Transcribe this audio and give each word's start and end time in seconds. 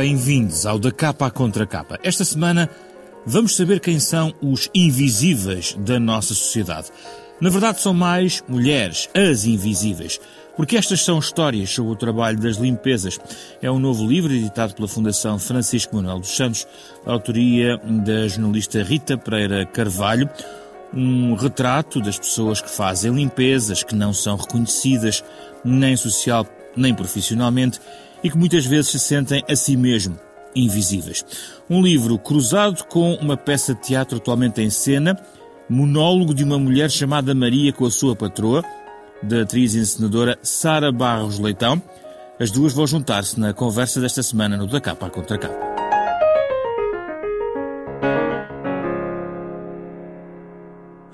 Bem-vindos 0.00 0.64
ao 0.64 0.78
Da 0.78 0.90
Capa 0.90 1.26
à 1.26 1.30
Contra 1.30 1.66
Capa. 1.66 1.98
Esta 2.02 2.24
semana 2.24 2.70
vamos 3.26 3.54
saber 3.54 3.80
quem 3.80 4.00
são 4.00 4.32
os 4.40 4.70
invisíveis 4.74 5.76
da 5.78 6.00
nossa 6.00 6.32
sociedade. 6.32 6.88
Na 7.38 7.50
verdade, 7.50 7.82
são 7.82 7.92
mais 7.92 8.42
mulheres, 8.48 9.10
as 9.14 9.44
invisíveis, 9.44 10.18
porque 10.56 10.78
estas 10.78 11.04
são 11.04 11.18
histórias 11.18 11.68
sobre 11.68 11.92
o 11.92 11.96
trabalho 11.96 12.40
das 12.40 12.56
limpezas. 12.56 13.20
É 13.60 13.70
um 13.70 13.78
novo 13.78 14.06
livro 14.06 14.32
editado 14.32 14.74
pela 14.74 14.88
Fundação 14.88 15.38
Francisco 15.38 15.94
Manuel 15.94 16.20
dos 16.20 16.34
Santos, 16.34 16.66
autoria 17.04 17.76
da 17.76 18.26
jornalista 18.26 18.82
Rita 18.82 19.18
Pereira 19.18 19.66
Carvalho. 19.66 20.30
Um 20.94 21.34
retrato 21.34 22.00
das 22.00 22.18
pessoas 22.18 22.62
que 22.62 22.70
fazem 22.70 23.12
limpezas, 23.12 23.82
que 23.82 23.94
não 23.94 24.14
são 24.14 24.38
reconhecidas, 24.38 25.22
nem 25.62 25.94
social 25.94 26.46
nem 26.76 26.94
profissionalmente, 26.94 27.80
e 28.22 28.30
que 28.30 28.36
muitas 28.36 28.64
vezes 28.66 28.90
se 28.90 28.98
sentem 28.98 29.42
a 29.48 29.56
si 29.56 29.76
mesmo 29.76 30.18
invisíveis. 30.54 31.24
Um 31.68 31.82
livro 31.82 32.18
cruzado 32.18 32.84
com 32.84 33.14
uma 33.14 33.36
peça 33.36 33.74
de 33.74 33.82
teatro 33.82 34.16
atualmente 34.16 34.60
em 34.60 34.70
cena, 34.70 35.16
monólogo 35.68 36.34
de 36.34 36.42
uma 36.42 36.58
mulher 36.58 36.90
chamada 36.90 37.34
Maria 37.34 37.72
com 37.72 37.86
a 37.86 37.90
sua 37.90 38.16
patroa, 38.16 38.64
da 39.22 39.42
atriz 39.42 39.74
e 39.74 39.78
encenadora 39.78 40.38
Sara 40.42 40.90
Barros 40.90 41.38
Leitão. 41.38 41.80
As 42.38 42.50
duas 42.50 42.72
vão 42.72 42.86
juntar-se 42.86 43.38
na 43.38 43.52
conversa 43.52 44.00
desta 44.00 44.22
semana 44.22 44.56
no 44.56 44.66
Da 44.66 44.80
Capa 44.80 45.06
à 45.06 45.10
Contra 45.10 45.38
Capa. 45.38 45.69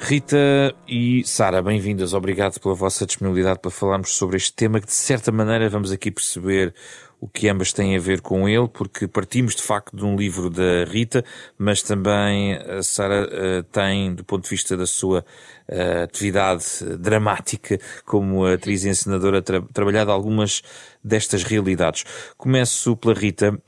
Rita 0.08 0.72
e 0.86 1.24
Sara, 1.24 1.60
bem-vindas. 1.60 2.14
Obrigado 2.14 2.60
pela 2.60 2.76
vossa 2.76 3.04
disponibilidade 3.04 3.58
para 3.58 3.72
falarmos 3.72 4.12
sobre 4.12 4.36
este 4.36 4.52
tema 4.52 4.78
que, 4.78 4.86
de 4.86 4.92
certa 4.92 5.32
maneira, 5.32 5.68
vamos 5.68 5.90
aqui 5.90 6.12
perceber 6.12 6.72
o 7.20 7.26
que 7.26 7.48
ambas 7.48 7.72
têm 7.72 7.96
a 7.96 7.98
ver 7.98 8.20
com 8.20 8.48
ele, 8.48 8.68
porque 8.68 9.08
partimos 9.08 9.56
de 9.56 9.62
facto 9.62 9.96
de 9.96 10.04
um 10.04 10.14
livro 10.14 10.48
da 10.48 10.84
Rita, 10.84 11.24
mas 11.58 11.82
também 11.82 12.54
a 12.54 12.84
Sara 12.84 13.26
uh, 13.26 13.62
tem, 13.64 14.14
do 14.14 14.22
ponto 14.22 14.44
de 14.44 14.50
vista 14.50 14.76
da 14.76 14.86
sua 14.86 15.24
uh, 15.68 16.02
atividade 16.04 16.64
dramática 17.00 17.76
como 18.04 18.46
atriz 18.46 18.84
e 18.84 18.90
encenadora, 18.90 19.42
tra 19.42 19.60
trabalhado 19.72 20.12
algumas 20.12 20.62
destas 21.02 21.42
realidades. 21.42 22.04
Começo 22.38 22.96
pela 22.96 23.12
Rita. 23.12 23.60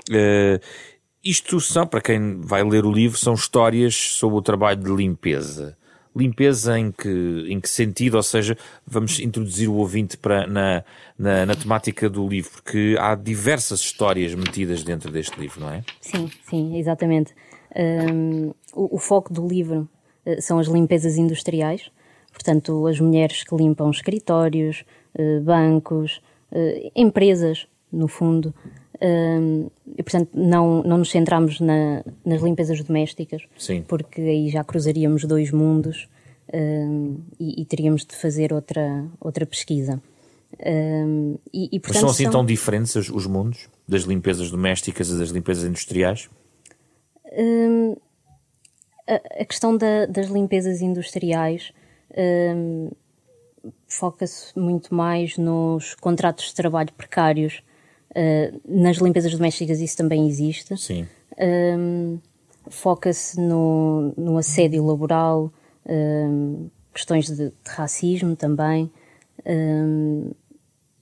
Isto 1.24 1.60
são, 1.60 1.84
para 1.84 2.00
quem 2.00 2.40
vai 2.40 2.62
ler 2.62 2.84
o 2.84 2.92
livro, 2.92 3.18
são 3.18 3.34
histórias 3.34 3.96
sobre 3.96 4.36
o 4.36 4.42
trabalho 4.42 4.80
de 4.80 4.94
limpeza. 4.94 5.76
Limpeza 6.16 6.78
em 6.78 6.90
que, 6.90 7.46
em 7.48 7.60
que 7.60 7.68
sentido? 7.68 8.16
Ou 8.16 8.22
seja, 8.22 8.56
vamos 8.86 9.20
introduzir 9.20 9.68
o 9.68 9.74
ouvinte 9.74 10.16
para, 10.16 10.46
na, 10.46 10.84
na, 11.18 11.46
na, 11.46 11.54
temática 11.54 12.08
do 12.08 12.26
livro, 12.26 12.50
porque 12.50 12.96
há 12.98 13.14
diversas 13.14 13.80
histórias 13.80 14.34
metidas 14.34 14.82
dentro 14.82 15.10
deste 15.12 15.38
livro, 15.38 15.60
não 15.60 15.70
é? 15.70 15.84
Sim, 16.00 16.30
sim, 16.48 16.78
exatamente. 16.78 17.34
Um, 17.76 18.48
o, 18.72 18.96
o, 18.96 18.98
foco 18.98 19.32
do 19.32 19.46
livro 19.46 19.88
uh, 20.26 20.40
são 20.40 20.58
as 20.58 20.66
limpezas 20.66 21.16
industriais, 21.16 21.90
portanto, 22.32 22.86
as 22.86 22.98
mulheres 22.98 23.44
que 23.44 23.54
limpam 23.54 23.90
escritórios, 23.90 24.84
uh, 25.18 25.40
bancos, 25.42 26.20
uh, 26.50 26.90
empresas, 26.96 27.66
no 27.92 28.08
fundo, 28.08 28.54
e, 29.00 30.02
portanto, 30.02 30.30
não, 30.34 30.82
não 30.82 30.98
nos 30.98 31.10
centramos 31.10 31.60
na, 31.60 32.02
nas 32.24 32.42
limpezas 32.42 32.82
domésticas, 32.82 33.42
Sim. 33.56 33.84
porque 33.86 34.20
aí 34.20 34.48
já 34.48 34.64
cruzaríamos 34.64 35.24
dois 35.24 35.52
mundos 35.52 36.08
um, 36.52 37.20
e, 37.38 37.62
e, 37.62 37.64
teríamos 37.64 38.04
de 38.04 38.16
fazer 38.16 38.52
outra, 38.52 39.04
outra 39.20 39.46
pesquisa. 39.46 40.02
Um, 40.64 41.36
e, 41.52 41.68
e, 41.76 41.80
portanto, 41.80 41.94
Mas 41.94 42.00
são 42.00 42.10
assim 42.10 42.24
são... 42.24 42.32
tão 42.32 42.44
diferentes 42.44 42.94
os, 42.96 43.10
os, 43.10 43.26
mundos 43.26 43.68
das 43.86 44.02
limpezas 44.02 44.50
domésticas 44.50 45.10
e 45.10 45.18
das 45.18 45.28
limpezas 45.28 45.64
industriais? 45.64 46.28
A, 49.06 49.42
a, 49.42 49.44
questão 49.44 49.76
da, 49.76 50.06
das 50.06 50.28
limpezas 50.28 50.80
industriais 50.80 51.72
foca-se 53.86 54.58
muito 54.58 54.94
mais 54.94 55.36
nos 55.36 55.94
contratos 55.94 56.46
de 56.46 56.54
trabalho 56.54 56.92
precários 56.94 57.62
Uh, 58.10 58.60
nas 58.66 58.96
limpezas 58.96 59.32
domésticas 59.32 59.80
isso 59.80 59.96
também 59.96 60.26
existe. 60.26 60.76
Sim. 60.76 61.06
Um, 61.38 62.18
Foca-se 62.70 63.40
no, 63.40 64.12
no 64.16 64.36
assédio 64.36 64.84
laboral, 64.84 65.50
um, 65.88 66.68
questões 66.92 67.26
de, 67.26 67.48
de, 67.48 67.52
racismo 67.66 68.36
também 68.36 68.90
um, 69.46 70.30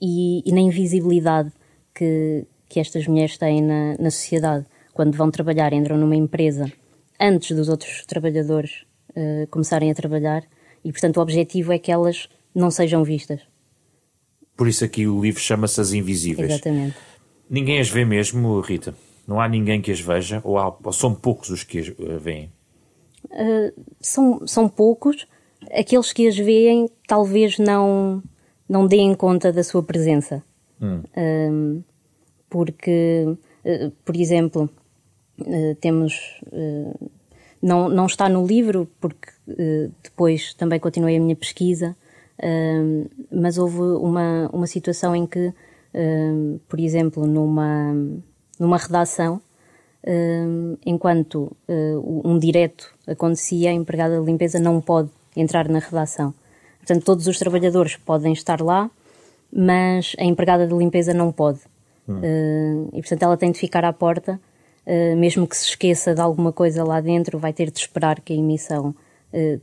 e, 0.01 0.49
e, 0.49 0.53
na 0.53 0.61
invisibilidade 0.61 1.51
que, 1.95 2.47
que 2.69 2.79
estas 2.79 3.07
mulheres 3.07 3.37
têm 3.37 3.63
na, 3.63 3.97
na 3.99 4.11
sociedade. 4.11 4.65
Quando 4.93 5.17
vão 5.17 5.31
trabalhar, 5.31 5.73
entram 5.73 5.97
numa 5.97 6.15
empresa 6.15 6.71
antes 7.19 7.57
dos 7.57 7.69
outros 7.69 8.05
trabalhadores 8.07 8.85
uh, 9.11 9.47
começarem 9.51 9.91
a 9.91 9.95
trabalhar 9.95 10.45
e, 10.85 10.93
portanto, 10.93 11.17
o 11.17 11.21
objetivo 11.21 11.73
é 11.73 11.79
que 11.79 11.91
elas 11.91 12.29
não 12.55 12.71
sejam 12.71 13.03
vistas. 13.03 13.41
Por 14.57 14.67
isso 14.69 14.85
aqui 14.85 15.07
o 15.07 15.21
livro 15.21 15.41
chama-se 15.41 15.81
As 15.81 15.93
Invisíveis. 15.93 16.53
Exatamente. 16.53 16.97
Ninguém 17.49 17.79
as 17.79 17.89
vê 17.89 18.05
mesmo, 18.05 18.61
Rita? 18.61 18.95
Não 19.27 19.41
há 19.41 19.49
ninguém 19.49 19.81
que 19.83 19.91
as 19.91 20.01
veja? 20.01 20.41
Ou, 20.43 20.59
há, 20.59 20.75
ou 20.83 20.93
são 20.93 21.15
poucos 21.15 21.51
os 21.51 21.63
que 21.63 21.79
as 21.79 21.89
eh, 21.89 22.19
veem? 22.19 22.53
Uh, 23.27 23.73
são, 24.01 24.47
são 24.47 24.69
poucos. 24.69 25.27
Aqueles 25.73 26.13
que 26.13 26.27
as 26.27 26.37
veem 26.37 26.89
talvez 27.07 27.59
não, 27.59 28.23
não 28.69 28.87
deem 28.87 29.15
conta 29.15 29.53
da 29.53 29.63
sua 29.63 29.83
presença. 29.83 30.43
Hum. 30.81 31.03
Uh, 31.17 31.85
porque, 32.49 33.27
uh, 33.65 33.91
por 34.05 34.17
exemplo, 34.17 34.71
temos. 35.81 36.41
não, 37.61 37.91
não 37.91 38.07
está 38.07 38.27
no 38.27 38.47
livro, 38.47 38.89
porque 38.99 39.29
depois 40.03 40.55
também 40.55 40.81
continuei 40.81 41.17
a 41.17 41.21
minha 41.21 41.37
pesquisa 41.37 41.95
mas 43.33 43.59
houve 43.59 43.81
uma, 43.81 44.49
uma 44.53 44.67
situação 44.67 45.15
em 45.17 45.27
que, 45.27 45.53
por 46.69 46.79
exemplo, 46.79 47.27
numa, 47.27 47.95
numa 48.59 48.77
redação, 48.77 49.41
enquanto 50.85 51.57
uh, 51.69 52.23
um 52.25 52.39
direto 52.39 52.95
acontecia, 53.07 53.71
a 53.71 53.73
empregada 53.73 54.19
de 54.21 54.25
limpeza 54.25 54.59
não 54.59 54.81
pode 54.81 55.11
entrar 55.37 55.69
na 55.69 55.79
redação. 55.79 56.33
Portanto, 56.79 57.05
todos 57.05 57.27
os 57.27 57.39
trabalhadores 57.39 57.97
podem 57.97 58.33
estar 58.33 58.61
lá, 58.61 58.89
mas 59.53 60.15
a 60.19 60.25
empregada 60.25 60.67
de 60.67 60.75
limpeza 60.75 61.13
não 61.13 61.33
pode. 61.33 61.61
Hum. 62.09 62.21
Uh, 62.21 62.89
e, 62.93 63.01
portanto, 63.01 63.23
ela 63.23 63.37
tem 63.37 63.51
de 63.51 63.59
ficar 63.59 63.85
à 63.85 63.93
porta, 63.93 64.41
uh, 64.87 65.17
mesmo 65.17 65.47
que 65.47 65.57
se 65.57 65.67
esqueça 65.71 66.15
de 66.15 66.21
alguma 66.21 66.53
coisa 66.53 66.85
lá 66.85 67.01
dentro, 67.01 67.39
vai 67.39 67.53
ter 67.53 67.71
de 67.71 67.79
esperar 67.81 68.21
que 68.21 68.33
a 68.33 68.37
emissão 68.37 68.95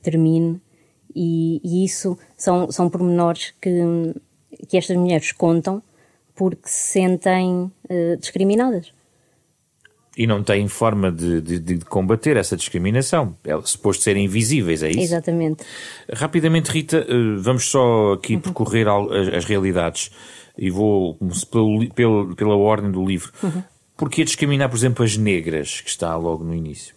termine 0.04 0.62
e, 1.16 1.62
e, 1.64 1.86
isso 1.86 2.18
são, 2.38 2.72
são 2.72 2.90
pormenores 2.90 3.54
que, 3.62 4.14
que 4.68 4.78
estas 4.78 4.96
mulheres 4.98 5.32
contam 5.32 5.82
porque 6.36 6.68
se 6.68 6.92
sentem 6.94 7.72
uh, 7.90 8.18
discriminadas. 8.20 8.92
E 10.16 10.28
não 10.28 10.44
têm 10.44 10.68
forma 10.68 11.12
de, 11.12 11.42
de, 11.42 11.60
de, 11.60 11.86
combater 11.86 12.38
essa 12.38 12.56
discriminação. 12.56 13.36
É 13.44 13.60
suposto 13.64 14.04
serem 14.04 14.26
invisíveis, 14.26 14.84
é 14.84 14.92
isso? 14.92 15.00
Exatamente. 15.00 15.64
Rapidamente, 16.12 16.70
Rita, 16.70 16.98
eh, 16.98 17.36
vamos 17.40 17.66
só 17.66 18.14
aqui 18.14 18.36
uhum. 18.36 18.42
percorrer 18.42 18.88
as, 18.88 19.34
as, 19.34 19.46
realidades 19.46 20.12
e 20.56 20.70
vou 20.70 21.18
pelo, 21.50 21.90
pelo, 21.96 22.36
pela 22.36 22.56
ordem 22.56 22.92
do 22.92 23.04
livro. 23.04 23.32
Uhum. 23.42 23.64
Porquê 23.98 24.24
discriminar, 24.24 24.70
por 24.70 24.76
exemplo, 24.76 25.04
as 25.04 25.18
negras, 25.18 25.82
que 25.82 25.90
está 25.90 26.16
logo 26.16 26.44
no 26.44 26.54
início? 26.54 26.94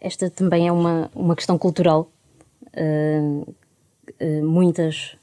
Esta 0.00 0.28
também 0.28 0.66
é 0.66 0.72
uma, 0.72 1.08
uma 1.14 1.36
questão 1.36 1.56
cultural 1.56 2.02
uh, 2.02 2.15
muitas 4.42 5.16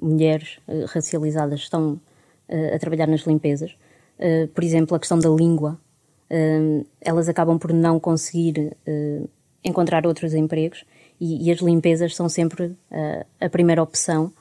mulheres 0.00 0.58
racializadas 0.88 1.60
estão 1.60 2.00
a 2.74 2.78
trabalhar 2.78 3.06
nas 3.06 3.22
limpezas. 3.22 3.76
por 4.54 4.62
exemplo, 4.62 4.96
a 4.96 5.00
questão 5.00 5.18
da 5.18 5.28
língua. 5.28 5.78
elas 7.00 7.28
acabam 7.28 7.58
por 7.58 7.72
não 7.72 7.98
conseguir 7.98 8.76
encontrar 9.64 10.06
outros 10.06 10.34
empregos 10.34 10.84
e, 11.20 11.48
e, 11.48 11.52
as 11.52 11.60
limpezas 11.60 12.14
são 12.14 12.28
sempre 12.28 12.76
a 13.40 13.48
primeira 13.48 13.82
opção. 13.82 14.32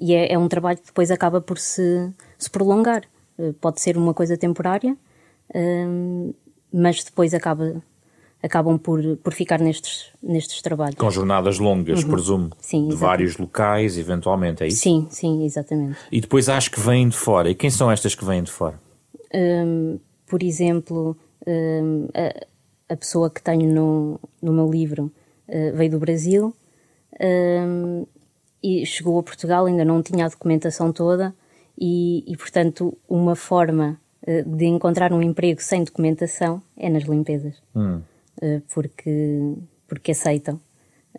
e 0.00 0.14
é, 0.14 0.32
é, 0.32 0.38
um 0.38 0.48
trabalho 0.48 0.78
que 0.78 0.86
depois 0.86 1.10
acaba 1.10 1.40
por 1.40 1.58
se, 1.58 2.12
se 2.38 2.50
prolongar. 2.50 3.02
pode 3.60 3.80
ser 3.80 3.96
uma 3.96 4.14
coisa 4.14 4.36
temporária, 4.36 4.96
mas 6.72 7.04
depois 7.04 7.34
acaba 7.34 7.82
acabam 8.42 8.78
por, 8.78 9.00
por 9.18 9.32
ficar 9.32 9.58
nestes, 9.58 10.06
nestes 10.22 10.62
trabalhos. 10.62 10.96
Com 10.96 11.10
jornadas 11.10 11.58
longas, 11.58 12.02
uhum. 12.02 12.10
presumo. 12.10 12.50
Sim, 12.58 12.88
de 12.88 12.94
vários 12.94 13.36
locais, 13.36 13.98
eventualmente, 13.98 14.62
é 14.62 14.68
isso? 14.68 14.82
Sim, 14.82 15.06
sim, 15.10 15.44
exatamente. 15.44 15.98
E 16.10 16.20
depois 16.20 16.48
há 16.48 16.56
as 16.56 16.68
que 16.68 16.80
vêm 16.80 17.08
de 17.08 17.16
fora. 17.16 17.50
E 17.50 17.54
quem 17.54 17.70
são 17.70 17.90
estas 17.90 18.14
que 18.14 18.24
vêm 18.24 18.42
de 18.42 18.50
fora? 18.50 18.80
Um, 19.34 19.98
por 20.26 20.42
exemplo, 20.42 21.16
um, 21.46 22.08
a, 22.14 22.92
a, 22.94 22.96
pessoa 22.96 23.30
que 23.30 23.42
tenho 23.42 23.72
no, 23.72 24.20
no 24.40 24.52
meu 24.52 24.70
livro 24.70 25.12
uh, 25.48 25.76
veio 25.76 25.90
do 25.90 25.98
Brasil 25.98 26.54
um, 27.20 28.06
e 28.62 28.86
chegou 28.86 29.18
a 29.18 29.22
Portugal, 29.22 29.66
ainda 29.66 29.84
não 29.84 30.02
tinha 30.02 30.26
a 30.26 30.28
documentação 30.28 30.92
toda 30.92 31.34
e, 31.78 32.24
e 32.26 32.36
portanto, 32.36 32.96
uma 33.08 33.34
forma 33.34 33.98
de 34.44 34.64
encontrar 34.64 35.12
um 35.12 35.22
emprego 35.22 35.62
sem 35.62 35.84
documentação 35.84 36.60
é 36.76 36.90
nas 36.90 37.04
limpezas. 37.04 37.62
Hum. 37.76 38.00
Porque, 38.72 39.54
porque 39.88 40.12
aceitam, 40.12 40.60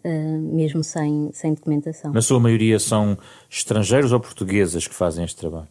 mesmo 0.03 0.83
sem, 0.83 1.29
sem 1.33 1.53
documentação. 1.53 2.11
Na 2.11 2.21
sua 2.21 2.39
maioria 2.39 2.79
são 2.79 3.17
estrangeiros 3.49 4.11
ou 4.11 4.19
portuguesas 4.19 4.87
que 4.87 4.93
fazem 4.93 5.25
este 5.25 5.37
trabalho? 5.37 5.67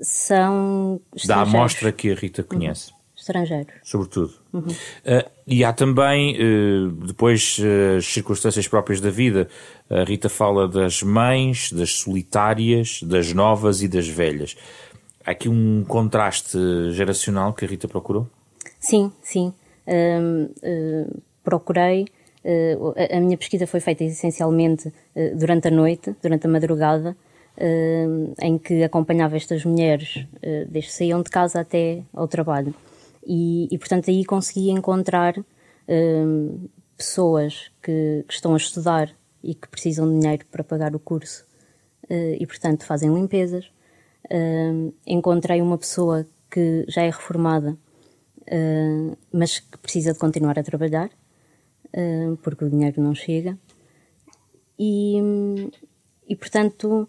São 0.00 1.00
Da 1.26 1.42
amostra 1.42 1.92
que 1.92 2.10
a 2.10 2.14
Rita 2.14 2.42
conhece. 2.42 2.90
Uhum 2.90 3.00
estrangeiros. 3.20 3.74
Sobretudo. 3.82 4.32
Uhum. 4.52 4.62
Uh, 4.62 5.30
e 5.46 5.64
há 5.64 5.72
também, 5.72 6.36
uh, 6.36 6.90
depois, 7.06 7.58
uh, 7.58 7.98
as 7.98 8.06
circunstâncias 8.06 8.66
próprias 8.66 9.00
da 9.00 9.10
vida. 9.10 9.48
A 9.88 10.04
Rita 10.04 10.28
fala 10.28 10.66
das 10.66 11.02
mães, 11.02 11.70
das 11.72 11.92
solitárias, 11.96 13.02
das 13.02 13.32
novas 13.32 13.82
e 13.82 13.88
das 13.88 14.08
velhas. 14.08 14.56
Há 15.24 15.32
aqui 15.32 15.48
um 15.48 15.84
contraste 15.86 16.58
geracional 16.92 17.52
que 17.52 17.64
a 17.64 17.68
Rita 17.68 17.86
procurou? 17.86 18.28
Sim, 18.80 19.12
sim. 19.22 19.52
procurei. 21.44 22.06
A, 23.12 23.18
a 23.18 23.20
minha 23.20 23.36
pesquisa 23.36 23.66
foi 23.66 23.80
feita 23.80 24.02
essencialmente 24.02 24.92
durante 25.36 25.68
a 25.68 25.70
noite, 25.70 26.16
durante 26.22 26.46
a 26.46 26.50
madrugada, 26.50 27.14
em 28.40 28.58
que 28.58 28.82
acompanhava 28.82 29.36
estas 29.36 29.64
mulheres 29.64 30.26
desde 30.68 30.90
que 30.90 30.96
saíam 30.96 31.22
de 31.22 31.30
casa 31.30 31.60
até 31.60 32.02
ao 32.12 32.26
trabalho. 32.26 32.74
E, 33.26 33.68
e 33.70 33.78
portanto, 33.78 34.10
aí 34.10 34.24
consegui 34.24 34.70
encontrar 34.70 35.34
um, 35.88 36.68
pessoas 36.96 37.70
que, 37.82 38.24
que, 38.26 38.34
estão 38.34 38.54
a 38.54 38.56
estudar 38.56 39.10
e 39.42 39.54
que 39.54 39.68
precisam 39.68 40.08
de 40.08 40.20
dinheiro 40.20 40.46
para 40.50 40.62
pagar 40.62 40.94
o 40.94 40.98
curso 40.98 41.44
uh, 42.10 42.36
e, 42.38 42.46
portanto, 42.46 42.84
fazem 42.84 43.12
limpezas. 43.12 43.70
Uh, 44.26 44.92
encontrei 45.06 45.60
uma 45.60 45.78
pessoa 45.78 46.26
que 46.50 46.84
já 46.88 47.02
é 47.02 47.06
reformada, 47.06 47.76
uh, 48.50 49.16
mas 49.32 49.60
que 49.60 49.78
precisa 49.78 50.12
de 50.12 50.18
continuar 50.18 50.58
a 50.58 50.62
trabalhar, 50.62 51.10
porque 52.42 52.64
o 52.64 52.70
dinheiro 52.70 53.02
não 53.02 53.16
chega. 53.16 53.58
E, 54.78 55.16
e 56.28 56.36
portanto, 56.36 57.08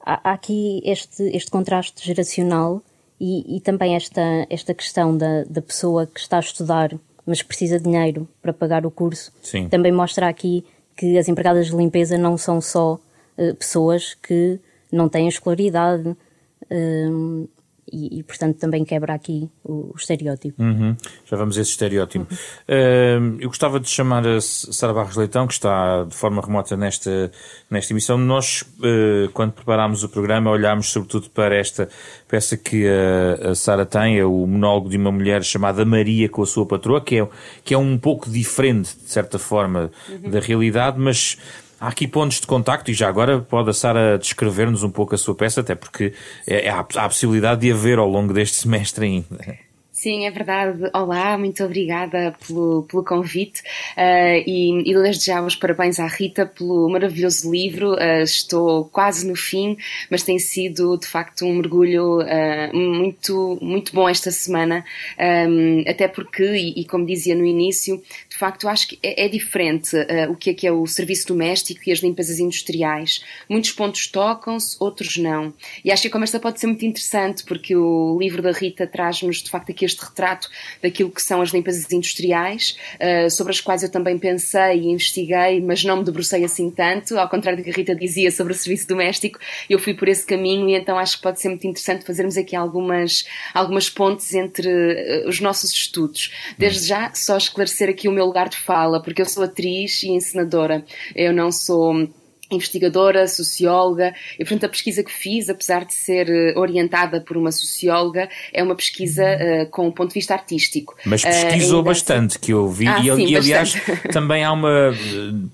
há, 0.00 0.30
há 0.30 0.32
aqui 0.32 0.80
este, 0.84 1.24
este 1.36 1.50
contraste 1.50 2.06
geracional 2.06 2.80
e, 3.20 3.56
e 3.56 3.60
também 3.60 3.94
esta, 3.94 4.46
esta 4.48 4.72
questão 4.72 5.16
da, 5.16 5.44
da 5.44 5.60
pessoa 5.60 6.06
que 6.06 6.18
está 6.18 6.38
a 6.38 6.40
estudar, 6.40 6.98
mas 7.26 7.42
precisa 7.42 7.78
de 7.78 7.84
dinheiro 7.84 8.26
para 8.40 8.52
pagar 8.52 8.86
o 8.86 8.90
curso, 8.90 9.30
Sim. 9.42 9.68
também 9.68 9.92
mostra 9.92 10.28
aqui 10.28 10.64
que 10.96 11.18
as 11.18 11.28
empregadas 11.28 11.66
de 11.66 11.76
limpeza 11.76 12.16
não 12.16 12.38
são 12.38 12.60
só 12.60 12.94
uh, 12.94 13.54
pessoas 13.56 14.14
que 14.14 14.58
não 14.90 15.08
têm 15.08 15.28
escolaridade, 15.28 16.08
uh, 16.08 17.48
e, 17.92 18.18
e, 18.18 18.22
portanto 18.22 18.58
também 18.58 18.84
quebra 18.84 19.14
aqui 19.14 19.48
o, 19.64 19.92
o 19.92 19.94
estereótipo. 19.96 20.62
Uhum. 20.62 20.96
Já 21.24 21.36
vamos 21.36 21.58
a 21.58 21.60
esse 21.60 21.70
estereótipo. 21.70 22.26
Uhum. 22.30 23.36
Uh, 23.36 23.40
eu 23.40 23.48
gostava 23.48 23.80
de 23.80 23.88
chamar 23.88 24.26
a 24.26 24.40
Sara 24.40 24.92
Barros 24.92 25.16
Leitão, 25.16 25.46
que 25.46 25.54
está 25.54 26.04
de 26.04 26.14
forma 26.14 26.40
remota 26.40 26.76
nesta, 26.76 27.30
nesta 27.70 27.92
emissão. 27.92 28.18
Nós, 28.18 28.62
uh, 28.62 29.30
quando 29.32 29.52
preparámos 29.52 30.02
o 30.02 30.08
programa, 30.08 30.50
olhámos 30.50 30.90
sobretudo 30.90 31.30
para 31.30 31.56
esta 31.56 31.88
peça 32.28 32.56
que 32.56 32.86
a, 32.86 33.50
a 33.50 33.54
Sara 33.54 33.86
tem, 33.86 34.18
é 34.18 34.24
o 34.24 34.46
monólogo 34.46 34.88
de 34.88 34.96
uma 34.96 35.12
mulher 35.12 35.42
chamada 35.42 35.84
Maria 35.84 36.28
com 36.28 36.42
a 36.42 36.46
sua 36.46 36.66
patroa, 36.66 37.00
que 37.00 37.18
é, 37.18 37.28
que 37.64 37.74
é 37.74 37.78
um 37.78 37.98
pouco 37.98 38.30
diferente, 38.30 38.96
de 38.96 39.10
certa 39.10 39.38
forma, 39.38 39.90
uhum. 40.08 40.30
da 40.30 40.40
realidade, 40.40 40.98
mas 40.98 41.36
Há 41.80 41.88
aqui 41.88 42.06
pontos 42.06 42.40
de 42.40 42.46
contacto 42.46 42.90
e 42.90 42.94
já 42.94 43.08
agora 43.08 43.40
pode 43.40 43.70
a 43.70 43.72
Sara 43.72 44.18
descrever-nos 44.18 44.82
um 44.82 44.90
pouco 44.90 45.14
a 45.14 45.18
sua 45.18 45.34
peça, 45.34 45.62
até 45.62 45.74
porque 45.74 46.12
é, 46.46 46.68
há, 46.68 46.84
há 46.96 47.04
a 47.04 47.08
possibilidade 47.08 47.62
de 47.62 47.72
haver 47.72 47.98
ao 47.98 48.06
longo 48.06 48.34
deste 48.34 48.56
semestre 48.56 49.06
ainda. 49.06 49.69
Sim, 50.00 50.24
é 50.24 50.30
verdade. 50.30 50.88
Olá, 50.94 51.36
muito 51.36 51.62
obrigada 51.62 52.34
pelo, 52.46 52.84
pelo 52.84 53.04
convite 53.04 53.60
uh, 53.98 54.42
e, 54.46 54.90
e 54.90 54.94
desde 54.94 55.26
já 55.26 55.42
os 55.42 55.54
parabéns 55.54 56.00
à 56.00 56.06
Rita 56.06 56.46
pelo 56.46 56.88
maravilhoso 56.88 57.52
livro. 57.52 57.92
Uh, 57.92 58.22
estou 58.22 58.86
quase 58.86 59.28
no 59.28 59.36
fim, 59.36 59.76
mas 60.08 60.22
tem 60.22 60.38
sido 60.38 60.96
de 60.96 61.06
facto 61.06 61.44
um 61.44 61.56
mergulho 61.56 62.22
uh, 62.22 62.74
muito, 62.74 63.58
muito 63.60 63.92
bom 63.92 64.08
esta 64.08 64.30
semana, 64.30 64.86
um, 65.18 65.84
até 65.86 66.08
porque, 66.08 66.44
e, 66.44 66.80
e, 66.80 66.84
como 66.86 67.04
dizia 67.04 67.34
no 67.34 67.44
início, 67.44 68.02
de 68.26 68.38
facto 68.38 68.68
acho 68.68 68.88
que 68.88 68.98
é, 69.02 69.26
é 69.26 69.28
diferente 69.28 69.94
o 70.30 70.34
que 70.34 70.48
é 70.48 70.54
que 70.54 70.66
é 70.66 70.72
o 70.72 70.86
serviço 70.86 71.28
doméstico 71.28 71.82
e 71.86 71.92
as 71.92 71.98
limpezas 71.98 72.38
industriais. 72.38 73.22
Muitos 73.46 73.72
pontos 73.72 74.06
tocam-se, 74.06 74.78
outros 74.80 75.18
não. 75.18 75.52
E 75.84 75.92
acho 75.92 76.04
que 76.04 76.08
como 76.08 76.24
esta 76.24 76.40
pode 76.40 76.58
ser 76.58 76.68
muito 76.68 76.86
interessante, 76.86 77.44
porque 77.44 77.76
o 77.76 78.16
livro 78.18 78.40
da 78.40 78.50
Rita 78.50 78.86
traz-nos 78.86 79.42
de 79.42 79.50
facto 79.50 79.70
aqui 79.70 79.89
este 79.90 80.04
retrato 80.04 80.48
daquilo 80.82 81.10
que 81.10 81.22
são 81.22 81.40
as 81.42 81.50
limpezas 81.50 81.90
industriais, 81.92 82.76
uh, 82.96 83.30
sobre 83.30 83.52
as 83.52 83.60
quais 83.60 83.82
eu 83.82 83.90
também 83.90 84.18
pensei 84.18 84.80
e 84.80 84.88
investiguei, 84.88 85.60
mas 85.60 85.84
não 85.84 85.98
me 85.98 86.04
debrucei 86.04 86.44
assim 86.44 86.70
tanto, 86.70 87.18
ao 87.18 87.28
contrário 87.28 87.58
do 87.58 87.64
que 87.64 87.70
a 87.70 87.72
Rita 87.72 87.94
dizia 87.94 88.30
sobre 88.30 88.52
o 88.52 88.56
serviço 88.56 88.86
doméstico, 88.86 89.38
eu 89.68 89.78
fui 89.78 89.94
por 89.94 90.08
esse 90.08 90.24
caminho 90.24 90.68
e 90.68 90.74
então 90.74 90.98
acho 90.98 91.16
que 91.16 91.22
pode 91.22 91.40
ser 91.40 91.48
muito 91.48 91.66
interessante 91.66 92.04
fazermos 92.04 92.36
aqui 92.36 92.56
algumas, 92.56 93.24
algumas 93.52 93.90
pontes 93.90 94.32
entre 94.34 94.68
uh, 94.68 95.28
os 95.28 95.40
nossos 95.40 95.72
estudos. 95.72 96.32
Desde 96.56 96.86
já, 96.86 97.12
só 97.14 97.36
esclarecer 97.36 97.88
aqui 97.88 98.08
o 98.08 98.12
meu 98.12 98.26
lugar 98.26 98.48
de 98.48 98.56
fala, 98.56 99.02
porque 99.02 99.22
eu 99.22 99.26
sou 99.26 99.44
atriz 99.44 100.02
e 100.02 100.08
encenadora. 100.08 100.84
Eu 101.14 101.32
não 101.32 101.50
sou 101.50 102.08
investigadora, 102.50 103.26
socióloga, 103.26 104.14
e 104.34 104.44
portanto 104.44 104.64
a 104.64 104.68
pesquisa 104.68 105.02
que 105.02 105.12
fiz, 105.12 105.48
apesar 105.48 105.84
de 105.84 105.94
ser 105.94 106.28
eh, 106.28 106.54
orientada 106.56 107.20
por 107.20 107.36
uma 107.36 107.52
socióloga, 107.52 108.28
é 108.52 108.62
uma 108.62 108.74
pesquisa 108.74 109.24
uh, 109.24 109.66
com 109.70 109.86
um 109.86 109.92
ponto 109.92 110.08
de 110.08 110.14
vista 110.14 110.34
artístico. 110.34 110.96
Mas 111.04 111.22
pesquisou 111.22 111.80
uh, 111.80 111.84
bastante, 111.84 112.38
que 112.38 112.52
eu 112.52 112.68
vi, 112.68 112.86
ah, 112.86 112.98
e, 112.98 113.14
sim, 113.14 113.26
e 113.26 113.36
aliás 113.36 113.74
também 114.12 114.44
há 114.44 114.52
uma, 114.52 114.92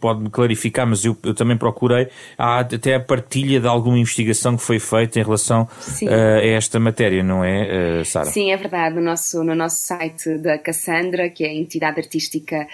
pode-me 0.00 0.30
clarificar, 0.30 0.86
mas 0.86 1.04
eu, 1.04 1.16
eu, 1.22 1.34
também 1.34 1.56
procurei, 1.56 2.08
há 2.38 2.60
até 2.60 2.94
a 2.94 3.00
partilha 3.00 3.60
de 3.60 3.66
alguma 3.66 3.98
investigação 3.98 4.56
que 4.56 4.62
foi 4.62 4.78
feita 4.78 5.18
em 5.18 5.22
relação 5.22 5.62
uh, 6.02 6.08
a 6.08 6.46
esta 6.46 6.78
matéria, 6.80 7.22
não 7.22 7.44
é, 7.44 8.02
Sara? 8.04 8.26
Sim, 8.26 8.52
é 8.52 8.56
verdade, 8.56 8.94
no 8.94 9.02
nosso, 9.02 9.42
no 9.44 9.54
nosso 9.54 9.76
site 9.76 10.38
da 10.38 10.58
Cassandra, 10.58 11.28
que 11.28 11.44
é 11.44 11.48
a 11.48 11.54
entidade 11.54 12.00
artística 12.00 12.66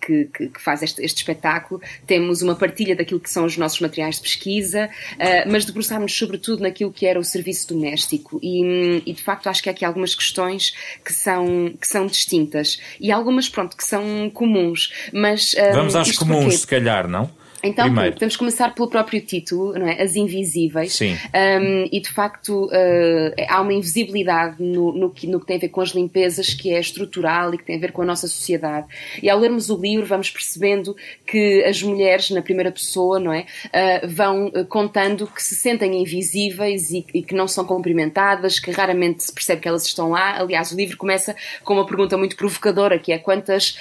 que, 0.00 0.24
que, 0.26 0.48
que, 0.48 0.60
faz 0.60 0.82
este, 0.82 1.02
este 1.02 1.18
espetáculo, 1.18 1.80
temos 2.06 2.42
uma 2.42 2.54
partilha 2.54 2.96
daquilo 2.96 3.20
que 3.20 3.30
são 3.34 3.44
os 3.44 3.56
nossos 3.56 3.80
materiais 3.80 4.16
de 4.16 4.22
pesquisa, 4.22 4.88
uh, 5.14 5.50
mas 5.50 5.64
debruçámos 5.64 6.16
sobretudo 6.16 6.62
naquilo 6.62 6.92
que 6.92 7.06
era 7.06 7.18
o 7.18 7.24
serviço 7.24 7.68
doméstico 7.68 8.38
e, 8.42 9.02
e, 9.04 9.12
de 9.12 9.22
facto 9.22 9.48
acho 9.48 9.62
que 9.62 9.68
há 9.68 9.72
aqui 9.72 9.84
algumas 9.84 10.14
questões 10.14 10.74
que 11.04 11.12
são, 11.12 11.74
que 11.78 11.86
são 11.86 12.06
distintas 12.06 12.80
e 13.00 13.10
algumas, 13.10 13.48
pronto, 13.48 13.76
que 13.76 13.84
são 13.84 14.30
comuns, 14.32 14.92
mas... 15.12 15.52
Uh, 15.54 15.74
Vamos 15.74 15.96
às 15.96 16.16
comuns, 16.16 16.44
porquê? 16.44 16.56
se 16.56 16.66
calhar, 16.66 17.08
não? 17.08 17.30
Então, 17.64 17.86
Primeiro. 17.86 18.12
podemos 18.12 18.36
começar 18.36 18.74
pelo 18.74 18.88
próprio 18.88 19.20
título, 19.22 19.72
não 19.72 19.88
é? 19.88 20.02
As 20.02 20.16
Invisíveis. 20.16 20.92
Sim. 20.92 21.14
Um, 21.34 21.88
e 21.90 21.98
de 21.98 22.10
facto 22.10 22.66
uh, 22.66 23.34
há 23.48 23.60
uma 23.60 23.72
invisibilidade 23.72 24.56
no, 24.62 24.92
no, 24.92 25.10
que, 25.10 25.26
no 25.26 25.40
que 25.40 25.46
tem 25.46 25.56
a 25.56 25.60
ver 25.60 25.70
com 25.70 25.80
as 25.80 25.90
limpezas 25.90 26.52
que 26.52 26.70
é 26.70 26.78
estrutural 26.78 27.54
e 27.54 27.58
que 27.58 27.64
tem 27.64 27.76
a 27.76 27.80
ver 27.80 27.92
com 27.92 28.02
a 28.02 28.04
nossa 28.04 28.28
sociedade. 28.28 28.86
E 29.22 29.30
ao 29.30 29.38
lermos 29.38 29.70
o 29.70 29.80
livro 29.80 30.04
vamos 30.04 30.30
percebendo 30.30 30.94
que 31.26 31.64
as 31.64 31.82
mulheres, 31.82 32.30
na 32.30 32.42
primeira 32.42 32.70
pessoa, 32.70 33.18
não 33.18 33.32
é? 33.32 33.46
Uh, 33.66 34.08
vão 34.08 34.48
uh, 34.48 34.66
contando 34.66 35.26
que 35.26 35.42
se 35.42 35.54
sentem 35.54 36.02
invisíveis 36.02 36.90
e, 36.90 37.06
e, 37.14 37.22
que 37.22 37.34
não 37.34 37.48
são 37.48 37.64
cumprimentadas, 37.64 38.58
que 38.58 38.70
raramente 38.70 39.24
se 39.24 39.32
percebe 39.32 39.62
que 39.62 39.68
elas 39.68 39.86
estão 39.86 40.10
lá. 40.10 40.38
Aliás, 40.38 40.70
o 40.70 40.76
livro 40.76 40.98
começa 40.98 41.34
com 41.62 41.72
uma 41.72 41.86
pergunta 41.86 42.18
muito 42.18 42.36
provocadora, 42.36 42.98
que 42.98 43.10
é 43.10 43.18
quantas 43.18 43.78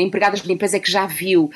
empregadas 0.00 0.42
de 0.42 0.48
limpeza 0.48 0.76
é 0.76 0.80
que 0.80 0.90
já 0.90 1.06
viu? 1.06 1.50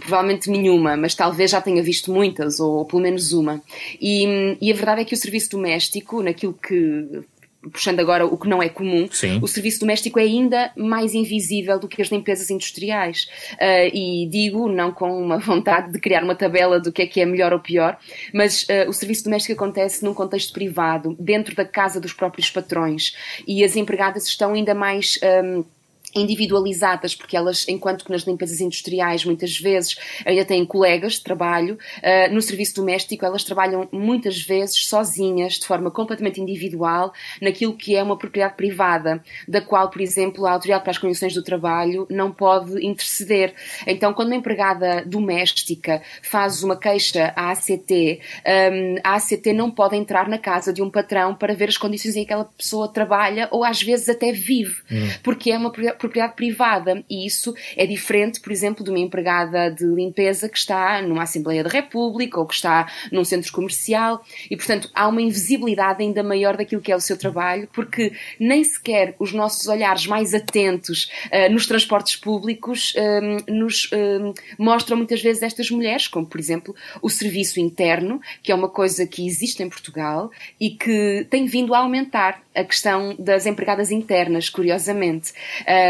provavelmente 0.00 0.50
nenhuma, 0.64 0.96
mas 0.96 1.14
talvez 1.14 1.50
já 1.50 1.60
tenha 1.60 1.82
visto 1.82 2.12
muitas, 2.12 2.58
ou, 2.58 2.78
ou 2.78 2.84
pelo 2.84 3.02
menos 3.02 3.32
uma. 3.32 3.62
E, 4.00 4.56
e, 4.60 4.72
a 4.72 4.74
verdade 4.74 5.02
é 5.02 5.04
que 5.04 5.14
o 5.14 5.16
serviço 5.16 5.50
doméstico, 5.50 6.22
naquilo 6.22 6.54
que 6.54 7.24
puxando 7.72 8.00
agora 8.00 8.26
o 8.26 8.36
que 8.36 8.48
não 8.48 8.62
é 8.62 8.68
comum, 8.68 9.08
Sim. 9.10 9.40
o 9.42 9.48
serviço 9.48 9.80
doméstico 9.80 10.18
é 10.18 10.22
ainda 10.22 10.70
mais 10.76 11.14
invisível 11.14 11.78
do 11.78 11.88
que 11.88 12.02
as 12.02 12.08
limpezas 12.08 12.50
industriais. 12.50 13.26
Uh, 13.54 13.88
e 13.92 14.28
digo, 14.30 14.68
não 14.68 14.92
com 14.92 15.10
uma 15.18 15.38
vontade 15.38 15.92
de 15.92 15.98
criar 15.98 16.22
uma 16.22 16.34
tabela 16.34 16.80
do 16.80 16.92
que 16.92 17.02
é 17.02 17.06
que 17.06 17.20
é 17.20 17.26
melhor 17.26 17.52
ou 17.52 17.60
pior, 17.60 17.98
mas 18.32 18.64
uh, 18.64 18.88
o 18.88 18.92
serviço 18.92 19.24
doméstico 19.24 19.54
acontece 19.54 20.04
num 20.04 20.14
contexto 20.14 20.52
privado, 20.52 21.16
dentro 21.18 21.54
da 21.54 21.64
casa 21.64 22.00
dos 22.00 22.12
próprios 22.12 22.50
patrões, 22.50 23.16
e 23.46 23.64
as 23.64 23.76
empregadas 23.76 24.26
estão 24.26 24.52
ainda 24.52 24.74
mais. 24.74 25.18
Um, 25.42 25.64
individualizadas, 26.14 27.14
porque 27.14 27.36
elas, 27.36 27.66
enquanto 27.68 28.04
que 28.04 28.10
nas 28.10 28.22
limpezas 28.22 28.60
industriais 28.60 29.24
muitas 29.24 29.58
vezes 29.58 29.96
ainda 30.24 30.44
têm 30.44 30.64
colegas 30.64 31.14
de 31.14 31.22
trabalho, 31.22 31.78
uh, 31.98 32.32
no 32.32 32.40
serviço 32.40 32.76
doméstico 32.76 33.24
elas 33.24 33.44
trabalham 33.44 33.88
muitas 33.92 34.40
vezes 34.40 34.86
sozinhas, 34.86 35.54
de 35.54 35.66
forma 35.66 35.90
completamente 35.90 36.40
individual, 36.40 37.12
naquilo 37.40 37.76
que 37.76 37.96
é 37.96 38.02
uma 38.02 38.16
propriedade 38.16 38.56
privada, 38.56 39.22
da 39.46 39.60
qual, 39.60 39.90
por 39.90 40.00
exemplo, 40.00 40.46
a 40.46 40.52
Autoridade 40.52 40.82
para 40.82 40.90
as 40.90 40.98
Condições 40.98 41.34
do 41.34 41.42
Trabalho 41.42 42.06
não 42.10 42.30
pode 42.30 42.84
interceder. 42.84 43.54
Então, 43.86 44.12
quando 44.12 44.28
uma 44.28 44.36
empregada 44.36 45.02
doméstica 45.04 46.02
faz 46.22 46.62
uma 46.62 46.76
queixa 46.76 47.32
à 47.36 47.50
ACT, 47.50 48.20
um, 48.46 48.96
a 49.02 49.14
ACT 49.14 49.52
não 49.52 49.70
pode 49.70 49.96
entrar 49.96 50.28
na 50.28 50.38
casa 50.38 50.72
de 50.72 50.82
um 50.82 50.90
patrão 50.90 51.34
para 51.34 51.54
ver 51.54 51.68
as 51.68 51.76
condições 51.76 52.16
em 52.16 52.24
que 52.24 52.32
aquela 52.32 52.44
pessoa 52.44 52.88
trabalha 52.88 53.48
ou 53.50 53.64
às 53.64 53.82
vezes 53.82 54.08
até 54.08 54.32
vive, 54.32 54.74
hum. 54.90 55.08
porque 55.22 55.50
é 55.50 55.58
uma 55.58 55.70
propriedade 56.04 56.34
privada. 56.34 57.04
E 57.08 57.26
isso 57.26 57.54
é 57.76 57.86
diferente, 57.86 58.40
por 58.40 58.52
exemplo, 58.52 58.84
de 58.84 58.90
uma 58.90 58.98
empregada 58.98 59.70
de 59.70 59.84
limpeza 59.84 60.48
que 60.48 60.58
está 60.58 61.00
numa 61.02 61.22
Assembleia 61.22 61.64
da 61.64 61.70
República 61.70 62.38
ou 62.38 62.46
que 62.46 62.54
está 62.54 62.90
num 63.10 63.24
centro 63.24 63.50
comercial. 63.52 64.22
E, 64.50 64.56
portanto, 64.56 64.90
há 64.94 65.08
uma 65.08 65.22
invisibilidade 65.22 66.02
ainda 66.02 66.22
maior 66.22 66.56
daquilo 66.56 66.82
que 66.82 66.92
é 66.92 66.96
o 66.96 67.00
seu 67.00 67.16
trabalho, 67.16 67.68
porque 67.72 68.12
nem 68.38 68.62
sequer 68.62 69.14
os 69.18 69.32
nossos 69.32 69.66
olhares 69.66 70.06
mais 70.06 70.34
atentos 70.34 71.10
uh, 71.26 71.52
nos 71.52 71.66
transportes 71.66 72.16
públicos 72.16 72.94
uh, 72.94 73.52
nos 73.52 73.84
uh, 73.86 74.34
mostram 74.58 74.96
muitas 74.96 75.22
vezes 75.22 75.42
estas 75.42 75.70
mulheres, 75.70 76.06
como, 76.06 76.26
por 76.26 76.38
exemplo, 76.38 76.74
o 77.00 77.08
serviço 77.08 77.60
interno, 77.60 78.20
que 78.42 78.52
é 78.52 78.54
uma 78.54 78.68
coisa 78.68 79.06
que 79.06 79.26
existe 79.26 79.62
em 79.62 79.68
Portugal 79.68 80.30
e 80.60 80.70
que 80.70 81.26
tem 81.30 81.46
vindo 81.46 81.74
a 81.74 81.78
aumentar 81.78 82.43
a 82.54 82.64
questão 82.64 83.14
das 83.18 83.46
empregadas 83.46 83.90
internas, 83.90 84.48
curiosamente. 84.48 85.32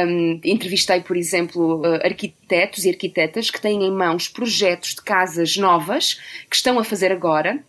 Um, 0.07 0.41
entrevistei, 0.45 1.01
por 1.01 1.17
exemplo, 1.17 1.81
uh, 1.81 2.05
arquitetos 2.05 2.85
e 2.85 2.91
arquitetas 2.91 3.51
que 3.51 3.61
têm 3.61 3.85
em 3.85 3.93
mãos 3.93 4.29
projetos 4.29 4.95
de 4.95 5.03
casas 5.03 5.57
novas 5.57 6.15
que 6.49 6.57
estão 6.57 6.79
a 6.79 6.85
fazer 6.85 7.13
agora 7.13 7.63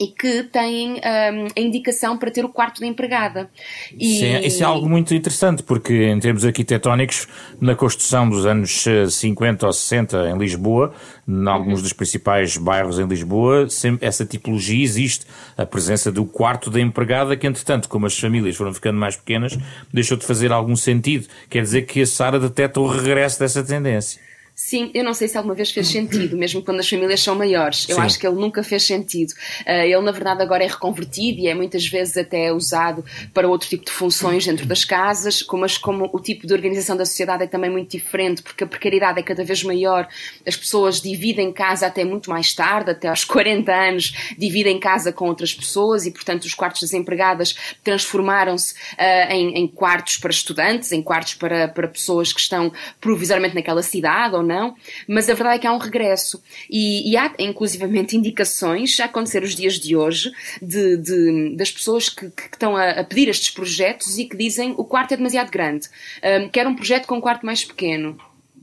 e 0.00 0.06
que 0.06 0.44
têm 0.44 0.94
um, 0.94 1.46
a 1.54 1.60
indicação 1.60 2.16
para 2.16 2.30
ter 2.30 2.42
o 2.42 2.48
quarto 2.48 2.80
da 2.80 2.86
empregada. 2.86 3.50
E... 3.92 4.14
Isso, 4.14 4.24
é, 4.24 4.46
isso, 4.46 4.62
é, 4.62 4.66
algo 4.66 4.88
muito 4.88 5.14
interessante, 5.14 5.62
porque 5.62 6.06
em 6.06 6.18
termos 6.18 6.42
arquitetónicos, 6.42 7.28
na 7.60 7.74
construção 7.74 8.26
dos 8.26 8.46
anos 8.46 8.86
50 9.10 9.66
ou 9.66 9.72
60 9.72 10.30
em 10.30 10.38
Lisboa, 10.38 10.94
em 11.28 11.46
alguns 11.46 11.74
uhum. 11.74 11.82
dos 11.82 11.92
principais 11.92 12.56
bairros 12.56 12.98
em 12.98 13.06
Lisboa, 13.06 13.68
essa 14.00 14.24
tipologia 14.24 14.82
existe, 14.82 15.26
a 15.54 15.66
presença 15.66 16.10
do 16.10 16.24
quarto 16.24 16.70
da 16.70 16.80
empregada, 16.80 17.36
que 17.36 17.46
entretanto, 17.46 17.86
como 17.86 18.06
as 18.06 18.18
famílias 18.18 18.56
foram 18.56 18.72
ficando 18.72 18.98
mais 18.98 19.16
pequenas, 19.16 19.58
deixou 19.92 20.16
de 20.16 20.24
fazer 20.24 20.50
algum 20.50 20.76
sentido. 20.76 21.26
Quer 21.50 21.60
dizer 21.60 21.82
que 21.82 22.00
a 22.00 22.06
Sara 22.06 22.40
detecta 22.40 22.80
o 22.80 22.86
regresso 22.86 23.38
dessa 23.38 23.62
tendência. 23.62 24.29
Sim, 24.62 24.90
eu 24.92 25.02
não 25.02 25.14
sei 25.14 25.26
se 25.26 25.38
alguma 25.38 25.54
vez 25.54 25.70
fez 25.70 25.88
sentido, 25.88 26.36
mesmo 26.36 26.62
quando 26.62 26.80
as 26.80 26.88
famílias 26.88 27.20
são 27.20 27.34
maiores. 27.34 27.88
Eu 27.88 27.96
Sim. 27.96 28.02
acho 28.02 28.18
que 28.18 28.26
ele 28.26 28.36
nunca 28.36 28.62
fez 28.62 28.84
sentido. 28.84 29.32
Uh, 29.66 29.70
ele, 29.84 30.00
na 30.02 30.12
verdade, 30.12 30.42
agora 30.42 30.62
é 30.62 30.66
reconvertido 30.66 31.40
e 31.40 31.48
é 31.48 31.54
muitas 31.54 31.86
vezes 31.86 32.16
até 32.18 32.52
usado 32.52 33.02
para 33.32 33.48
outro 33.48 33.68
tipo 33.68 33.86
de 33.86 33.90
funções 33.90 34.44
dentro 34.44 34.66
das 34.66 34.84
casas, 34.84 35.44
mas 35.54 35.78
como 35.78 36.10
o 36.12 36.20
tipo 36.20 36.46
de 36.46 36.52
organização 36.52 36.94
da 36.94 37.06
sociedade 37.06 37.42
é 37.42 37.46
também 37.46 37.70
muito 37.70 37.90
diferente, 37.90 38.42
porque 38.42 38.62
a 38.62 38.66
precariedade 38.66 39.18
é 39.18 39.22
cada 39.22 39.42
vez 39.42 39.64
maior, 39.64 40.06
as 40.46 40.56
pessoas 40.56 41.00
dividem 41.00 41.50
casa 41.52 41.86
até 41.86 42.04
muito 42.04 42.28
mais 42.28 42.52
tarde, 42.52 42.90
até 42.90 43.08
aos 43.08 43.24
40 43.24 43.72
anos, 43.72 44.12
dividem 44.36 44.78
casa 44.78 45.10
com 45.10 45.24
outras 45.24 45.54
pessoas 45.54 46.04
e, 46.04 46.10
portanto, 46.10 46.44
os 46.44 46.52
quartos 46.52 46.82
das 46.82 46.92
empregadas 46.92 47.56
transformaram-se 47.82 48.74
uh, 48.74 49.32
em, 49.32 49.54
em, 49.56 49.66
quartos 49.66 50.18
para 50.18 50.30
estudantes, 50.30 50.92
em 50.92 51.02
quartos 51.02 51.34
para, 51.34 51.66
para 51.66 51.88
pessoas 51.88 52.30
que 52.30 52.40
estão 52.40 52.70
provisoriamente 53.00 53.54
naquela 53.54 53.82
cidade 53.82 54.36
ou 54.36 54.49
não, 54.50 54.74
mas 55.06 55.28
a 55.28 55.34
verdade 55.34 55.56
é 55.56 55.58
que 55.60 55.66
há 55.66 55.72
um 55.72 55.78
regresso. 55.78 56.42
E, 56.68 57.10
e 57.10 57.16
há, 57.16 57.32
inclusivamente, 57.38 58.16
indicações, 58.16 58.98
a 59.00 59.04
acontecer 59.04 59.42
os 59.42 59.54
dias 59.54 59.74
de 59.74 59.96
hoje, 59.96 60.30
de, 60.60 60.96
de 60.96 61.56
das 61.56 61.70
pessoas 61.70 62.08
que, 62.08 62.30
que 62.30 62.42
estão 62.52 62.76
a, 62.76 62.90
a, 62.90 63.04
pedir 63.04 63.28
estes 63.28 63.50
projetos 63.50 64.18
e 64.18 64.24
que 64.24 64.36
dizem 64.36 64.74
o 64.76 64.84
quarto 64.84 65.14
é 65.14 65.16
demasiado 65.16 65.50
grande, 65.50 65.88
um, 66.22 66.48
quero 66.48 66.70
um 66.70 66.74
projeto 66.74 67.06
com 67.06 67.16
um 67.16 67.20
quarto 67.20 67.46
mais 67.46 67.64
pequeno 67.64 68.18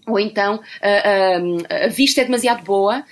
ou 0.08 0.20
então 0.20 0.62
a, 0.82 0.90
a, 0.90 1.86
a, 1.86 1.88
vista 1.88 2.22
é 2.22 2.26
demasiado 2.26 2.64
boa, 2.64 3.04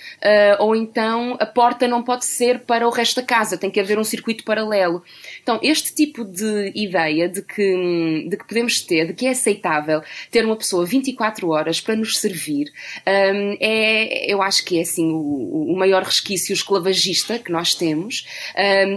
ou 0.60 0.76
então 0.76 1.38
a 1.40 1.46
porta 1.46 1.88
não 1.88 2.04
pode 2.04 2.26
ser 2.26 2.60
para 2.60 2.88
o 2.88 2.92
resto 2.92 3.22
da 3.22 3.28
casa, 3.28 3.58
tem 3.58 3.70
que 3.70 3.80
haver 3.80 4.00
um 4.00 4.04
circuito 4.04 4.44
paralelo. 4.44 5.04
Então, 5.42 5.60
este 5.62 5.94
tipo 5.94 6.24
de 6.24 6.72
ideia 6.76 7.28
de 7.28 7.42
que, 7.42 8.28
de 8.30 8.38
que 8.38 8.48
podemos 8.48 8.82
ter, 8.82 9.08
de 9.08 9.14
que 9.14 9.26
é 9.26 9.32
aceitável 9.32 10.02
ter 10.32 10.46
uma 10.46 10.56
pessoa 10.56 10.86
24 10.86 11.50
horas 11.50 11.80
para 11.82 11.96
nos 11.96 12.18
servir, 12.18 12.72
é, 13.06 14.32
eu 14.32 14.42
acho 14.42 14.64
que 14.66 14.78
é 14.80 14.82
assim 14.82 15.12
o, 15.12 15.74
o 15.74 15.78
maior 15.78 16.04
resquício 16.04 16.54
esclavagista 16.54 17.38
que 17.40 17.52
nós 17.52 17.76
temos, 17.76 18.26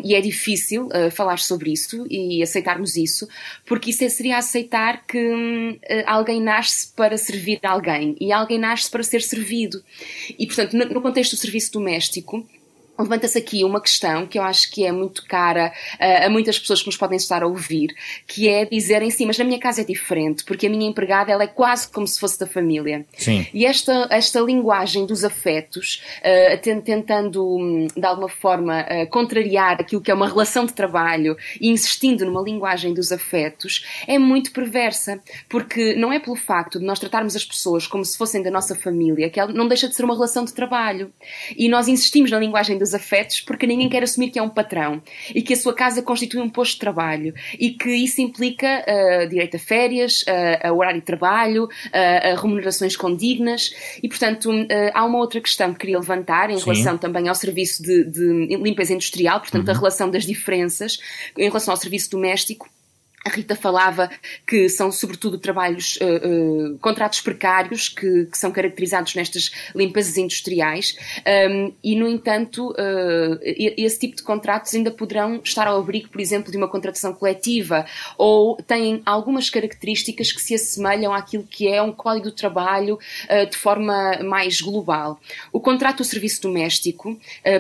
e 0.05 0.15
é 0.15 0.21
difícil 0.21 0.87
uh, 0.87 1.11
falar 1.11 1.39
sobre 1.39 1.73
isso 1.73 2.07
e 2.11 2.43
aceitarmos 2.43 2.97
isso, 2.97 3.29
porque 3.67 3.91
isso 3.91 4.09
seria 4.11 4.39
aceitar 4.39 5.05
que 5.07 5.19
uh, 5.19 5.79
alguém 6.07 6.41
nasce 6.41 6.93
para 6.95 7.17
servir 7.17 7.59
alguém 7.63 7.88
alguém 7.89 8.17
e 8.21 8.33
alguém 8.33 8.59
nasce 8.59 8.91
para 8.91 9.03
ser 9.03 9.23
servido. 9.23 9.83
E, 10.39 10.47
portanto, 10.47 10.75
no, 10.75 11.01
contexto 11.01 11.33
do 11.33 11.39
serviço 11.39 11.73
doméstico, 11.73 12.47
levanta-se 12.99 13.39
aqui 13.39 13.65
uma 13.65 13.81
questão 13.81 14.27
que 14.27 14.39
eu 14.39 14.43
acho 14.43 14.71
que 14.71 14.85
é 14.85 14.93
muito 14.93 15.25
cara 15.27 15.73
uh, 15.95 16.27
a 16.27 16.29
muitas 16.29 16.59
pessoas 16.59 16.81
que 16.81 16.87
nos 16.87 16.97
podem 16.97 17.17
estar 17.17 17.43
a 17.43 17.47
ouvir, 17.47 17.95
que 18.27 18.49
é 18.49 18.65
dizerem 18.65 19.11
sim, 19.11 19.27
mas 19.27 19.39
na 19.39 19.45
minha 19.45 19.59
casa 19.59 19.83
é 19.83 19.85
diferente, 19.85 20.45
porque 20.45 20.67
a 20.67 20.71
minha 20.71 20.89
empregada 20.89 21.31
ela 21.31 21.45
é 21.45 21.47
quase 21.47 21.89
como 21.89 22.07
se 22.07 22.19
fosse 22.19 22.39
da 22.39 22.47
família. 22.47 23.07
Sim. 23.17 23.47
E 23.55 23.65
esta, 23.65 24.09
esta 24.11 24.41
linguagem 24.41 25.07
dos 25.07 25.25
afetos, 25.25 26.03
uh, 26.19 26.83
tentando 26.83 27.45
hum, 27.45 27.87
de 27.95 28.05
alguma 28.05 28.29
forma 28.29 28.83
uh, 28.83 29.07
contrariar 29.09 29.81
aquilo 29.81 30.01
que 30.01 30.11
é 30.11 30.15
uma 30.15 30.27
relação 30.27 30.67
de 30.67 30.73
trabalho 30.73 31.37
e 31.61 31.69
insistindo 31.69 32.25
numa 32.25 32.43
linguagem 32.43 32.93
dos 32.93 33.13
afetos, 33.13 33.87
é 34.07 34.19
muito 34.19 34.53
perversa, 34.53 35.21
porque 35.49 35.95
não 35.95 36.13
é 36.13 36.19
pelo 36.19 36.37
facto 36.37 36.79
de 36.79 36.85
nós 36.85 36.99
tratarmos 36.99 37.37
as 37.37 37.45
pessoas 37.45 37.87
como 37.87 38.05
se 38.05 38.17
fossem 38.17 38.43
da 38.43 38.51
nossa 38.51 38.75
família 38.75 39.31
que 39.31 39.39
ela 39.39 39.53
não 39.53 39.69
deixa 39.69 39.89
de 39.89 39.95
ser 39.95 40.05
uma 40.05 40.15
relação 40.15 40.45
de 40.45 40.53
trabalho. 40.53 41.13
E 41.57 41.69
nós 41.69 41.89
insistimos 41.89 42.31
na 42.31 42.39
linguagem 42.39 42.79
dos 42.79 42.88
afetos 42.95 43.41
porque 43.41 43.67
ninguém 43.67 43.89
quer 43.89 44.03
assumir 44.03 44.31
que 44.31 44.39
é 44.39 44.43
um 44.43 44.49
patrão 44.49 45.03
e 45.35 45.43
que 45.43 45.55
a 45.55 45.57
sua 45.57 45.75
casa 45.75 46.03
constitui 46.03 46.41
um 46.41 46.49
posto 46.49 46.75
de 46.75 46.81
trabalho 46.81 47.35
e 47.59 47.71
que 47.71 47.91
isso 47.91 48.21
implica 48.21 48.85
uh, 48.87 49.29
direito 49.29 49.57
a 49.57 49.61
férias, 49.61 50.23
uh, 50.23 50.69
a 50.69 50.73
horário 50.73 51.01
de 51.01 51.07
trabalho, 51.07 51.65
uh, 51.65 52.33
a 52.33 52.41
remunerações 52.41 52.97
condignas 52.97 53.75
e, 54.03 54.09
portanto, 54.09 54.51
há 54.93 55.05
uma 55.05 55.19
outra 55.19 55.41
questão 55.41 55.73
que 55.73 55.81
queria 55.81 55.99
levantar 55.99 56.51
em 56.51 56.59
Sim. 56.59 56.65
relação 56.65 56.99
também 56.99 57.29
ao 57.29 57.35
serviço 57.35 57.83
de, 57.83 58.05
de 58.05 58.57
limpeza 58.57 58.93
industrial, 58.93 59.41
portanto, 59.41 59.69
uhum. 59.69 59.75
a 59.75 59.77
relação 59.77 60.11
das 60.11 60.25
diferenças 60.25 60.99
em 61.37 61.47
relação 61.49 61.73
ao 61.73 61.77
serviço 61.77 62.11
doméstico 62.11 62.69
a 63.25 63.31
Rita 63.31 63.57
falava 63.57 64.11
que 64.47 64.69
são 64.69 64.93
sobretudo 64.93 65.39
trabalhos, 65.39 65.97
uh, 65.97 66.75
uh, 66.75 66.79
contratos 66.79 67.21
precários 67.21 67.89
que, 67.89 68.27
que, 68.27 68.39
são 68.39 68.51
caracterizados 68.51 69.15
nestas 69.15 69.51
limpezas 69.75 70.17
industriais 70.17 70.97
um, 71.51 71.73
e, 71.83 71.97
no 71.97 72.09
entanto, 72.09 72.71
uh, 72.71 73.39
esse 73.43 73.99
tipo 73.99 74.17
de 74.17 74.23
contratos 74.23 74.75
ainda 74.75 74.91
poderão 74.91 75.41
estar 75.43 75.67
ao 75.67 75.79
abrigo, 75.79 76.09
por 76.09 76.21
exemplo, 76.21 76.51
de 76.51 76.57
uma 76.57 76.69
contratação 76.69 77.13
coletiva 77.13 77.85
ou 78.17 78.57
têm 78.57 79.03
algumas 79.05 79.51
características 79.51 80.33
que 80.33 80.41
se 80.41 80.55
assemelham 80.55 81.13
àquilo 81.13 81.45
que 81.45 81.69
é 81.69 81.83
um 81.83 81.93
código 81.93 82.27
do 82.27 82.33
trabalho 82.33 82.99
de 83.51 83.57
forma 83.57 84.19
mais 84.23 84.61
global. 84.61 85.21
O 85.53 85.61
contrato 85.61 85.99
do 85.99 86.05
serviço 86.05 86.43
doméstico, 86.43 87.19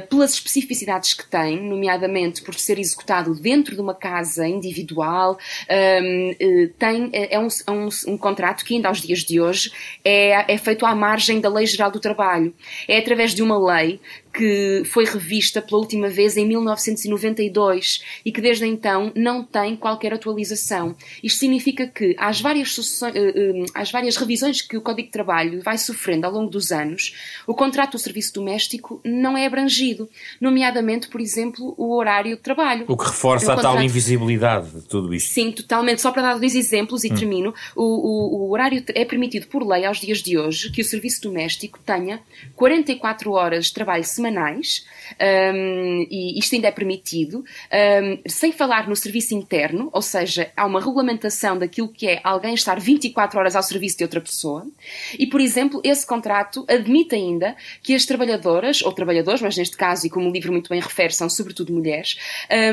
pelas 0.09 0.35
especificidades 0.35 1.15
que 1.15 1.27
tem, 1.27 1.61
nomeadamente 1.61 2.43
por 2.43 2.55
ser 2.55 2.79
executado 2.79 3.35
dentro 3.35 3.75
de 3.75 3.81
uma 3.81 3.95
casa 3.95 4.47
individual, 4.47 5.39
um, 5.71 6.35
eh, 6.39 6.71
tem, 6.79 7.11
é, 7.13 7.35
é, 7.35 7.39
um, 7.39 7.49
é 7.67 7.71
um, 7.71 7.89
um, 8.09 8.19
contrato 8.19 8.65
que 8.65 8.75
ainda 8.75 8.89
aos 8.89 9.01
dias 9.01 9.21
de 9.21 9.41
hoje 9.41 9.71
é, 10.05 10.53
é 10.53 10.59
feito 10.59 10.85
à 10.87 10.95
margem 10.95 11.41
da 11.41 11.49
Lei 11.49 11.67
Geral 11.67 11.91
do 11.91 12.01
Trabalho. 12.01 12.55
É 12.87 12.99
através 12.99 13.35
de 13.35 13.43
uma 13.43 13.59
lei 13.59 14.01
que 14.33 14.83
foi 14.85 15.05
revista 15.05 15.61
pela 15.61 15.81
última 15.81 16.09
vez 16.09 16.37
em 16.37 16.47
1992 16.47 18.03
e 18.25 18.33
que 18.33 18.41
desde 18.41 18.67
então 18.67 19.13
não 19.15 19.43
tem 19.43 19.77
qualquer 19.77 20.13
atualização. 20.13 20.95
Isto 21.23 21.41
significa 21.41 21.87
que 21.87 22.15
às 22.19 22.41
várias, 22.41 22.77
eh, 23.03 23.13
eh, 23.15 23.65
às 23.75 23.91
várias 23.91 24.17
revisões 24.17 24.63
que 24.63 24.77
o 24.77 24.81
Código 24.81 25.07
de 25.07 25.13
Trabalho 25.13 25.61
vai 25.63 25.79
sofrendo 25.79 26.27
ao 26.27 26.33
longo 26.33 26.51
dos 26.51 26.71
anos, 26.71 27.15
o 27.47 27.55
contrato 27.55 27.93
do 27.93 27.99
serviço 27.99 28.35
doméstico 28.35 29.01
não 29.05 29.37
é 29.37 29.47
abrangido, 29.47 30.09
nomeadamente, 30.41 31.09
por 31.09 31.21
exemplo, 31.21 31.75
o 31.77 31.95
horário 31.97 32.37
de 32.37 32.43
trabalho. 32.43 32.85
O 32.89 32.97
que 32.97 33.07
reforça 33.07 33.53
a 33.53 33.57
contrato... 33.57 33.75
tal 33.75 33.83
invisibilidade 33.83 34.71
de 34.71 34.83
tudo 34.83 35.15
isto. 35.15 35.33
Sim, 35.33 35.53
totalmente. 35.53 36.01
Só 36.01 36.13
para 36.13 36.23
dar 36.23 36.39
dois 36.39 36.55
exemplos 36.55 37.05
e 37.05 37.13
hum. 37.13 37.15
termino, 37.15 37.55
o, 37.75 37.83
o, 37.83 38.47
o 38.47 38.53
horário 38.53 38.83
é 38.95 39.05
permitido 39.05 39.47
por 39.47 39.67
lei 39.67 39.85
aos 39.85 40.01
dias 40.01 40.19
de 40.19 40.39
hoje 40.39 40.71
que 40.71 40.81
o 40.81 40.85
serviço 40.85 41.23
doméstico 41.23 41.79
tenha 41.85 42.21
44 42.55 43.33
horas 43.33 43.67
de 43.67 43.75
trabalho 43.75 44.05
semanais, 44.19 44.85
um, 45.21 46.07
e 46.11 46.39
isto 46.39 46.55
ainda 46.55 46.69
é 46.69 46.73
permitido, 46.73 47.39
um, 47.39 48.19
sem 48.27 48.53
falar 48.53 48.89
no 48.89 48.95
serviço 48.95 49.35
interno, 49.35 49.89
ou 49.93 50.03
seja, 50.03 50.51
há 50.57 50.67
uma 50.67 50.81
regulamentação 50.81 51.57
daquilo 51.57 51.89
que 51.89 52.07
é 52.07 52.21
alguém 52.23 52.55
estar 52.55 52.79
24 52.79 53.39
horas 53.39 53.57
ao 53.57 53.63
serviço 53.63 53.99
de 53.99 54.05
outra 54.05 54.21
pessoa, 54.21 54.67
e, 55.19 55.27
por 55.27 55.41
exemplo, 55.41 55.81
esse 55.85 56.07
contrato 56.07 56.65
admite 56.69 57.15
ainda 57.15 57.57
que 57.83 57.95
as 57.95 58.05
trabalhadoras, 58.05 58.83
ou 58.83 58.93
trabalhadores, 58.93 59.41
mas 59.41 59.57
neste 59.57 59.77
caso, 59.77 60.07
e 60.07 60.11
como 60.11 60.29
o 60.29 60.33
livro 60.33 60.53
muito 60.53 60.69
bem 60.69 60.81
refere, 60.81 61.13
são 61.13 61.29
sobretudo 61.29 61.73
mulheres, 61.73 62.19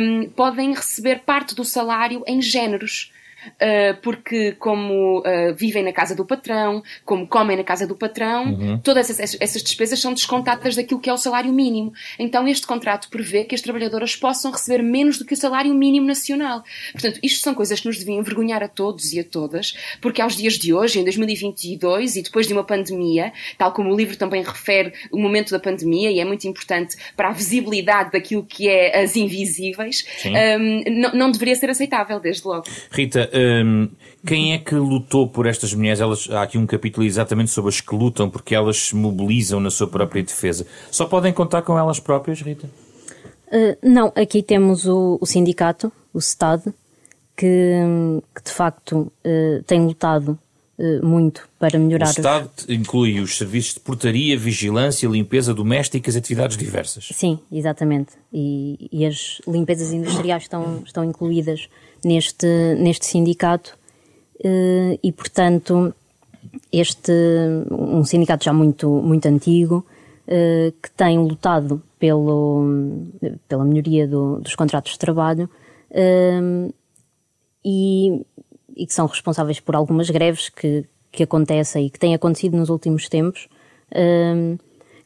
um, 0.02 0.30
podem 0.30 0.74
receber 0.74 1.20
parte 1.20 1.56
do 1.56 1.64
salário 1.64 2.24
em 2.28 2.42
géneros. 2.42 3.12
Uh, 3.56 4.00
porque 4.02 4.54
como 4.54 5.20
uh, 5.20 5.56
vivem 5.56 5.84
na 5.84 5.94
casa 5.94 6.16
do 6.16 6.26
patrão, 6.26 6.84
como 7.04 7.28
comem 7.28 7.58
na 7.58 7.64
casa 7.64 7.88
do 7.88 7.96
patrão, 7.96 8.46
uhum. 8.46 8.80
todas 8.80 9.10
essas, 9.10 9.38
essas, 9.40 9.64
despesas 9.64 10.00
são 10.00 10.14
descontadas 10.14 10.76
daquilo 10.76 11.00
que 11.00 11.10
é 11.10 11.14
o 11.14 11.18
salário 11.18 11.52
mínimo. 11.52 11.94
Então 12.20 12.48
este 12.48 12.66
contrato 12.66 13.10
prevê 13.10 13.44
que 13.44 13.56
as 13.56 13.62
trabalhadoras 13.62 14.16
possam 14.16 14.52
receber 14.52 14.84
menos 14.84 15.18
do 15.18 15.26
que 15.26 15.34
o 15.34 15.38
salário 15.38 15.74
mínimo 15.74 16.06
nacional. 16.06 16.64
Portanto, 16.92 17.20
isto 17.22 17.42
são 17.42 17.54
coisas 17.54 17.80
que 17.80 17.88
nos 17.88 17.98
deviam 17.98 18.20
envergonhar 18.20 18.64
a 18.64 18.68
todos 18.68 19.14
e 19.14 19.20
a 19.20 19.24
todas, 19.24 19.76
porque 20.02 20.22
aos 20.22 20.36
dias 20.36 20.54
de 20.54 20.74
hoje, 20.74 21.00
em 21.00 21.04
2022, 21.04 22.16
e 22.16 22.22
depois 22.22 22.48
de 22.48 22.54
uma 22.54 22.64
pandemia, 22.64 23.32
tal 23.58 23.72
como 23.72 23.92
o 23.92 23.96
livro 23.96 24.18
também 24.18 24.44
refere 24.44 24.94
o 25.12 25.20
momento 25.20 25.52
da 25.52 25.60
pandemia, 25.60 26.12
e 26.12 26.20
é 26.20 26.26
muito 26.26 26.48
importante 26.48 26.96
para 27.16 27.30
a 27.30 27.32
visibilidade 27.32 28.12
daquilo 28.12 28.44
que 28.44 28.68
é 28.68 29.02
as 29.02 29.16
invisíveis, 29.16 30.06
um, 30.26 30.84
não, 30.92 31.12
não 31.14 31.32
deveria 31.32 31.56
ser 31.56 31.70
aceitável, 31.70 32.20
desde 32.20 32.48
logo. 32.48 32.66
Rita, 32.92 33.30
um, 33.36 33.90
quem 34.26 34.54
é 34.54 34.58
que 34.58 34.76
lutou 34.76 35.28
por 35.28 35.46
estas 35.46 35.74
mulheres? 35.74 36.00
Elas, 36.00 36.30
há 36.32 36.42
aqui 36.42 36.58
um 36.58 36.66
capítulo 36.66 37.06
exatamente 37.06 37.52
sobre 37.52 37.70
as 37.70 37.82
que 37.82 37.96
lutam, 37.96 38.30
porque 38.30 38.56
elas 38.56 38.78
se 38.78 38.96
mobilizam 38.96 39.60
na 39.60 39.70
sua 39.70 39.88
própria 39.88 40.24
defesa. 40.24 40.66
Só 40.90 41.06
podem 41.06 41.34
contar 41.34 41.62
com 41.62 41.78
elas 41.78 42.00
próprias, 42.00 42.42
Rita? 42.42 42.68
Uh, 43.48 43.78
não, 43.84 44.12
aqui 44.16 44.42
temos 44.42 44.86
o, 44.86 45.18
o 45.22 45.26
sindicato, 45.26 45.92
o 46.14 46.20
STAD, 46.20 46.64
que, 47.36 47.82
que 48.34 48.44
de 48.44 48.52
facto 48.52 49.12
uh, 49.26 49.64
tem 49.68 49.86
lutado 49.86 50.40
muito 51.02 51.48
para 51.58 51.80
melhorar. 51.80 52.10
O 52.10 52.14
STAD 52.14 52.50
os... 52.58 52.70
inclui 52.70 53.20
os 53.20 53.38
serviços 53.38 53.76
de 53.76 53.80
portaria, 53.80 54.38
vigilância, 54.38 55.08
limpeza 55.08 55.54
domésticas 55.54 56.16
e 56.16 56.18
atividades 56.18 56.58
diversas. 56.58 57.08
Sim, 57.14 57.40
exatamente. 57.52 58.12
E, 58.34 58.90
e 58.92 59.06
as 59.06 59.42
limpezas 59.48 59.94
industriais 59.94 60.44
estão, 60.44 60.84
estão 60.86 61.04
incluídas 61.04 61.70
neste, 62.04 62.48
neste 62.78 63.06
sindicato 63.06 63.78
eh, 64.44 65.00
e, 65.02 65.12
portanto, 65.12 65.94
este 66.72 67.12
um 67.72 68.04
sindicato 68.04 68.46
já 68.46 68.54
muito, 68.54 68.90
muito 68.90 69.26
antigo 69.28 69.86
eh, 70.28 70.74
que 70.82 70.92
tem 70.92 71.18
lutado 71.18 71.82
pelo, 71.98 72.64
pela 73.48 73.64
melhoria 73.64 74.08
do, 74.08 74.40
dos 74.40 74.56
contratos 74.56 74.94
de 74.94 75.00
trabalho 75.00 75.50
eh, 75.90 76.70
e, 77.64 78.26
e 78.76 78.86
que 78.86 78.94
são 78.94 79.06
responsáveis 79.06 79.60
por 79.60 79.76
algumas 79.76 80.10
greves 80.10 80.50
que, 80.50 80.86
que 81.12 81.24
acontecem 81.24 81.86
e 81.86 81.90
que 81.90 82.00
têm 82.00 82.14
acontecido 82.14 82.58
nos 82.58 82.70
últimos 82.70 83.08
tempos, 83.08 83.48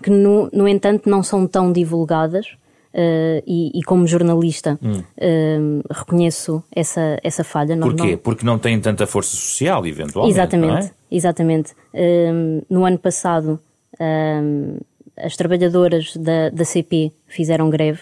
que 0.02 0.10
no, 0.10 0.50
no 0.52 0.68
entanto 0.68 1.10
não 1.10 1.22
são 1.22 1.46
tão 1.46 1.72
divulgadas 1.72 2.48
Uh, 2.92 3.38
e, 3.46 3.80
e, 3.80 3.84
como 3.84 4.08
jornalista 4.08 4.80
hum. 4.82 5.02
uh, 5.02 5.94
reconheço 5.94 6.64
essa, 6.76 7.20
essa 7.24 7.44
falha. 7.44 7.78
Porquê? 7.78 8.12
Não... 8.12 8.18
Porque 8.18 8.44
não 8.44 8.58
têm 8.58 8.82
tanta 8.82 9.06
força 9.06 9.30
social, 9.36 9.86
eventualmente. 9.86 10.34
Exatamente, 10.34 10.88
é? 10.88 10.92
exatamente. 11.12 11.72
Uh, 11.94 12.66
no 12.68 12.86
ano 12.86 12.98
passado, 12.98 13.60
as 15.16 15.36
trabalhadoras 15.36 16.18
da, 16.18 16.50
da 16.50 16.66
CP 16.66 17.12
fizeram 17.28 17.70
greve 17.70 18.02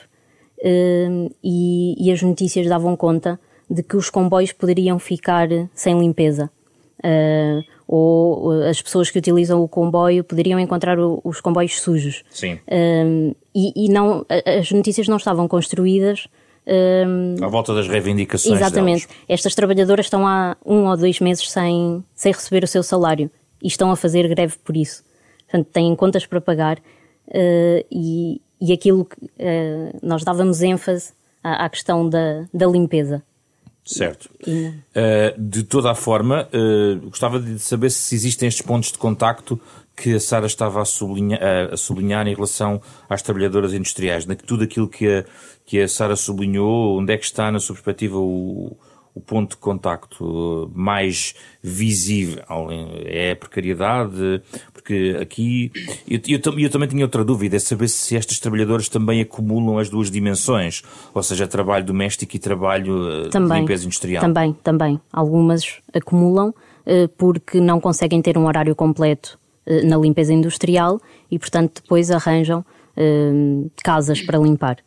e, 1.44 1.96
e, 2.00 2.12
as 2.12 2.22
notícias 2.22 2.68
davam 2.68 2.96
conta 2.96 3.38
de 3.70 3.84
que 3.84 3.98
os 3.98 4.10
comboios 4.10 4.52
poderiam 4.52 4.98
ficar 5.00 5.48
sem 5.74 6.00
limpeza. 6.00 6.50
Uh, 7.00 7.64
ou 7.88 8.52
as 8.64 8.82
pessoas 8.82 9.10
que 9.10 9.20
utilizam 9.20 9.64
o 9.64 9.68
comboio 9.68 10.24
poderiam 10.24 10.60
encontrar 10.60 11.00
o, 11.00 11.22
os 11.24 11.40
comboios 11.40 11.80
sujos. 11.80 12.24
Sim. 12.30 12.60
Um, 12.70 13.34
e, 13.56 13.86
e, 13.86 13.90
não, 13.90 14.26
as 14.60 14.72
notícias 14.72 15.08
não 15.08 15.18
estavam 15.18 15.48
construídas. 15.48 16.28
Um, 16.68 17.42
à 17.42 17.48
volta 17.48 17.74
das 17.74 17.88
reivindicações. 17.88 18.60
Exatamente. 18.60 19.08
Delas. 19.08 19.24
Estas 19.30 19.56
trabalhadoras 19.56 20.08
estão 20.08 20.28
há 20.28 20.58
um 20.66 20.86
ou 20.86 20.98
dois 20.98 21.20
meses 21.22 21.50
sem, 21.50 22.04
sem 22.14 22.34
receber 22.34 22.64
o 22.64 22.68
seu 22.68 22.84
salário 22.84 23.32
e 23.64 23.68
estão 23.68 23.90
a 23.90 23.96
fazer 23.96 24.28
greve 24.28 24.58
por 24.64 24.76
isso. 24.76 25.04
Portanto, 25.50 25.70
têm 25.72 25.96
contas 25.96 26.26
para 26.26 26.42
pagar 26.42 26.78
uh, 26.78 27.86
e, 27.90 28.42
e 28.60 28.74
aquilo 28.74 29.06
que 29.06 29.26
uh, 29.26 29.98
nós 30.04 30.26
dávamos 30.26 30.62
ênfase 30.62 31.14
à, 31.42 31.66
à 31.66 31.70
questão 31.70 32.10
da, 32.10 32.46
da 32.54 32.68
limpeza. 32.68 33.24
Certo. 33.88 34.30
Uh, 34.46 35.40
de 35.42 35.64
toda 35.64 35.90
a 35.90 35.96
forma, 35.96 36.48
uh, 36.54 37.10
gostava 37.10 37.40
de 37.40 37.58
saber 37.58 37.90
se 37.90 38.14
existem 38.14 38.48
estes 38.48 38.66
pontos 38.66 38.92
de 38.92 38.98
contacto 38.98 39.60
que 39.96 40.14
a 40.14 40.20
Sara 40.20 40.46
estava 40.46 40.82
a 40.82 40.86
sublinhar, 40.86 41.42
a 41.72 41.78
sublinhar, 41.78 42.28
em 42.28 42.36
relação 42.36 42.82
às 43.10 43.22
trabalhadoras 43.22 43.74
industriais. 43.74 44.28
Tudo 44.46 44.66
aquilo 44.66 44.88
que 44.88 45.08
a, 45.08 45.26
que 45.66 45.82
a 45.82 45.88
Sara 45.88 46.16
sublinhou, 46.16 47.00
onde 47.00 47.14
é 47.14 47.18
que 47.18 47.26
está, 47.26 47.52
na 47.52 47.60
sua 47.60 47.76
perspectiva, 47.76 48.18
o, 48.18 48.78
o 49.18 49.20
ponto 49.20 49.52
de 49.52 49.58
contacto 49.58 50.72
mais 50.76 51.34
visível 51.62 52.44
é 53.04 53.32
a 53.32 53.36
precariedade, 53.36 54.44
porque 54.72 55.18
aqui 55.20 55.72
eu, 56.08 56.20
eu, 56.28 56.60
eu, 56.60 56.70
também 56.70 56.88
tinha 56.88 57.04
outra 57.04 57.26
dúvida, 57.26 57.56
é 57.56 57.60
saber 57.60 57.88
se 57.88 58.16
estas 58.16 58.40
trabalhadoras 58.40 58.88
também 58.88 59.20
acumulam 59.20 59.80
as 59.80 59.90
duas 59.90 60.12
dimensões, 60.12 60.84
ou 61.16 61.24
seja, 61.24 61.48
trabalho 61.48 61.84
doméstico 61.84 62.36
e 62.36 62.40
trabalho 62.40 63.26
eh, 63.26 63.30
também, 63.30 63.54
de 63.56 63.60
limpeza 63.62 63.86
industrial. 63.86 64.22
Também, 64.22 64.54
também. 64.64 65.02
Algumas 65.12 65.80
acumulam 65.92 66.54
eh, 66.86 67.10
porque 67.18 67.60
não 67.60 67.82
conseguem 67.82 68.22
ter 68.22 68.38
um 68.38 68.46
horário 68.46 68.76
completo 68.76 69.40
eh, 69.66 69.82
na 69.82 69.98
limpeza 69.98 70.32
industrial 70.32 71.02
e, 71.32 71.40
portanto, 71.40 71.82
depois 71.82 72.12
arranjam 72.12 72.64
casas 73.84 74.22
para 74.22 74.40
limpar. 74.40 74.78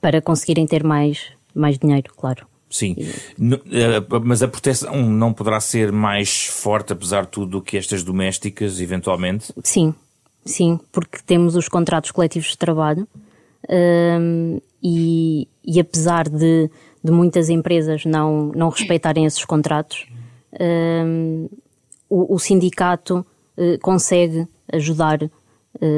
para 0.00 0.22
conseguirem 0.22 0.66
ter 0.66 0.84
mais 0.84 1.32
mais 1.58 1.78
dinheiro, 1.78 2.12
claro. 2.16 2.46
Sim, 2.70 2.94
eh, 2.98 4.20
mas 4.22 4.42
a 4.42 4.48
proteção 4.48 5.02
não 5.02 5.32
poderá 5.32 5.58
ser 5.58 5.90
mais 5.90 6.44
forte, 6.44 6.92
apesar 6.92 7.22
de 7.22 7.28
tudo, 7.28 7.52
do 7.52 7.62
que 7.62 7.78
estas 7.78 8.04
domésticas, 8.04 8.78
eventualmente? 8.78 9.52
Sim, 9.64 9.94
sim, 10.44 10.78
porque 10.92 11.18
temos 11.24 11.56
os 11.56 11.66
contratos 11.66 12.10
coletivos 12.10 12.48
de 12.48 12.58
trabalho 12.58 13.08
um, 13.68 14.60
e, 14.82 15.48
e, 15.64 15.80
apesar 15.80 16.28
de, 16.28 16.70
de, 17.02 17.10
muitas 17.10 17.48
empresas 17.48 18.04
não, 18.04 18.52
não 18.54 18.68
respeitarem 18.68 19.24
esses 19.24 19.44
contratos, 19.44 20.06
um, 20.60 21.48
o, 22.08 22.34
o, 22.34 22.38
sindicato 22.38 23.26
uh, 23.56 23.78
consegue 23.80 24.46
ajudar 24.72 25.22
uh, 25.22 25.30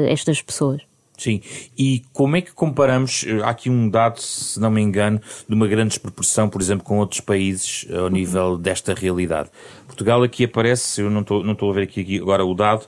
estas 0.07 0.41
pessoas. 0.41 0.81
Sim, 1.21 1.39
e 1.77 2.01
como 2.13 2.35
é 2.35 2.41
que 2.41 2.51
comparamos, 2.51 3.23
eh, 3.27 3.43
há 3.43 3.51
aqui 3.51 3.69
um 3.69 3.87
dado, 3.87 4.19
se 4.19 4.59
não 4.59 4.71
me 4.71 4.81
engano, 4.81 5.21
de 5.47 5.53
uma 5.53 5.67
grande 5.67 5.89
desproporção, 5.89 6.49
por 6.49 6.59
exemplo, 6.59 6.83
com 6.83 6.97
outros 6.97 7.21
países 7.21 7.85
ao 7.93 8.09
nível 8.09 8.57
desta 8.57 8.95
realidade. 8.95 9.51
Portugal 9.85 10.23
aqui 10.23 10.45
aparece, 10.45 10.99
eu 10.99 11.11
não 11.11 11.21
estou, 11.21 11.43
não 11.43 11.53
estou 11.53 11.69
a 11.69 11.73
ver 11.75 11.83
aqui 11.83 12.17
agora 12.19 12.43
o 12.43 12.55
dado, 12.55 12.87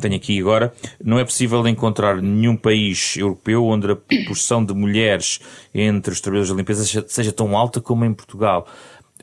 tenho 0.00 0.14
aqui 0.14 0.38
agora, 0.38 0.72
não 1.02 1.18
é 1.18 1.24
possível 1.24 1.66
encontrar 1.66 2.22
nenhum 2.22 2.56
país 2.56 3.16
europeu 3.16 3.64
onde 3.64 3.90
a 3.90 3.96
proporção 3.96 4.64
de 4.64 4.72
mulheres 4.72 5.40
entre 5.74 6.12
os 6.12 6.20
trabalhadores 6.20 6.50
da 6.50 6.56
limpeza 6.56 6.84
seja, 6.84 7.04
seja 7.08 7.32
tão 7.32 7.56
alta 7.56 7.80
como 7.80 8.04
em 8.04 8.14
Portugal. 8.14 8.68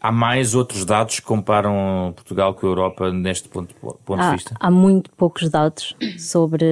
Há 0.01 0.11
mais 0.11 0.55
outros 0.55 0.85
dados 0.85 1.19
que 1.19 1.25
comparam 1.25 2.13
Portugal 2.15 2.53
com 2.53 2.65
a 2.65 2.69
Europa 2.69 3.11
neste 3.11 3.49
ponto, 3.49 3.75
ponto 3.75 4.21
há, 4.21 4.29
de 4.29 4.35
vista? 4.35 4.55
Há 4.59 4.71
muito 4.71 5.11
poucos 5.11 5.49
dados 5.49 5.95
sobre, 6.17 6.65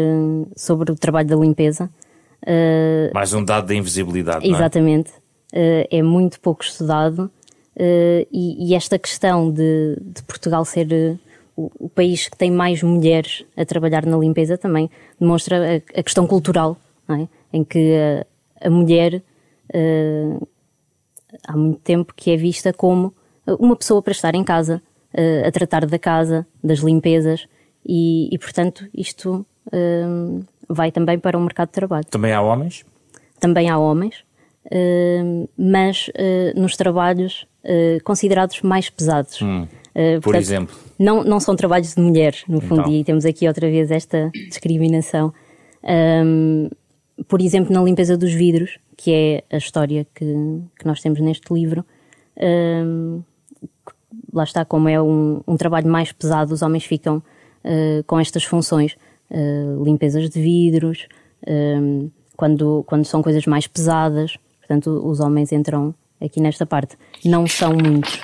sobre 0.56 0.92
o 0.92 0.96
trabalho 0.96 1.28
da 1.28 1.36
limpeza. 1.36 1.90
Uh, 2.44 3.14
mais 3.14 3.34
um 3.34 3.44
dado 3.44 3.68
da 3.68 3.76
invisibilidade. 3.76 4.48
Exatamente. 4.48 5.12
É? 5.52 5.84
Uh, 5.92 5.98
é 5.98 6.02
muito 6.02 6.40
pouco 6.40 6.64
estudado 6.64 7.30
uh, 7.76 8.28
e, 8.32 8.70
e, 8.70 8.76
esta 8.76 8.98
questão 8.98 9.52
de, 9.52 9.98
de 10.02 10.22
Portugal 10.24 10.64
ser 10.64 11.20
o, 11.56 11.72
o, 11.80 11.90
país 11.90 12.30
que 12.30 12.38
tem 12.38 12.52
mais 12.52 12.82
mulheres 12.84 13.44
a 13.58 13.66
trabalhar 13.66 14.06
na 14.06 14.18
limpeza 14.18 14.58
também 14.58 14.90
demonstra 15.20 15.58
a, 15.76 16.00
a 16.00 16.04
questão 16.04 16.28
cultural, 16.28 16.78
é? 17.10 17.28
em 17.52 17.64
que 17.64 17.96
a, 18.62 18.68
a 18.68 18.70
mulher 18.70 19.22
há 21.48 21.56
muito 21.56 21.80
tempo 21.80 22.14
que 22.16 22.32
é 22.32 22.38
vista 22.38 22.74
como 22.74 23.14
uma 23.60 23.76
pessoa 23.76 24.02
para 24.02 24.12
estar 24.12 24.36
em 24.36 24.44
casa, 24.44 24.82
uh, 25.14 25.48
a 25.48 25.52
tratar 25.52 25.86
da 25.86 25.98
casa, 25.98 26.46
das 26.64 26.80
limpezas 26.80 27.48
e, 27.86 28.34
e 28.34 28.38
portanto, 28.38 28.86
isto 28.94 29.46
uh, 29.68 30.46
vai 30.68 30.92
também 30.92 31.18
para 31.18 31.38
o 31.38 31.42
mercado 31.42 31.68
de 31.68 31.74
trabalho. 31.74 32.06
Também 32.06 32.34
há 32.34 32.42
homens? 32.42 32.86
Também 33.40 33.70
há 33.70 33.78
homens, 33.78 34.24
uh, 34.66 35.50
mas 35.58 36.10
nos 36.56 36.76
trabalhos 36.76 37.46
considerados 38.06 38.62
mais 38.62 38.90
pesados. 38.90 39.42
Hum, 39.42 39.68
por 39.94 40.22
portanto, 40.22 40.42
exemplo? 40.42 40.76
Não, 40.98 41.22
não 41.22 41.38
são 41.38 41.54
trabalhos 41.54 41.96
de 41.96 42.02
mulheres, 42.02 42.46
no 42.48 42.62
fundo, 42.62 42.82
então. 42.82 42.94
e 42.94 43.04
temos 43.04 43.26
aqui 43.26 43.46
outra 43.46 43.70
vez 43.70 43.92
esta 43.92 44.32
discriminação. 44.48 45.34
Um, 45.84 46.70
por 47.28 47.42
exemplo, 47.42 47.74
na 47.74 47.84
limpeza 47.84 48.16
dos 48.16 48.32
vidros, 48.32 48.80
que 48.98 49.14
é 49.14 49.56
a 49.56 49.58
história 49.58 50.06
que, 50.14 50.26
que 50.78 50.86
nós 50.86 51.00
temos 51.00 51.22
neste 51.22 51.54
livro, 51.54 51.86
um, 52.36 53.22
lá 54.34 54.44
está, 54.44 54.66
como 54.66 54.90
é 54.90 55.00
um, 55.02 55.42
um, 55.48 55.56
trabalho 55.56 55.88
mais 55.88 56.12
pesado, 56.12 56.54
os 56.54 56.64
homens 56.64 56.84
ficam 56.84 57.18
uh, 57.18 58.04
com 58.06 58.20
estas 58.20 58.44
funções, 58.44 58.98
uh, 59.30 59.84
limpezas 59.84 60.28
de 60.30 60.42
vidros, 60.42 61.08
um, 61.48 62.10
quando, 62.36 62.84
quando 62.88 63.06
são 63.06 63.22
coisas 63.22 63.46
mais 63.46 63.68
pesadas, 63.68 64.38
portanto, 64.60 64.90
os 65.06 65.20
homens 65.20 65.52
entram 65.52 65.94
aqui 66.20 66.42
nesta 66.42 66.66
parte. 66.66 66.98
Não 67.24 67.46
são 67.48 67.74
muitos. 67.74 68.22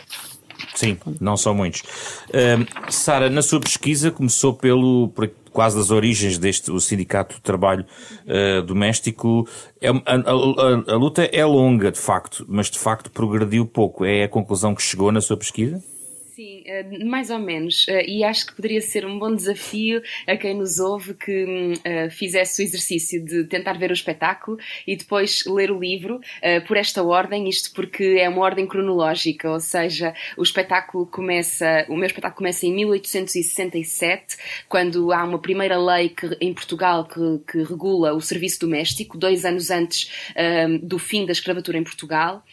Sim, 0.75 0.97
não 1.19 1.37
são 1.37 1.53
muitos. 1.53 1.81
Uh, 2.29 2.91
Sara, 2.91 3.29
na 3.29 3.41
sua 3.41 3.59
pesquisa 3.59 4.11
começou 4.11 4.53
pelo 4.53 5.09
por 5.09 5.29
quase 5.51 5.77
das 5.77 5.91
origens 5.91 6.37
deste 6.37 6.71
o 6.71 6.79
sindicato 6.79 7.35
de 7.35 7.41
trabalho 7.41 7.85
uh, 8.25 8.61
doméstico. 8.63 9.47
É, 9.79 9.89
a, 9.89 9.93
a, 9.93 10.91
a, 10.91 10.93
a 10.93 10.97
luta 10.97 11.23
é 11.31 11.45
longa, 11.45 11.91
de 11.91 11.99
facto, 11.99 12.45
mas 12.49 12.69
de 12.69 12.79
facto 12.79 13.11
progrediu 13.11 13.65
pouco. 13.65 14.03
É 14.03 14.23
a 14.23 14.29
conclusão 14.29 14.73
que 14.73 14.81
chegou 14.81 15.11
na 15.11 15.21
sua 15.21 15.37
pesquisa? 15.37 15.81
Sim, 16.35 16.63
eh, 16.65 16.83
mais 17.05 17.29
ou 17.29 17.37
menos. 17.37 17.87
Eh, 17.87 18.07
e 18.07 18.23
acho 18.23 18.47
que 18.47 18.55
poderia 18.55 18.81
ser 18.81 19.05
um 19.05 19.19
bom 19.19 19.35
desafio 19.35 20.01
a 20.25 20.35
quem 20.35 20.55
nos 20.55 20.79
ouve 20.79 21.13
que 21.13 21.73
uh, 21.75 22.09
fizesse 22.09 22.59
o 22.59 22.65
exercício 22.65 23.23
de 23.23 23.43
tentar 23.43 23.73
ver 23.73 23.91
o 23.91 23.93
espetáculo 23.93 24.57
e 24.87 24.95
depois 24.95 25.45
ler 25.45 25.69
o 25.69 25.79
livro 25.79 26.19
por 26.67 26.77
esta 26.77 27.03
ordem, 27.03 27.47
isto 27.47 27.71
porque 27.73 28.17
é 28.19 28.27
uma 28.27 28.41
ordem 28.41 28.65
cronológica, 28.65 29.49
ou 29.51 29.59
seja, 29.59 30.13
o 30.37 30.43
espetáculo 30.43 31.05
começa, 31.05 31.85
o 31.87 31.95
meu 31.95 32.05
espetáculo 32.05 32.37
começa 32.37 32.65
em 32.65 32.73
1867, 32.73 34.37
quando 34.67 35.11
há 35.11 35.23
uma 35.23 35.39
primeira 35.39 35.77
lei 35.77 36.09
que, 36.09 36.35
em 36.41 36.53
Portugal 36.53 37.05
que, 37.05 37.39
que 37.51 37.63
regula 37.63 38.13
o 38.13 38.21
serviço 38.21 38.59
doméstico, 38.61 39.17
dois 39.17 39.45
anos 39.45 39.69
antes 39.69 40.09
uh, 40.31 40.79
do 40.81 40.97
fim 40.97 41.25
da 41.25 41.31
escravatura 41.31 41.77
em 41.77 41.83
Portugal, 41.83 42.43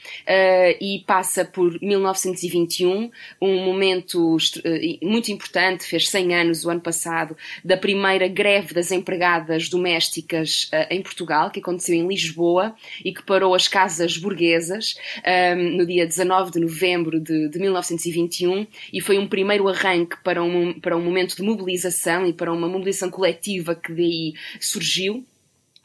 e 0.80 1.02
passa 1.06 1.44
por 1.44 1.80
1921, 1.80 3.10
um 3.40 3.69
momento 3.72 4.36
eh, 4.64 4.98
muito 5.02 5.30
importante, 5.30 5.84
fez 5.84 6.08
100 6.08 6.34
anos 6.34 6.64
o 6.64 6.70
ano 6.70 6.80
passado, 6.80 7.36
da 7.64 7.76
primeira 7.76 8.28
greve 8.28 8.74
das 8.74 8.90
empregadas 8.90 9.68
domésticas 9.68 10.70
uh, 10.72 10.92
em 10.92 11.02
Portugal, 11.02 11.50
que 11.50 11.60
aconteceu 11.60 11.94
em 11.94 12.06
Lisboa 12.06 12.74
e 13.04 13.12
que 13.12 13.22
parou 13.22 13.54
as 13.54 13.68
casas 13.68 14.16
burguesas 14.16 14.94
ehm, 15.24 15.76
no 15.76 15.86
dia 15.86 16.06
19 16.06 16.50
de 16.52 16.60
novembro 16.60 17.20
de, 17.20 17.48
de 17.48 17.58
1921 17.58 18.66
e 18.92 19.00
foi 19.00 19.18
um 19.18 19.26
primeiro 19.26 19.68
arranque 19.68 20.16
para 20.22 20.42
um, 20.42 20.72
para 20.78 20.96
um 20.96 21.02
momento 21.02 21.36
de 21.36 21.42
mobilização 21.42 22.26
e 22.26 22.32
para 22.32 22.52
uma 22.52 22.68
mobilização 22.68 23.10
coletiva 23.10 23.74
que 23.74 23.92
daí 23.92 24.34
surgiu 24.60 25.24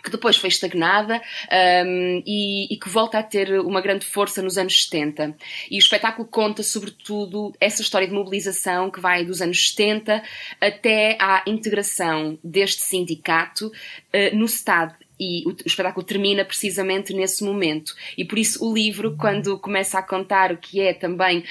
que 0.06 0.12
depois 0.12 0.38
foi 0.38 0.50
estagnada 0.50 1.20
um, 1.86 2.24
e, 2.26 2.74
e, 2.74 2.78
que 2.78 2.88
volta 2.88 3.18
a 3.18 3.24
ter 3.24 3.60
uma 3.60 3.82
grande 3.82 4.06
força 4.06 4.42
nos 4.42 4.58
anos 4.58 4.84
70. 4.84 5.36
E 5.70 5.78
o 5.78 5.80
espetáculo 5.80 6.28
conta, 6.28 6.62
sobretudo, 6.62 7.52
essa 7.60 7.82
história 7.82 8.08
de 8.08 8.14
mobilização 8.14 8.92
que 8.92 9.00
vai 9.00 9.26
dos 9.26 9.42
anos 9.42 9.70
70 9.70 10.22
até 10.62 11.18
à 11.20 11.44
integração 11.48 12.38
deste 12.44 12.84
sindicato 12.84 13.68
uh, 13.68 14.36
no 14.36 14.46
Estado 14.46 14.96
e 15.20 15.44
o, 15.46 15.52
o, 15.52 15.56
espetáculo 15.66 16.06
termina 16.06 16.44
precisamente 16.44 17.14
nesse 17.14 17.44
momento. 17.44 17.96
E 18.18 18.26
por 18.26 18.38
isso 18.38 18.66
o 18.66 18.74
livro, 18.74 19.16
quando 19.18 19.58
começa 19.60 19.98
a 19.98 20.04
contar 20.04 20.52
o 20.52 20.58
que 20.58 20.82
é 20.82 20.94
também 20.94 21.44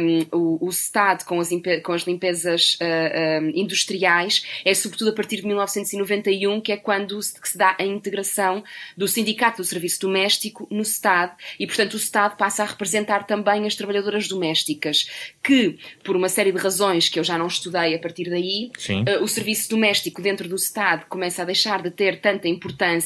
um, 0.00 0.36
o, 0.36 0.66
o 0.66 0.68
Estado 0.68 1.24
com 1.24 1.40
as, 1.40 1.48
com 1.82 1.92
as 1.92 2.02
limpezas 2.02 2.74
uh, 2.74 3.42
um, 3.42 3.50
industriais, 3.54 4.44
é 4.64 4.74
sobretudo 4.74 5.10
a 5.10 5.12
partir 5.14 5.36
de 5.36 5.46
1991, 5.46 6.60
que 6.60 6.72
é 6.72 6.76
quando 6.76 7.20
se, 7.22 7.40
que 7.40 7.48
se 7.48 7.58
dá 7.58 7.76
a 7.78 7.84
integração 7.84 8.62
do 8.96 9.08
Sindicato 9.08 9.58
do 9.58 9.64
Serviço 9.64 10.00
Doméstico 10.00 10.66
no 10.70 10.82
Estado, 10.82 11.32
e 11.58 11.66
portanto 11.66 11.94
o 11.94 11.98
Estado 11.98 12.36
passa 12.36 12.62
a 12.62 12.66
representar 12.66 13.26
também 13.26 13.66
as 13.66 13.74
trabalhadoras 13.74 14.28
domésticas, 14.28 15.08
que, 15.42 15.78
por 16.04 16.16
uma 16.16 16.28
série 16.28 16.52
de 16.52 16.58
razões 16.58 17.08
que 17.08 17.18
eu 17.18 17.24
já 17.24 17.38
não 17.38 17.46
estudei 17.46 17.94
a 17.94 17.98
partir 17.98 18.28
daí, 18.28 18.70
uh, 18.90 19.22
o 19.22 19.28
serviço 19.28 19.70
doméstico 19.70 20.20
dentro 20.20 20.48
do 20.48 20.56
Estado 20.56 21.06
começa 21.08 21.42
a 21.42 21.44
deixar 21.44 21.82
de 21.82 21.90
ter 21.90 22.20
tanta 22.20 22.48
importância 22.48 23.05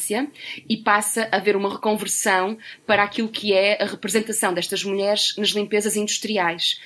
e 0.69 0.77
passa 0.77 1.29
a 1.31 1.37
haver 1.37 1.57
uma 1.57 1.73
reconversão 1.73 2.57
para 2.87 3.03
aquilo 3.03 3.29
que 3.29 3.53
é 3.53 3.83
a 3.83 3.87
representação 3.87 4.55
destas 4.55 4.85
mulheres 4.85 5.35
nas 5.37 5.51
limpezas 5.51 5.97
industriais. 5.97 6.81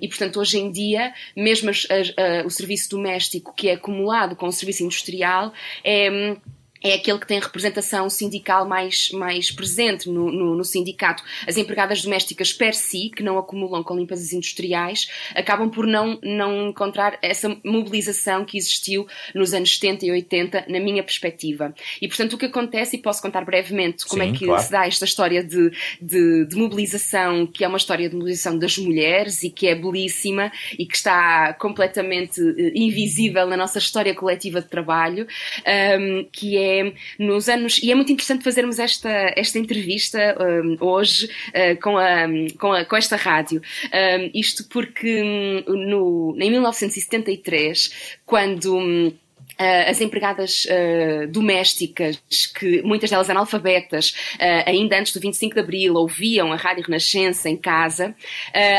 e, 0.00 0.08
portanto, 0.08 0.40
hoje 0.40 0.58
em 0.58 0.70
dia, 0.70 1.12
mesmo 1.36 1.70
as, 1.70 1.86
a, 1.90 2.46
o 2.46 2.50
serviço 2.50 2.90
doméstico 2.90 3.54
que 3.54 3.68
é 3.68 3.74
acumulado 3.74 4.36
com 4.36 4.46
o 4.46 4.52
serviço 4.52 4.82
industrial 4.82 5.52
é 5.84 6.36
é 6.82 6.94
aquele 6.94 7.18
que 7.18 7.26
tem 7.26 7.38
representação 7.38 8.08
sindical 8.10 8.66
mais, 8.66 9.10
mais 9.12 9.50
presente 9.50 10.08
no, 10.08 10.30
no, 10.30 10.56
no, 10.56 10.64
sindicato. 10.64 11.22
As 11.46 11.56
empregadas 11.56 12.02
domésticas 12.02 12.52
per 12.52 12.74
si, 12.74 13.10
que 13.14 13.22
não 13.22 13.38
acumulam 13.38 13.82
com 13.82 13.96
limpezas 13.96 14.32
industriais, 14.32 15.08
acabam 15.34 15.70
por 15.70 15.86
não, 15.86 16.18
não 16.22 16.68
encontrar 16.68 17.18
essa 17.22 17.56
mobilização 17.64 18.44
que 18.44 18.58
existiu 18.58 19.06
nos 19.34 19.54
anos 19.54 19.74
70 19.74 20.06
e 20.06 20.10
80, 20.10 20.64
na 20.68 20.80
minha 20.80 21.02
perspectiva. 21.02 21.74
E, 22.00 22.08
portanto, 22.08 22.34
o 22.34 22.38
que 22.38 22.46
acontece, 22.46 22.96
e 22.96 22.98
posso 22.98 23.22
contar 23.22 23.44
brevemente 23.44 24.06
como 24.06 24.22
é 24.22 24.26
Sim, 24.26 24.32
é 24.32 24.38
que 24.38 24.44
claro. 24.46 24.62
se 24.62 24.70
dá 24.70 24.86
esta 24.86 25.04
história 25.04 25.42
de, 25.42 25.70
de, 26.00 26.46
de, 26.46 26.56
mobilização, 26.56 27.46
que 27.46 27.64
é 27.64 27.68
uma 27.68 27.78
história 27.78 28.08
de 28.08 28.14
mobilização 28.14 28.58
das 28.58 28.76
mulheres 28.78 29.42
e 29.42 29.50
que 29.50 29.66
é 29.68 29.74
belíssima 29.74 30.50
e 30.78 30.86
que 30.86 30.96
está 30.96 31.54
completamente 31.54 32.40
eh, 32.40 32.72
invisível 32.74 33.46
na 33.46 33.56
nossa 33.56 33.78
história 33.78 34.14
coletiva 34.14 34.60
de 34.60 34.68
trabalho, 34.68 35.26
um, 35.98 36.26
que 36.32 36.56
é 36.56 36.71
é 36.80 36.92
nos 37.18 37.48
anos. 37.48 37.78
E 37.82 37.90
é 37.90 37.94
muito 37.94 38.12
interessante 38.12 38.44
fazermos 38.44 38.78
esta, 38.78 39.32
esta 39.36 39.58
entrevista 39.58 40.36
um, 40.40 40.76
hoje 40.80 41.26
uh, 41.26 41.80
com, 41.80 41.96
a, 41.98 42.26
com, 42.58 42.72
a, 42.72 42.84
com 42.84 42.96
esta 42.96 43.16
rádio. 43.16 43.60
Um, 43.92 44.30
isto 44.34 44.64
porque 44.68 45.22
um, 45.66 45.74
no, 45.74 46.36
em 46.38 46.50
1973, 46.50 48.18
quando 48.24 48.76
hum, 48.76 49.12
as 49.58 50.00
empregadas 50.00 50.66
uh, 50.66 51.26
domésticas, 51.28 52.18
que 52.58 52.82
muitas 52.82 53.10
delas 53.10 53.30
analfabetas, 53.30 54.10
uh, 54.34 54.68
ainda 54.68 54.98
antes 54.98 55.12
do 55.12 55.20
25 55.20 55.54
de 55.54 55.60
Abril, 55.60 55.94
ouviam 55.94 56.52
a 56.52 56.56
Rádio 56.56 56.84
Renascença 56.84 57.48
em 57.48 57.56
casa, 57.56 58.14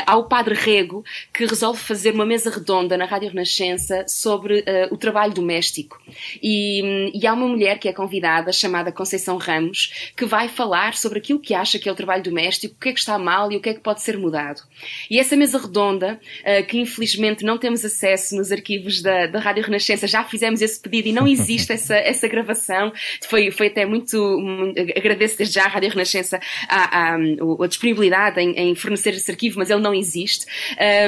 há 0.06 0.18
o 0.18 0.26
Padre 0.26 0.56
Rego, 0.56 1.04
que 1.34 1.46
resolve 1.46 1.80
fazer 1.80 2.14
uma 2.14 2.26
mesa 2.26 2.50
redonda 2.50 2.98
na 2.98 3.06
Rádio 3.06 3.30
Renascença 3.30 4.06
sobre 4.08 4.64
o 4.92 4.98
trabalho 4.98 5.34
doméstico. 5.34 6.02
E, 6.42 7.12
e, 7.14 7.28
há 7.28 7.34
uma 7.34 7.48
mulher 7.48 7.80
que 7.80 7.88
é 7.88 7.94
convidada, 7.94 8.52
chamada 8.52 8.92
Conceição 8.92 9.38
Ramos, 9.38 10.12
que 10.16 10.26
vai 10.26 10.48
falar 10.48 10.96
sobre 10.96 11.20
aquilo 11.20 11.40
que 11.40 11.54
acha 11.54 11.80
que 11.80 11.88
é 11.88 11.92
o 11.92 11.96
trabalho 11.96 12.24
doméstico, 12.24 12.76
o 12.76 12.80
que 12.80 12.90
é 12.90 12.94
que 12.94 13.00
está 13.00 13.18
mal 13.18 13.52
e 13.52 13.58
o 13.58 13.62
que 13.62 13.70
é 13.70 13.74
que 13.74 13.80
pode 13.80 14.02
ser 14.02 14.18
mudado. 14.18 14.62
E 15.10 15.20
essa 15.20 15.36
mesa 15.36 15.58
redonda, 15.58 16.20
que 16.68 16.80
infelizmente 16.80 17.44
não 17.44 17.58
temos 17.58 17.84
acesso 17.84 18.36
nos 18.36 18.52
arquivos 18.52 19.02
da, 19.02 19.28
da 19.28 19.40
Rádio 19.40 19.64
Renascença, 19.64 20.08
já 20.08 20.24
fizemos 20.24 20.62
esse 20.64 20.80
pedido 20.80 21.10
e 21.10 21.14
não 21.14 21.28
existe 21.28 21.72
essa, 21.74 21.96
essa 21.96 22.28
gravação. 22.28 22.92
Foi, 23.28 23.52
foi 23.52 23.68
até 23.68 23.86
muito, 23.86 24.18
muito 24.40 24.80
agradeço 24.80 25.38
desde 25.38 25.56
já 25.56 25.66
à 25.66 25.68
Rádio 25.68 25.90
Renascença 25.90 26.40
a, 26.68 27.14
a, 27.14 27.16
a 27.16 27.68
disponibilidade 27.68 28.40
em, 28.40 28.52
em, 28.52 28.76
fornecer 28.76 29.12
esse 29.12 29.30
arquivo, 29.30 29.60
mas 29.60 29.70
ele 29.70 29.82
não 29.82 29.94
existe. 29.94 30.46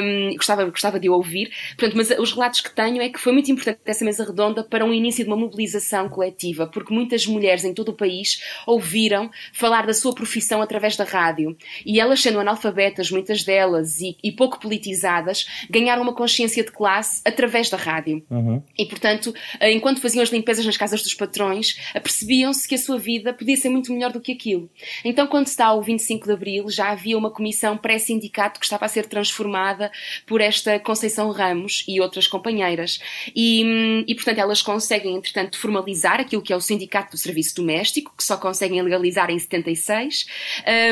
Um, 0.02 0.36
gostava, 0.36 0.66
gostava 0.66 1.00
de 1.00 1.10
o 1.10 1.14
ouvir. 1.14 1.52
Portanto, 1.78 1.96
mas 1.96 2.10
os 2.12 2.34
relatos 2.34 2.62
que 2.62 2.74
tenho 2.74 3.02
é 3.02 3.10
que 3.10 3.20
foi 3.20 3.34
muito 3.34 3.52
importante 3.52 3.80
essa 3.86 4.06
mesa 4.06 4.26
redonda 4.26 4.64
para 4.64 4.86
um 4.86 4.94
início 4.94 5.24
de 5.24 5.30
uma 5.30 5.38
mobilização 5.38 6.10
coletiva, 6.10 6.68
porque 6.68 6.94
muitas 6.94 7.26
mulheres 7.26 7.64
em 7.64 7.74
todo 7.74 7.90
o 7.90 7.94
país 7.94 8.42
ouviram 8.66 9.30
falar 9.54 9.86
da 9.86 9.94
sua 9.94 10.14
profissão 10.14 10.62
através 10.62 10.96
da 10.96 11.04
rádio. 11.04 11.56
E 11.86 12.00
elas, 12.00 12.22
sendo 12.22 12.40
analfabetas, 12.40 13.12
muitas 13.12 13.44
delas, 13.44 14.00
e, 14.02 14.18
e 14.24 14.32
pouco 14.32 14.60
politizadas, 14.60 15.46
ganharam 15.70 16.02
uma 16.02 16.14
consciência 16.14 16.64
de 16.64 16.72
classe 16.72 17.22
através 17.26 17.70
da 17.70 17.78
rádio. 17.78 18.24
Uhum. 18.30 18.62
E, 18.78 18.86
portanto, 18.86 19.34
enquanto 19.62 20.02
faziam 20.02 20.24
as 20.24 20.30
limpezas 20.30 20.66
nas 20.66 20.78
casas 20.78 21.02
dos 21.02 21.14
patrões, 21.14 21.78
apercebiam-se 21.94 22.68
que 22.68 22.76
a 22.76 22.78
sua 22.78 22.98
vida 22.98 23.34
podia 23.34 23.58
ser 23.58 23.70
muito 23.70 23.92
melhor 23.92 24.12
do 24.12 24.22
que 24.22 24.32
aquilo. 24.32 24.70
Então, 25.04 25.28
quando 25.28 25.48
está 25.48 25.74
o 25.74 25.82
25 25.82 26.26
de 26.26 26.34
Abril, 26.34 26.70
já 26.70 26.92
havia 26.92 27.18
uma 27.18 27.32
comissão 27.32 27.78
pré-sindicato 27.78 28.60
que 28.60 28.66
estava 28.66 28.86
a 28.86 28.90
ser 28.90 29.06
transformada 29.08 29.92
por 30.26 30.42
esta 30.42 30.80
Conceição 30.80 31.30
Ramos 31.32 31.84
e 31.88 32.00
outras 32.02 32.28
companheiras. 32.28 33.00
E, 33.36 34.04
e, 34.08 34.16
portanto, 34.16 34.40
elas 34.40 34.62
conseguem, 34.62 35.16
entretanto, 35.16 35.58
formalizar 35.58 36.20
aquilo 36.20 36.42
que 36.42 36.54
é 36.54 36.56
o 36.56 36.62
Sindicato 36.62 37.12
do 37.12 37.18
Serviço 37.18 37.56
Doméstico, 37.56 38.14
que 38.18 38.24
só 38.24 38.38
conseguem 38.38 38.82
legalizar 38.82 39.30
em 39.30 39.40
76, 39.40 40.26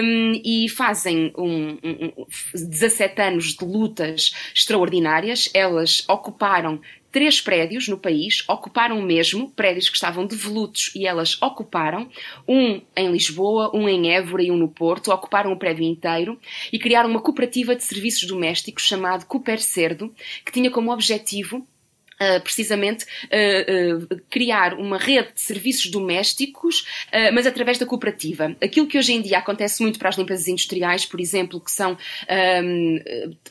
um, 0.03 0.41
e 0.43 0.69
fazem 0.69 1.33
um, 1.37 1.77
um, 1.83 2.25
17 2.53 3.21
anos 3.21 3.53
de 3.55 3.65
lutas 3.65 4.33
extraordinárias. 4.53 5.49
Elas 5.53 6.03
ocuparam 6.07 6.81
três 7.13 7.39
prédios 7.39 7.87
no 7.87 7.97
país, 7.97 8.43
ocuparam 8.49 8.99
mesmo, 8.99 9.51
prédios 9.51 9.87
que 9.87 9.95
estavam 9.95 10.25
devolutos 10.25 10.91
e 10.95 11.05
elas 11.05 11.39
ocuparam, 11.41 12.09
um 12.47 12.81
em 12.97 13.11
Lisboa, 13.11 13.69
um 13.71 13.87
em 13.87 14.11
Évora 14.11 14.41
e 14.41 14.49
um 14.49 14.57
no 14.57 14.67
Porto, 14.67 15.11
ocuparam 15.11 15.53
o 15.53 15.59
prédio 15.59 15.85
inteiro 15.85 16.39
e 16.71 16.79
criaram 16.79 17.11
uma 17.11 17.21
cooperativa 17.21 17.75
de 17.75 17.83
serviços 17.83 18.27
domésticos 18.27 18.83
chamada 18.83 19.25
Cooper 19.25 19.61
Cerdo, 19.61 20.11
que 20.43 20.51
tinha 20.51 20.71
como 20.71 20.91
objetivo 20.91 21.65
Uh, 22.23 22.39
precisamente 22.41 23.05
uh, 23.25 24.03
uh, 24.03 24.21
criar 24.29 24.75
uma 24.75 24.97
rede 24.97 25.33
de 25.33 25.41
serviços 25.41 25.89
domésticos, 25.89 26.85
mas 27.33 27.45
através 27.45 27.77
da 27.77 27.85
cooperativa. 27.85 28.55
Aquilo 28.61 28.87
que 28.87 28.97
hoje 28.97 29.13
em 29.13 29.21
dia 29.21 29.39
acontece 29.39 29.81
muito 29.81 29.99
para 29.99 30.09
as 30.09 30.17
limpezas 30.17 30.47
industriais, 30.47 31.05
por 31.05 31.19
exemplo, 31.19 31.59
que 31.59 31.71
são 31.71 31.97
um, 32.63 32.99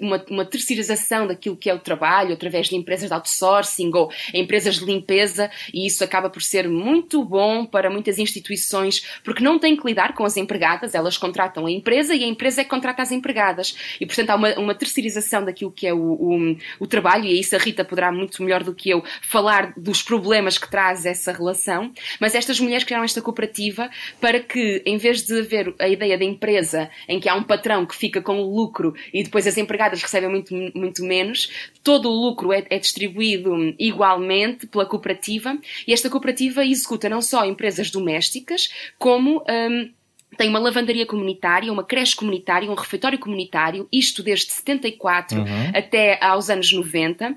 uma, 0.00 0.24
uma 0.30 0.44
terceirização 0.44 1.26
daquilo 1.26 1.56
que 1.56 1.68
é 1.68 1.74
o 1.74 1.78
trabalho 1.78 2.32
através 2.32 2.68
de 2.68 2.76
empresas 2.76 3.08
de 3.08 3.14
outsourcing 3.14 3.90
ou 3.94 4.11
empresas 4.32 4.78
de 4.78 4.85
limpeza, 4.85 5.50
e 5.72 5.87
isso 5.87 6.02
acaba 6.02 6.30
por 6.30 6.42
ser 6.42 6.68
muito 6.68 7.24
bom 7.24 7.64
para 7.66 7.90
muitas 7.90 8.18
instituições, 8.18 9.04
porque 9.24 9.42
não 9.42 9.58
têm 9.58 9.76
que 9.76 9.87
lidar 9.87 10.14
com 10.14 10.24
as 10.24 10.37
empregadas, 10.37 10.94
elas 10.94 11.18
contratam 11.18 11.66
a 11.66 11.70
empresa 11.70 12.14
e 12.14 12.24
a 12.24 12.26
empresa 12.26 12.61
é 12.61 12.64
que 12.64 12.70
contrata 12.70 13.02
as 13.02 13.12
empregadas. 13.12 13.76
E, 14.00 14.06
portanto, 14.06 14.30
há 14.30 14.37
uma, 14.37 14.54
uma 14.58 14.74
terceirização 14.74 15.44
daquilo 15.44 15.70
que 15.70 15.87
é 15.87 15.92
o, 15.92 15.98
o, 15.98 16.56
o 16.80 16.87
trabalho, 16.87 17.26
e 17.26 17.38
isso 17.38 17.54
a 17.54 17.58
Rita 17.58 17.85
poderá 17.85 18.11
muito 18.11 18.42
melhor 18.42 18.62
melhor 18.62 18.64
do 18.64 18.75
que 18.75 18.90
eu 18.90 19.03
falar 19.20 19.72
dos 19.77 20.03
problemas 20.03 20.57
que 20.57 20.70
traz 20.70 21.05
essa 21.05 21.33
relação, 21.33 21.92
mas 22.20 22.35
estas 22.35 22.61
mulheres 22.61 22.85
criaram 22.85 23.05
esta 23.05 23.20
cooperativa 23.20 23.90
para 24.20 24.40
que, 24.40 24.83
em 24.87 24.96
vez 24.96 25.22
de 25.22 25.40
haver 25.40 25.75
a 25.79 25.88
ideia 25.88 26.16
da 26.16 26.25
empresa 26.25 26.90
em 27.09 27.20
que 27.20 27.29
há 27.29 27.35
um 27.35 27.42
patrão 27.42 27.85
que 27.85 27.96
fica 27.96 28.22
com 28.22 28.40
o 28.40 28.55
lucro 28.55 28.94
e 29.12 29.22
depois 29.22 29.46
as 29.46 29.59
empregadas 29.59 30.03
recebem 30.03 30.31
muito, 30.31 30.55
muito 30.75 31.05
menos, 31.05 31.51
todo 31.83 32.09
o 32.09 32.12
lucro 32.12 32.53
é, 32.53 32.64
é 32.70 32.79
distribuído 32.79 33.75
igualmente 33.79 34.66
pela 34.66 34.87
cooperativa 34.87 35.57
e 35.87 35.92
esta 35.92 36.09
cooperativa 36.09 36.64
executa 36.64 37.09
não 37.09 37.20
só 37.20 37.44
empresas 37.44 37.90
domésticas, 37.90 38.70
como. 38.98 39.44
Hum, 39.48 39.90
tem 40.36 40.48
uma 40.48 40.58
lavandaria 40.58 41.06
comunitária, 41.06 41.72
uma 41.72 41.84
creche 41.84 42.16
comunitária, 42.16 42.70
um 42.70 42.74
refeitório 42.74 43.18
comunitário, 43.18 43.88
isto 43.92 44.22
desde 44.22 44.52
74 44.52 45.38
uhum. 45.38 45.46
até 45.74 46.22
aos 46.24 46.48
anos 46.48 46.72
90, 46.72 47.30
uh, 47.30 47.36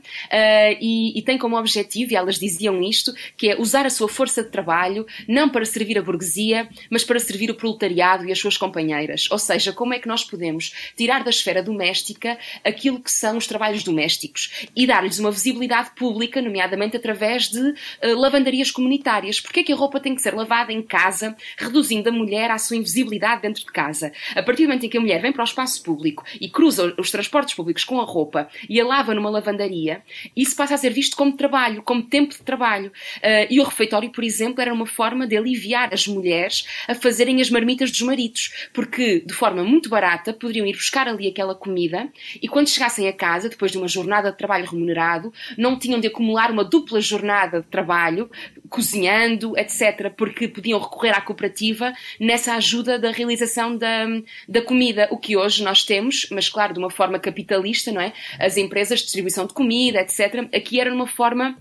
e, 0.80 1.18
e, 1.18 1.22
tem 1.22 1.38
como 1.38 1.58
objetivo, 1.58 2.14
e 2.14 2.16
elas 2.16 2.40
diziam 2.40 2.82
isto, 2.82 3.14
que 3.36 3.50
é 3.50 3.60
usar 3.60 3.86
a 3.86 3.90
sua 3.90 4.08
força 4.08 4.44
de 4.44 4.50
trabalho 4.50 5.06
não 5.28 5.50
para 5.50 5.66
servir 5.66 5.98
a 5.98 6.02
burguesia, 6.02 6.70
mas 6.90 7.04
para 7.04 7.20
servir 7.20 7.50
o 7.50 7.56
proletariado 7.56 8.26
e 8.26 8.32
as 8.32 8.40
suas 8.40 8.58
companheiras. 8.58 9.30
Ou 9.32 9.40
seja, 9.40 9.74
como 9.74 9.94
é 9.94 10.00
que 10.00 10.08
nós 10.08 10.24
podemos 10.24 10.74
tirar 10.96 11.24
da 11.24 11.30
esfera 11.30 11.62
doméstica 11.62 12.38
aquilo 12.64 13.00
que 13.00 13.12
são 13.12 13.38
os 13.38 13.48
trabalhos 13.48 13.84
domésticos 13.84 14.68
e 14.76 14.88
dar-lhes 14.88 15.20
uma 15.20 15.32
visibilidade 15.32 15.92
pública, 15.96 16.42
nomeadamente 16.42 16.98
através 16.98 17.50
de 17.50 17.60
uh, 17.60 17.76
lavandarias 18.18 18.72
comunitárias. 18.72 19.40
Porque 19.40 19.60
é 19.60 19.64
que 19.64 19.74
a 19.74 19.76
roupa 19.76 20.00
tem 20.00 20.16
que 20.16 20.22
ser 20.22 20.34
lavada 20.34 20.72
em 20.72 20.82
casa, 20.82 21.36
reduzindo 21.58 22.10
a 22.10 22.12
mulher 22.12 22.52
à 22.52 22.58
sua 22.58 22.78
invisibilidade 22.86 23.42
dentro 23.42 23.62
de 23.62 23.72
casa. 23.72 24.12
A 24.36 24.44
partir 24.44 24.64
do 24.64 24.68
momento 24.68 24.86
em 24.86 24.90
que 24.90 24.98
a 24.98 25.02
mulher 25.02 25.22
vem 25.22 25.32
para 25.32 25.42
o 25.42 25.46
espaço 25.46 25.82
público 25.84 26.24
e 26.40 26.48
cruza 26.48 26.94
os 26.98 27.12
transportes 27.12 27.56
públicos 27.56 27.84
com 27.84 28.00
a 28.00 28.06
roupa 28.06 28.48
e 28.70 28.80
a 28.80 28.86
lava 28.86 29.14
numa 29.14 29.30
lavandaria, 29.30 30.02
isso 30.36 30.56
passa 30.56 30.76
a 30.76 30.78
ser 30.78 30.92
visto 30.92 31.18
como 31.18 31.36
trabalho, 31.36 31.82
como 31.82 32.04
tempo 32.04 32.34
de 32.34 32.42
trabalho. 32.42 32.92
Uh, 33.18 33.48
e 33.50 33.60
o 33.60 33.64
refeitório, 33.64 34.10
por 34.12 34.24
exemplo, 34.24 34.62
era 34.62 34.74
uma 34.74 34.86
forma 34.86 35.28
de 35.28 35.36
aliviar 35.36 35.94
as 35.94 36.08
mulheres 36.08 36.66
a 36.88 36.96
fazerem 36.96 37.42
as 37.42 37.50
marmitas 37.50 37.92
dos 37.92 38.02
maridos, 38.02 38.70
porque 38.74 39.20
de 39.20 39.34
forma 39.34 39.64
muito 39.64 39.90
barata 39.90 40.34
poderiam 40.34 40.66
ir 40.66 40.74
buscar 40.74 41.08
ali 41.08 41.28
aquela 41.28 41.56
comida 41.56 42.10
e 42.42 42.48
quando 42.48 42.70
chegassem 42.70 43.08
a 43.08 43.14
casa, 43.14 43.50
depois 43.50 43.72
de 43.72 43.78
uma 43.78 43.88
jornada 43.88 44.32
de 44.32 44.38
trabalho 44.38 44.70
remunerado, 44.70 45.34
não 45.58 45.78
tinham 45.78 46.00
de 46.00 46.08
acumular 46.08 46.52
uma 46.52 46.64
dupla 46.64 47.02
jornada 47.02 47.62
de 47.62 47.68
trabalho, 47.68 48.30
cozinhando, 48.70 49.58
etc., 49.58 50.12
porque 50.16 50.48
podiam 50.48 50.80
recorrer 50.80 51.12
à 51.12 51.22
cooperativa 51.22 51.94
nessa 52.20 52.54
ajuda 52.56 52.75
ajuda 52.76 53.00
da 53.00 53.12
realização 53.12 53.78
da, 53.78 54.06
da 54.48 54.62
comida, 54.62 55.08
o 55.12 55.18
que 55.18 55.38
hoje 55.38 55.64
nós 55.64 55.84
temos, 55.84 56.28
mas 56.32 56.50
claro, 56.50 56.74
de 56.74 56.80
uma 56.80 56.90
forma 56.90 57.18
capitalista, 57.18 57.92
não 57.92 58.02
é? 58.02 58.14
As 58.40 58.58
empresas 58.58 59.00
de 59.00 59.06
distribuição 59.06 59.46
de 59.46 59.54
comida, 59.54 60.02
etc. 60.02 60.48
Aqui 60.54 60.80
era 60.80 60.94
uma 60.94 61.08
forma 61.08 61.58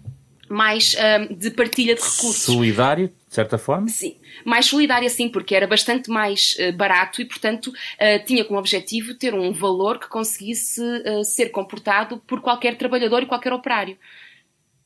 mais 0.49 0.95
um, 0.95 1.35
de 1.35 1.51
partilha 1.51 1.95
de 1.95 2.01
recursos. 2.01 2.43
Solidário, 2.43 3.09
de 3.09 3.35
certa 3.35 3.57
forma? 3.57 3.89
Sim, 3.89 4.17
mais 4.45 4.67
solidária 4.67 5.09
sim, 5.09 5.29
porque 5.29 5.55
era 5.55 5.67
bastante 5.67 6.11
mais 6.11 6.57
uh, 6.59 6.77
barato 6.77 7.23
e, 7.23 7.25
portanto, 7.25 7.69
uh, 7.69 8.25
tinha 8.27 8.45
como 8.45 8.59
objetivo 8.59 9.15
ter 9.15 9.35
um 9.35 9.53
valor 9.53 9.99
que 9.99 10.09
conseguisse 10.09 10.83
uh, 10.83 11.25
ser 11.25 11.49
comportado 11.51 12.19
por 12.27 12.41
qualquer 12.41 12.77
trabalhador 12.77 13.23
e 13.23 13.27
qualquer 13.27 13.53
operário. 13.53 13.97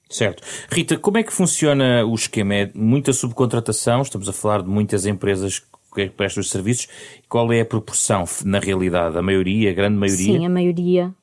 Certo. 0.09 0.43
Rita, 0.71 0.97
como 0.97 1.19
é 1.19 1.23
que 1.23 1.33
funciona 1.33 2.05
o 2.07 2.15
esquema? 2.15 2.55
É 2.55 2.71
muita 2.75 3.13
subcontratação, 3.13 4.01
estamos 4.01 4.27
a 4.27 4.33
falar 4.33 4.63
de 4.63 4.69
muitas 4.69 5.05
empresas 5.05 5.63
que 6.07 6.15
prestam 6.15 6.41
os 6.41 6.51
serviços, 6.51 6.89
qual 7.29 7.53
é 7.53 7.61
a 7.61 7.65
proporção 7.65 8.25
na 8.45 8.59
realidade? 8.59 9.19
A 9.19 9.23
maioria, 9.23 9.71
a 9.71 9.75
grande 9.75 9.97
maioria? 9.97 10.39
Sim, 10.39 10.47
a 10.47 10.49
maioria 10.49 11.15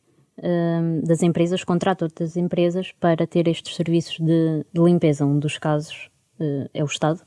um, 0.41 1.01
das 1.01 1.23
empresas 1.23 1.63
contrata 1.63 2.05
outras 2.05 2.35
empresas 2.35 2.91
para 2.99 3.25
ter 3.25 3.47
estes 3.47 3.75
serviços 3.75 4.17
de, 4.19 4.65
de 4.71 4.81
limpeza. 4.81 5.25
Um 5.25 5.39
dos 5.39 5.57
casos 5.57 6.09
uh, 6.39 6.69
é 6.73 6.83
o 6.83 6.87
Estado, 6.87 7.21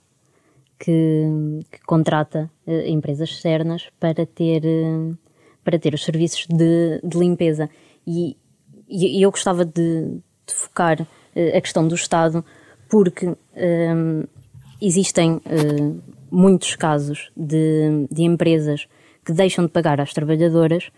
que, 0.78 1.26
que 1.70 1.80
contrata 1.86 2.50
uh, 2.66 2.86
empresas 2.86 3.30
externas 3.30 3.88
para 3.98 4.26
ter, 4.26 4.62
uh, 4.64 5.16
para 5.64 5.78
ter 5.78 5.94
os 5.94 6.04
serviços 6.04 6.46
de, 6.46 7.00
de 7.02 7.18
limpeza. 7.18 7.70
E, 8.06 8.36
e, 8.88 9.22
eu 9.22 9.30
gostava 9.30 9.64
de, 9.64 10.20
de 10.46 10.54
focar 10.54 11.06
a 11.56 11.60
questão 11.60 11.86
do 11.86 11.94
Estado, 11.94 12.44
porque 12.88 13.26
um, 13.28 14.24
existem 14.80 15.40
muitos 16.30 16.76
casos 16.76 17.30
de, 17.36 18.06
de 18.10 18.22
empresas 18.22 18.86
que 19.24 19.32
deixam 19.32 19.66
de 19.66 19.70
pagar 19.70 20.00
às 20.00 20.12
trabalhadoras 20.12 20.90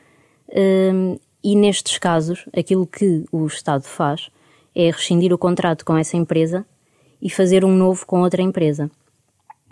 um, 0.55 1.19
e 1.43 1.57
nestes 1.57 1.99
casos 1.99 2.45
aquilo 2.57 2.87
que 2.87 3.25
o 3.33 3.47
Estado 3.47 3.85
faz 3.85 4.31
é 4.75 4.91
rescindir 4.91 5.33
o 5.33 5.39
contrato 5.39 5.85
com 5.85 5.97
essa 5.97 6.17
empresa 6.17 6.65
e 7.21 7.29
fazer 7.29 7.65
um 7.65 7.75
novo 7.75 8.07
com 8.07 8.21
outra 8.21 8.43
empresa. 8.43 8.91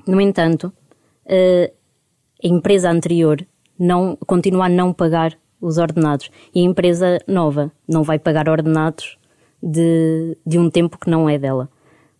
No 0.06 0.20
entanto, 0.20 0.72
uh, 1.26 1.72
a 2.42 2.46
empresa 2.46 2.90
anterior 2.90 3.46
não 3.78 4.16
continua 4.26 4.66
a 4.66 4.68
não 4.68 4.92
pagar 4.92 5.38
os 5.60 5.78
ordenados 5.78 6.30
e 6.54 6.60
a 6.60 6.64
empresa 6.64 7.18
nova 7.26 7.72
não 7.86 8.02
vai 8.02 8.18
pagar 8.18 8.48
ordenados 8.48 9.18
de, 9.62 10.36
de 10.46 10.58
um 10.58 10.70
tempo 10.70 10.98
que 10.98 11.10
não 11.10 11.28
é 11.28 11.38
dela. 11.38 11.68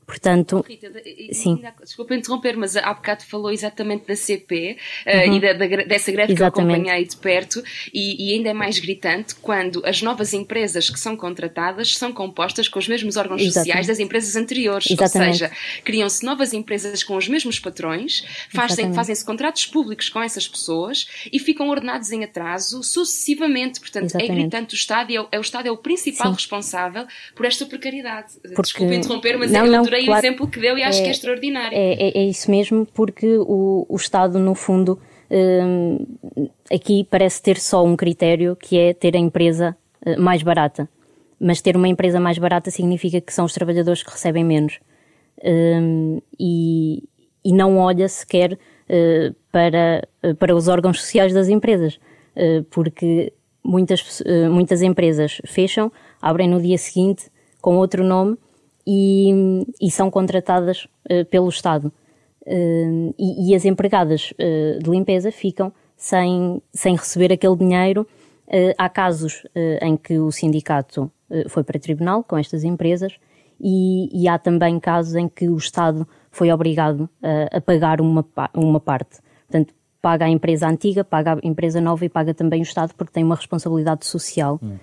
Portanto, 0.08 0.64
Rita, 0.66 0.90
sim. 1.32 1.62
Desculpa 1.82 2.14
interromper, 2.14 2.56
mas 2.56 2.74
há 2.74 2.94
bocado 2.94 3.24
falou 3.24 3.52
exatamente 3.52 4.06
da 4.06 4.16
CP 4.16 4.78
uh, 5.06 5.28
uhum. 5.28 5.36
e 5.36 5.40
da, 5.40 5.52
da, 5.52 5.66
dessa 5.84 6.10
greve 6.10 6.32
exatamente. 6.32 6.34
que 6.34 6.42
eu 6.42 6.46
acompanhei 6.46 7.04
de 7.04 7.16
perto 7.18 7.62
e, 7.92 8.30
e, 8.30 8.32
ainda 8.32 8.48
é 8.48 8.52
mais 8.54 8.78
gritante 8.78 9.34
quando 9.34 9.82
as 9.84 10.00
novas 10.00 10.32
empresas 10.32 10.88
que 10.88 10.98
são 10.98 11.14
contratadas 11.14 11.94
são 11.94 12.10
compostas 12.10 12.68
com 12.68 12.78
os 12.78 12.88
mesmos 12.88 13.18
órgãos 13.18 13.42
exatamente. 13.42 13.66
sociais 13.66 13.86
das 13.86 13.98
empresas 13.98 14.34
anteriores. 14.34 14.90
Exatamente. 14.90 15.28
Ou 15.28 15.34
seja, 15.34 15.52
criam-se 15.84 16.24
novas 16.24 16.54
empresas 16.54 17.04
com 17.04 17.14
os 17.14 17.28
mesmos 17.28 17.58
patrões, 17.58 18.24
fazem-se 18.48 18.94
fazem 18.94 19.14
contratos 19.26 19.66
públicos 19.66 20.08
com 20.08 20.22
essas 20.22 20.48
pessoas 20.48 21.06
e 21.30 21.38
ficam 21.38 21.68
ordenados 21.68 22.10
em 22.12 22.24
atraso 22.24 22.82
sucessivamente. 22.82 23.78
Portanto, 23.78 24.14
é 24.16 24.26
gritante 24.26 24.74
o 24.74 24.76
Estado 24.76 25.12
e 25.12 25.18
é, 25.18 25.26
é, 25.32 25.38
o 25.38 25.42
Estado 25.42 25.68
é 25.68 25.70
o 25.70 25.76
principal 25.76 26.28
sim. 26.28 26.34
responsável 26.34 27.06
por 27.34 27.44
esta 27.44 27.66
precariedade. 27.66 28.32
Porque... 28.40 28.62
Desculpa 28.62 28.94
interromper, 28.94 29.36
mas 29.36 29.50
não, 29.50 29.80
adorei 29.80 29.97
adorei 29.98 30.06
claro, 30.06 30.18
o 30.18 30.26
exemplo 30.26 30.48
que 30.48 30.61
deu 30.61 30.78
e 30.78 30.82
acho 30.82 31.00
é, 31.00 31.02
que 31.02 31.08
é 31.08 31.11
extraordinário. 31.11 31.76
É, 31.76 31.92
é, 31.92 32.18
é, 32.18 32.24
isso 32.24 32.50
mesmo, 32.50 32.87
porque 32.94 33.37
o, 33.38 33.87
o 33.88 33.96
Estado, 33.96 34.38
no 34.38 34.54
fundo, 34.54 34.98
hum, 35.30 36.06
aqui 36.72 37.06
parece 37.11 37.42
ter 37.42 37.58
só 37.58 37.84
um 37.84 37.96
critério 37.96 38.56
que 38.56 38.78
é 38.78 38.94
ter 38.94 39.16
a 39.16 39.18
empresa 39.18 39.76
eh, 40.04 40.16
mais 40.16 40.42
barata. 40.42 40.88
Mas 41.40 41.61
ter 41.61 41.76
uma 41.76 41.88
empresa 41.88 42.18
mais 42.18 42.38
barata 42.38 42.70
significa 42.70 43.20
que 43.20 43.32
são 43.32 43.44
os 43.44 43.52
trabalhadores 43.52 44.02
que 44.02 44.11
recebem 44.11 44.44
menos. 44.44 44.78
Hum, 45.44 46.20
e, 46.38 47.04
e 47.44 47.52
não 47.52 47.78
olha 47.78 48.08
sequer 48.08 48.54
uh, 48.54 49.34
para, 49.52 50.06
para 50.37 50.54
os 50.54 50.66
órgãos 50.66 51.00
sociais 51.00 51.32
das 51.32 51.48
empresas, 51.48 51.94
uh, 52.34 52.64
porque 52.70 53.32
muitas, 53.62 54.22
muitas 54.50 54.82
empresas 54.82 55.40
fecham, 55.46 55.92
abrem 56.20 56.48
no 56.48 56.61
dia 56.61 56.76
seguinte 56.76 57.30
com 57.61 57.76
outro 57.76 58.02
nome 58.02 58.37
e, 58.90 59.66
e 59.79 59.90
são 59.90 60.11
contratadas 60.11 60.88
uh, 61.11 61.22
pelo 61.27 61.51
Estado. 61.51 61.92
Uh, 62.46 63.14
e, 63.18 63.51
e, 63.51 63.55
as 63.55 63.66
empregadas 63.66 64.33
uh, 64.33 64.83
de 64.83 64.88
limpeza 64.88 65.31
ficam 65.31 65.70
sem, 65.94 66.62
sem 66.72 66.96
receber 66.96 67.31
aquele 67.31 67.57
dinheiro. 67.57 68.07
há 68.79 68.88
casos 68.88 69.42
em 69.83 69.94
que 69.94 70.18
o 70.18 70.31
sindicato 70.33 71.11
foi 71.48 71.62
para 71.62 71.79
tribunal 71.79 72.24
com 72.24 72.38
estas 72.38 72.64
empresas 72.64 73.12
e, 73.61 74.09
e, 74.22 74.27
há 74.27 74.38
também 74.38 74.81
casos 74.81 75.14
em 75.16 75.29
que 75.29 75.48
o 75.48 75.57
Estado 75.59 76.09
foi 76.31 76.51
obrigado 76.51 77.11
a 77.53 77.61
pagar 77.61 78.01
uma, 78.01 78.24
uma 78.55 78.81
parte. 78.81 79.18
Portanto, 79.46 79.74
paga 80.01 80.24
a 80.24 80.29
empresa 80.29 80.68
antiga, 80.68 81.05
paga 81.05 81.35
a 81.35 81.38
empresa 81.42 81.81
nova 81.81 82.05
e 82.05 82.09
paga 82.09 82.33
também 82.33 82.61
o 82.61 82.62
Estado 82.62 82.94
porque 82.94 83.12
tem 83.12 83.24
uma 83.24 83.35
responsabilidade 83.35 84.07
social. 84.07 84.59
Hum. 84.62 84.79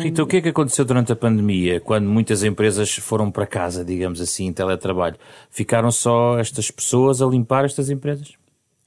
Rita, 0.00 0.22
o 0.22 0.26
que 0.26 0.38
é 0.38 0.40
que 0.40 0.48
aconteceu 0.48 0.84
durante 0.84 1.12
a 1.12 1.16
pandemia, 1.16 1.80
quando 1.80 2.08
muitas 2.08 2.42
empresas 2.42 2.94
foram 2.96 3.30
para 3.30 3.46
casa, 3.46 3.84
digamos 3.84 4.20
assim, 4.20 4.46
em 4.46 4.52
teletrabalho? 4.52 5.16
Ficaram 5.50 5.90
só 5.90 6.38
estas 6.38 6.70
pessoas 6.70 7.22
a 7.22 7.26
limpar 7.26 7.64
estas 7.64 7.90
empresas? 7.90 8.34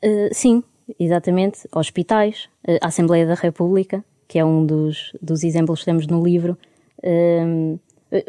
Uh, 0.04 0.34
sim, 0.34 0.64
exatamente. 1.00 1.68
Hospitais, 1.74 2.50
uh, 2.68 2.78
a 2.82 2.88
Assembleia 2.88 3.26
da 3.26 3.36
República, 3.36 4.04
que 4.28 4.40
é 4.40 4.46
um 4.46 4.66
dos, 4.66 5.12
dos 5.22 5.44
exemplos 5.44 5.80
que 5.80 5.86
temos 5.86 6.08
no 6.08 6.24
livro, 6.24 6.58
uh, 7.04 7.80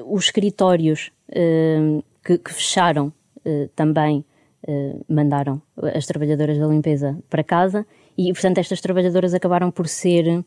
os 0.06 0.26
escritórios 0.26 1.10
que, 2.22 2.38
que, 2.38 2.52
fecharam 2.52 3.12
também 3.74 4.24
mandaram 5.08 5.60
as 5.92 6.06
trabalhadoras 6.06 6.56
da 6.56 6.66
limpeza 6.68 7.18
para 7.28 7.42
casa 7.42 7.84
e, 8.16 8.32
portanto, 8.32 8.58
estas 8.58 8.80
trabalhadoras 8.80 9.34
acabaram 9.34 9.72
por 9.72 9.88
ser 9.88 10.44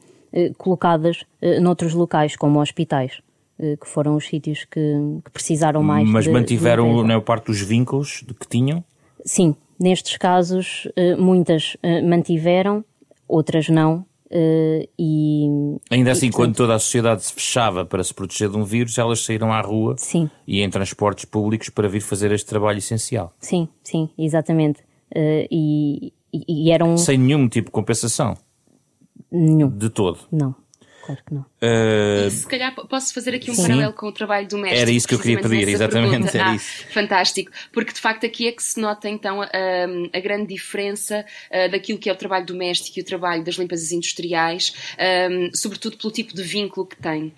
colocadas 0.58 1.26
noutros 1.62 1.93
locais, 1.93 2.36
como 2.36 2.60
hospitais. 2.60 3.21
Eh, 3.58 3.78
que 3.78 3.88
foram 3.88 4.15
os 4.15 4.28
sítios 4.28 4.65
que, 4.65 4.80
que 5.24 5.32
precisaram 5.32 5.82
mais. 5.82 6.08
Mas 6.08 6.26
de, 6.26 6.32
mantiveram 6.32 7.04
maior 7.04 7.21
parte 7.21 7.45
dos 7.45 7.62
vínculos 7.62 8.24
que 8.39 8.48
tinham? 8.48 8.84
Sim, 9.24 9.56
nestes 9.80 10.17
casos 10.17 10.88
eh, 10.95 11.15
muitas 11.15 11.78
eh, 11.82 12.02
mantiveram, 12.02 12.84
outras 13.28 13.69
não. 13.69 14.06
E, 15.00 15.48
Ainda 15.89 16.12
assim, 16.12 16.26
e, 16.26 16.30
portanto, 16.30 16.36
quando 16.36 16.56
toda 16.58 16.76
a 16.76 16.80
sociedade 16.80 17.24
se 17.24 17.32
fechava 17.32 17.86
para 17.86 18.04
se 18.04 18.13
proteger 18.13 18.50
de 18.50 18.58
um 18.58 18.65
vírus, 18.65 18.98
elas 18.98 19.24
saíram 19.24 19.54
à 19.54 19.62
rua 19.62 19.95
sim. 19.98 20.30
e 20.45 20.62
em 20.62 20.69
transportes 20.69 21.24
públicos 21.24 21.69
para 21.69 21.88
vir 21.88 22.02
fazer 22.02 22.34
este 22.34 22.45
trabalho 22.45 22.80
essencial. 22.80 23.32
Sim, 23.39 23.69
sim, 23.82 24.10
exatamente. 24.17 24.82
E, 25.15 26.12
e, 26.34 26.65
e 26.65 26.71
eram. 26.71 26.98
Sem 26.98 27.17
nenhum 27.17 27.48
tipo 27.48 27.67
de 27.67 27.71
compensação? 27.71 28.36
Nenhum. 29.31 29.69
De 29.69 29.89
todo? 29.89 30.19
Não 30.31 30.55
claro 31.05 31.21
que 31.23 31.33
não. 31.33 31.45
Uh... 31.65 32.28
E 32.28 32.32
se 32.32 32.47
calhar 32.47 32.73
posso 32.73 33.13
fazer 33.13 33.36
aqui 33.36 33.49
um 33.49 33.56
Sim. 33.56 33.63
paralelo 33.63 33.93
com 33.93 34.08
o 34.08 34.12
trabalho 34.12 34.47
doméstico. 34.47 34.82
Era 34.82 34.91
isso 34.91 35.08
que 35.08 35.15
eu 35.15 35.19
queria 35.19 35.39
pedir, 35.41 35.67
exatamente. 35.67 36.36
Era 36.36 36.51
ah, 36.51 36.56
isso. 36.56 36.86
Fantástico, 36.89 37.51
porque 37.71 37.93
de 37.93 37.99
facto 37.99 38.25
aqui 38.25 38.47
é 38.47 38.51
que 38.51 38.63
se 38.63 38.80
nota 38.80 39.10
então 39.10 39.41
a, 39.41 39.49
a 40.13 40.19
grande 40.19 40.47
diferença 40.47 41.25
uh, 41.51 41.71
daquilo 41.71 41.99
que 41.99 42.10
é 42.10 42.13
o 42.13 42.15
trabalho 42.15 42.45
doméstico 42.45 42.99
e 42.99 43.01
o 43.01 43.06
trabalho 43.06 43.43
das 43.43 43.56
limpezas 43.56 43.91
industriais, 43.91 44.73
um, 45.32 45.49
sobretudo 45.54 45.97
pelo 45.97 46.12
tipo 46.12 46.34
de 46.34 46.43
vínculo 46.43 46.86
que 46.86 46.95
tem. 46.95 47.34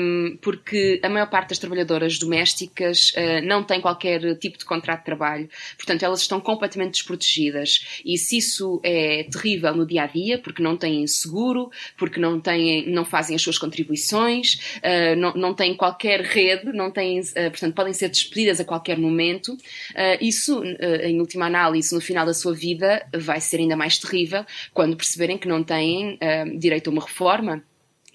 Um, 0.00 0.38
porque 0.40 1.00
a 1.02 1.08
maior 1.08 1.28
parte 1.28 1.50
das 1.50 1.58
trabalhadoras 1.58 2.18
domésticas 2.18 3.10
uh, 3.10 3.46
não 3.46 3.62
tem 3.62 3.80
qualquer 3.80 4.36
tipo 4.38 4.58
de 4.58 4.64
contrato 4.64 5.00
de 5.00 5.04
trabalho, 5.06 5.48
portanto 5.76 6.02
elas 6.02 6.20
estão 6.20 6.40
completamente 6.40 6.92
desprotegidas. 6.92 8.00
E 8.04 8.16
se 8.16 8.38
isso 8.38 8.80
é 8.82 9.24
terrível 9.24 9.74
no 9.74 9.86
dia 9.86 10.04
a 10.04 10.06
dia, 10.06 10.38
porque 10.38 10.62
não 10.62 10.76
têm 10.76 11.06
seguro, 11.06 11.70
porque 11.96 12.20
não 12.20 12.40
têm 12.40 12.90
não 12.90 13.04
fazem 13.04 13.36
as 13.36 13.42
suas 13.42 13.49
contribuições, 13.58 14.54
uh, 14.78 15.16
não, 15.16 15.34
não 15.34 15.54
têm 15.54 15.74
qualquer 15.74 16.20
rede, 16.22 16.72
não 16.72 16.90
têm, 16.90 17.20
uh, 17.20 17.50
portanto, 17.50 17.74
podem 17.74 17.92
ser 17.92 18.08
despedidas 18.08 18.60
a 18.60 18.64
qualquer 18.64 18.98
momento. 18.98 19.52
Uh, 19.52 20.18
isso, 20.20 20.62
em 21.02 21.20
última 21.20 21.46
análise, 21.46 21.94
no 21.94 22.00
final 22.00 22.26
da 22.26 22.34
sua 22.34 22.54
vida, 22.54 23.06
vai 23.14 23.40
ser 23.40 23.58
ainda 23.58 23.76
mais 23.76 23.98
terrível 23.98 24.44
quando 24.72 24.96
perceberem 24.96 25.38
que 25.38 25.48
não 25.48 25.62
têm 25.62 26.18
direito 26.58 26.88
a 26.88 26.92
uma 26.92 27.02
reforma 27.02 27.62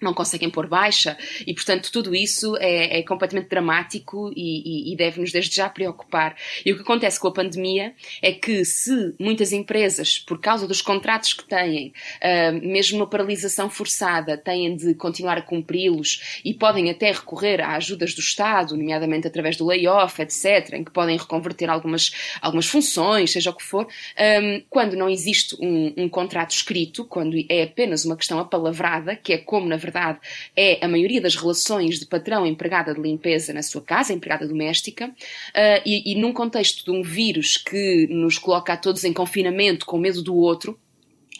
não 0.01 0.13
conseguem 0.13 0.49
pôr 0.49 0.67
baixa 0.67 1.17
e, 1.45 1.53
portanto, 1.53 1.91
tudo 1.91 2.15
isso 2.15 2.55
é, 2.57 2.99
é 2.99 3.03
completamente 3.03 3.49
dramático 3.49 4.31
e, 4.35 4.89
e, 4.89 4.93
e 4.93 4.95
deve-nos 4.95 5.31
desde 5.31 5.55
já 5.55 5.69
preocupar. 5.69 6.35
E 6.65 6.71
o 6.71 6.75
que 6.75 6.81
acontece 6.81 7.19
com 7.19 7.27
a 7.27 7.33
pandemia 7.33 7.93
é 8.21 8.31
que 8.31 8.65
se 8.65 9.15
muitas 9.19 9.51
empresas, 9.51 10.19
por 10.19 10.39
causa 10.39 10.67
dos 10.67 10.81
contratos 10.81 11.33
que 11.33 11.45
têm, 11.45 11.93
uh, 12.21 12.67
mesmo 12.67 12.97
uma 12.97 13.07
paralisação 13.07 13.69
forçada, 13.69 14.37
têm 14.37 14.75
de 14.75 14.93
continuar 14.95 15.37
a 15.37 15.41
cumpri-los 15.41 16.41
e 16.43 16.53
podem 16.53 16.89
até 16.89 17.11
recorrer 17.11 17.61
a 17.61 17.75
ajudas 17.75 18.13
do 18.13 18.19
Estado, 18.19 18.75
nomeadamente 18.75 19.27
através 19.27 19.55
do 19.57 19.65
layoff, 19.65 20.21
etc., 20.21 20.73
em 20.73 20.83
que 20.83 20.91
podem 20.91 21.17
reconverter 21.17 21.69
algumas, 21.69 22.11
algumas 22.41 22.67
funções, 22.67 23.31
seja 23.31 23.49
o 23.49 23.53
que 23.55 23.63
for, 23.63 23.85
um, 23.85 24.61
quando 24.69 24.95
não 24.95 25.09
existe 25.09 25.55
um, 25.59 25.93
um 25.97 26.09
contrato 26.09 26.51
escrito, 26.51 27.05
quando 27.05 27.37
é 27.49 27.63
apenas 27.63 28.05
uma 28.05 28.15
questão 28.15 28.39
apalavrada, 28.39 29.15
que 29.15 29.33
é 29.33 29.37
como, 29.37 29.67
na 29.67 29.77
verdade, 29.85 30.19
é 30.55 30.83
a 30.83 30.87
maioria 30.87 31.21
das 31.21 31.35
relações 31.35 31.99
de 31.99 32.05
patrão-empregada 32.05 32.93
de 32.93 33.01
limpeza 33.01 33.53
na 33.53 33.61
sua 33.61 33.81
casa, 33.81 34.13
empregada 34.13 34.47
doméstica, 34.47 35.07
uh, 35.07 35.81
e, 35.85 36.11
e 36.11 36.15
num 36.15 36.33
contexto 36.33 36.83
de 36.83 36.91
um 36.91 37.01
vírus 37.01 37.57
que 37.57 38.07
nos 38.09 38.37
coloca 38.37 38.73
a 38.73 38.77
todos 38.77 39.03
em 39.03 39.13
confinamento 39.13 39.85
com 39.85 39.97
medo 39.97 40.21
do 40.21 40.35
outro, 40.35 40.77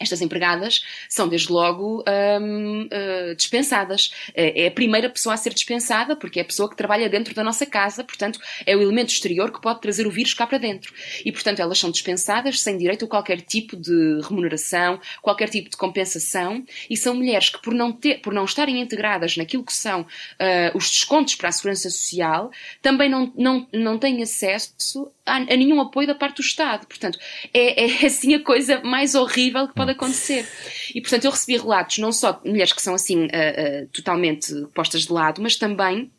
estas 0.00 0.20
empregadas 0.20 0.84
são, 1.08 1.28
desde 1.28 1.50
logo, 1.50 2.04
hum, 2.40 2.86
uh, 2.86 3.34
dispensadas. 3.34 4.12
É, 4.34 4.64
é 4.64 4.66
a 4.68 4.70
primeira 4.70 5.08
pessoa 5.08 5.34
a 5.34 5.36
ser 5.36 5.54
dispensada, 5.54 6.14
porque 6.14 6.38
é 6.38 6.42
a 6.42 6.44
pessoa 6.44 6.68
que 6.68 6.76
trabalha 6.76 7.08
dentro 7.08 7.34
da 7.34 7.42
nossa 7.42 7.64
casa, 7.64 8.04
portanto, 8.04 8.38
é 8.64 8.76
o 8.76 8.82
elemento 8.82 9.10
exterior 9.10 9.52
que 9.52 9.60
pode 9.60 9.80
trazer 9.80 10.06
o 10.06 10.10
vírus 10.10 10.34
cá 10.34 10.46
para 10.46 10.58
dentro. 10.58 10.92
E, 11.24 11.32
portanto, 11.32 11.60
elas 11.60 11.78
são 11.78 11.90
dispensadas 11.90 12.60
sem 12.60 12.76
direito 12.76 13.04
a 13.04 13.08
qualquer 13.08 13.40
tipo 13.40 13.76
de 13.76 14.20
remuneração, 14.22 15.00
qualquer 15.22 15.48
tipo 15.48 15.70
de 15.70 15.76
compensação, 15.76 16.64
e 16.90 16.96
são 16.96 17.14
mulheres 17.14 17.48
que, 17.48 17.60
por 17.62 17.74
não, 17.74 17.92
ter, 17.92 18.20
por 18.20 18.32
não 18.32 18.44
estarem 18.44 18.80
integradas 18.80 19.36
naquilo 19.36 19.64
que 19.64 19.72
são 19.72 20.02
uh, 20.02 20.76
os 20.76 20.90
descontos 20.90 21.34
para 21.34 21.48
a 21.48 21.52
segurança 21.52 21.88
social, 21.90 22.50
também 22.82 23.08
não, 23.08 23.32
não, 23.36 23.66
não 23.72 23.98
têm 23.98 24.22
acesso 24.22 25.10
a, 25.24 25.36
a 25.36 25.40
nenhum 25.40 25.80
apoio 25.80 26.06
da 26.06 26.14
parte 26.14 26.36
do 26.36 26.42
Estado. 26.42 26.86
Portanto, 26.86 27.18
é, 27.52 27.84
é 27.84 27.86
assim 28.06 28.34
a 28.34 28.42
coisa 28.42 28.80
mais 28.82 29.14
horrível 29.14 29.68
que 29.68 29.74
pode 29.74 29.85
pode 29.86 29.96
acontecer. 29.96 30.46
E, 30.94 31.00
portanto, 31.00 31.24
eu 31.24 31.30
recebi 31.30 31.56
relatos 31.58 31.98
não 31.98 32.12
só 32.12 32.32
de 32.32 32.48
mulheres 32.48 32.72
que 32.72 32.82
são 32.82 32.94
assim 32.94 33.24
uh, 33.24 33.26
uh, 33.26 33.86
totalmente 33.92 34.52
postas 34.74 35.02
de 35.02 35.12
lado, 35.12 35.40
mas 35.40 35.56
também 35.56 36.10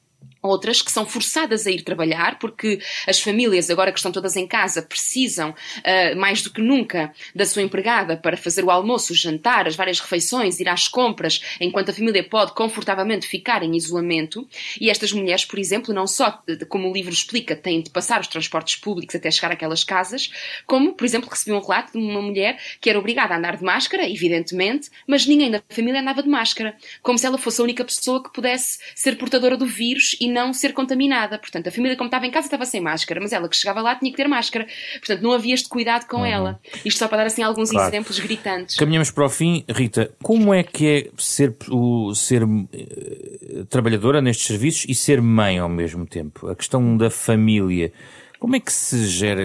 outras 0.41 0.81
que 0.81 0.91
são 0.91 1.05
forçadas 1.05 1.65
a 1.67 1.71
ir 1.71 1.81
trabalhar, 1.81 2.39
porque 2.39 2.79
as 3.07 3.19
famílias, 3.19 3.69
agora 3.69 3.91
que 3.91 3.99
estão 3.99 4.11
todas 4.11 4.35
em 4.35 4.47
casa, 4.47 4.81
precisam 4.81 5.51
uh, 5.51 6.15
mais 6.17 6.41
do 6.41 6.51
que 6.51 6.61
nunca 6.61 7.11
da 7.35 7.45
sua 7.45 7.61
empregada 7.61 8.17
para 8.17 8.37
fazer 8.37 8.63
o 8.63 8.71
almoço, 8.71 9.13
o 9.13 9.15
jantar, 9.15 9.67
as 9.67 9.75
várias 9.75 9.99
refeições, 9.99 10.59
ir 10.59 10.69
às 10.69 10.87
compras, 10.87 11.41
enquanto 11.59 11.89
a 11.89 11.93
família 11.93 12.23
pode 12.23 12.53
confortavelmente 12.53 13.27
ficar 13.27 13.63
em 13.63 13.75
isolamento. 13.75 14.47
E 14.79 14.89
estas 14.89 15.11
mulheres, 15.11 15.45
por 15.45 15.59
exemplo, 15.59 15.93
não 15.93 16.07
só, 16.07 16.41
como 16.69 16.89
o 16.89 16.93
livro 16.93 17.13
explica, 17.13 17.55
têm 17.55 17.81
de 17.81 17.89
passar 17.89 18.21
os 18.21 18.27
transportes 18.27 18.75
públicos 18.75 19.15
até 19.15 19.29
chegar 19.31 19.51
àquelas 19.51 19.83
casas, 19.83 20.31
como, 20.65 20.93
por 20.93 21.05
exemplo, 21.05 21.29
recebi 21.29 21.55
um 21.55 21.59
relato 21.59 21.93
de 21.93 21.97
uma 21.97 22.21
mulher 22.21 22.59
que 22.79 22.89
era 22.89 22.99
obrigada 22.99 23.33
a 23.33 23.37
andar 23.37 23.57
de 23.57 23.63
máscara, 23.63 24.09
evidentemente, 24.09 24.89
mas 25.07 25.25
ninguém 25.25 25.51
da 25.51 25.61
família 25.69 26.01
andava 26.01 26.23
de 26.23 26.29
máscara, 26.29 26.75
como 27.01 27.17
se 27.17 27.25
ela 27.25 27.37
fosse 27.37 27.61
a 27.61 27.63
única 27.63 27.83
pessoa 27.83 28.23
que 28.23 28.31
pudesse 28.31 28.79
ser 28.95 29.17
portadora 29.17 29.57
do 29.57 29.65
vírus 29.65 30.15
e 30.19 30.26
não 30.31 30.53
ser 30.53 30.73
contaminada. 30.73 31.37
Portanto, 31.37 31.67
a 31.67 31.71
família, 31.71 31.95
como 31.97 32.07
estava 32.07 32.25
em 32.25 32.31
casa, 32.31 32.47
estava 32.47 32.65
sem 32.65 32.81
máscara, 32.81 33.19
mas 33.21 33.33
ela 33.33 33.47
que 33.47 33.55
chegava 33.55 33.81
lá 33.81 33.95
tinha 33.95 34.11
que 34.11 34.17
ter 34.17 34.27
máscara. 34.27 34.65
Portanto, 34.99 35.21
não 35.21 35.31
havia 35.31 35.53
este 35.53 35.69
cuidado 35.69 36.07
com 36.07 36.17
uhum. 36.17 36.25
ela. 36.25 36.59
Isto 36.85 36.99
só 36.99 37.07
para 37.07 37.19
dar 37.19 37.25
assim 37.27 37.43
alguns 37.43 37.69
claro. 37.69 37.87
exemplos 37.89 38.19
gritantes. 38.19 38.75
Caminhamos 38.75 39.11
para 39.11 39.25
o 39.25 39.29
fim. 39.29 39.63
Rita, 39.69 40.11
como 40.21 40.53
é 40.53 40.63
que 40.63 40.87
é 40.87 41.09
ser, 41.17 41.55
o, 41.69 42.13
ser 42.13 42.43
uh, 42.43 43.65
trabalhadora 43.69 44.21
nestes 44.21 44.47
serviços 44.47 44.85
e 44.87 44.95
ser 44.95 45.21
mãe 45.21 45.59
ao 45.59 45.69
mesmo 45.69 46.05
tempo? 46.05 46.47
A 46.47 46.55
questão 46.55 46.97
da 46.97 47.09
família. 47.09 47.91
Como 48.39 48.55
é 48.55 48.59
que 48.59 48.71
se 48.71 49.05
gera? 49.05 49.41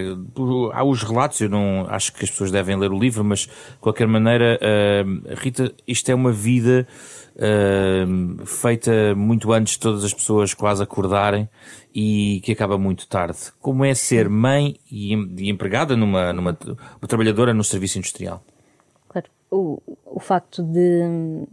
Há 0.71 0.83
os 0.83 1.01
relatos, 1.01 1.41
eu 1.41 1.49
não 1.49 1.87
acho 1.89 2.13
que 2.13 2.23
as 2.23 2.29
pessoas 2.29 2.51
devem 2.51 2.77
ler 2.77 2.91
o 2.91 2.99
livro, 2.99 3.23
mas 3.23 3.39
de 3.41 3.49
qualquer 3.81 4.07
maneira, 4.07 4.59
uh, 4.61 5.35
Rita, 5.35 5.73
isto 5.87 6.09
é 6.11 6.15
uma 6.15 6.31
vida 6.31 6.87
uh, 7.35 8.45
feita 8.45 9.15
muito 9.15 9.51
antes 9.51 9.73
de 9.73 9.79
todas 9.79 10.03
as 10.03 10.13
pessoas 10.13 10.53
quase 10.53 10.83
acordarem 10.83 11.49
e 11.93 12.39
que 12.43 12.51
acaba 12.51 12.77
muito 12.77 13.07
tarde. 13.07 13.39
Como 13.59 13.83
é 13.83 13.95
ser 13.95 14.29
mãe 14.29 14.75
e, 14.91 15.13
e 15.13 15.49
empregada 15.49 15.97
numa, 15.97 16.31
numa 16.31 16.57
uma 17.01 17.07
trabalhadora 17.07 17.51
no 17.51 17.63
serviço 17.63 17.97
industrial? 17.97 18.43
Claro, 19.09 19.27
o, 19.49 19.81
o 20.05 20.19
facto 20.19 20.61
de, 20.61 21.47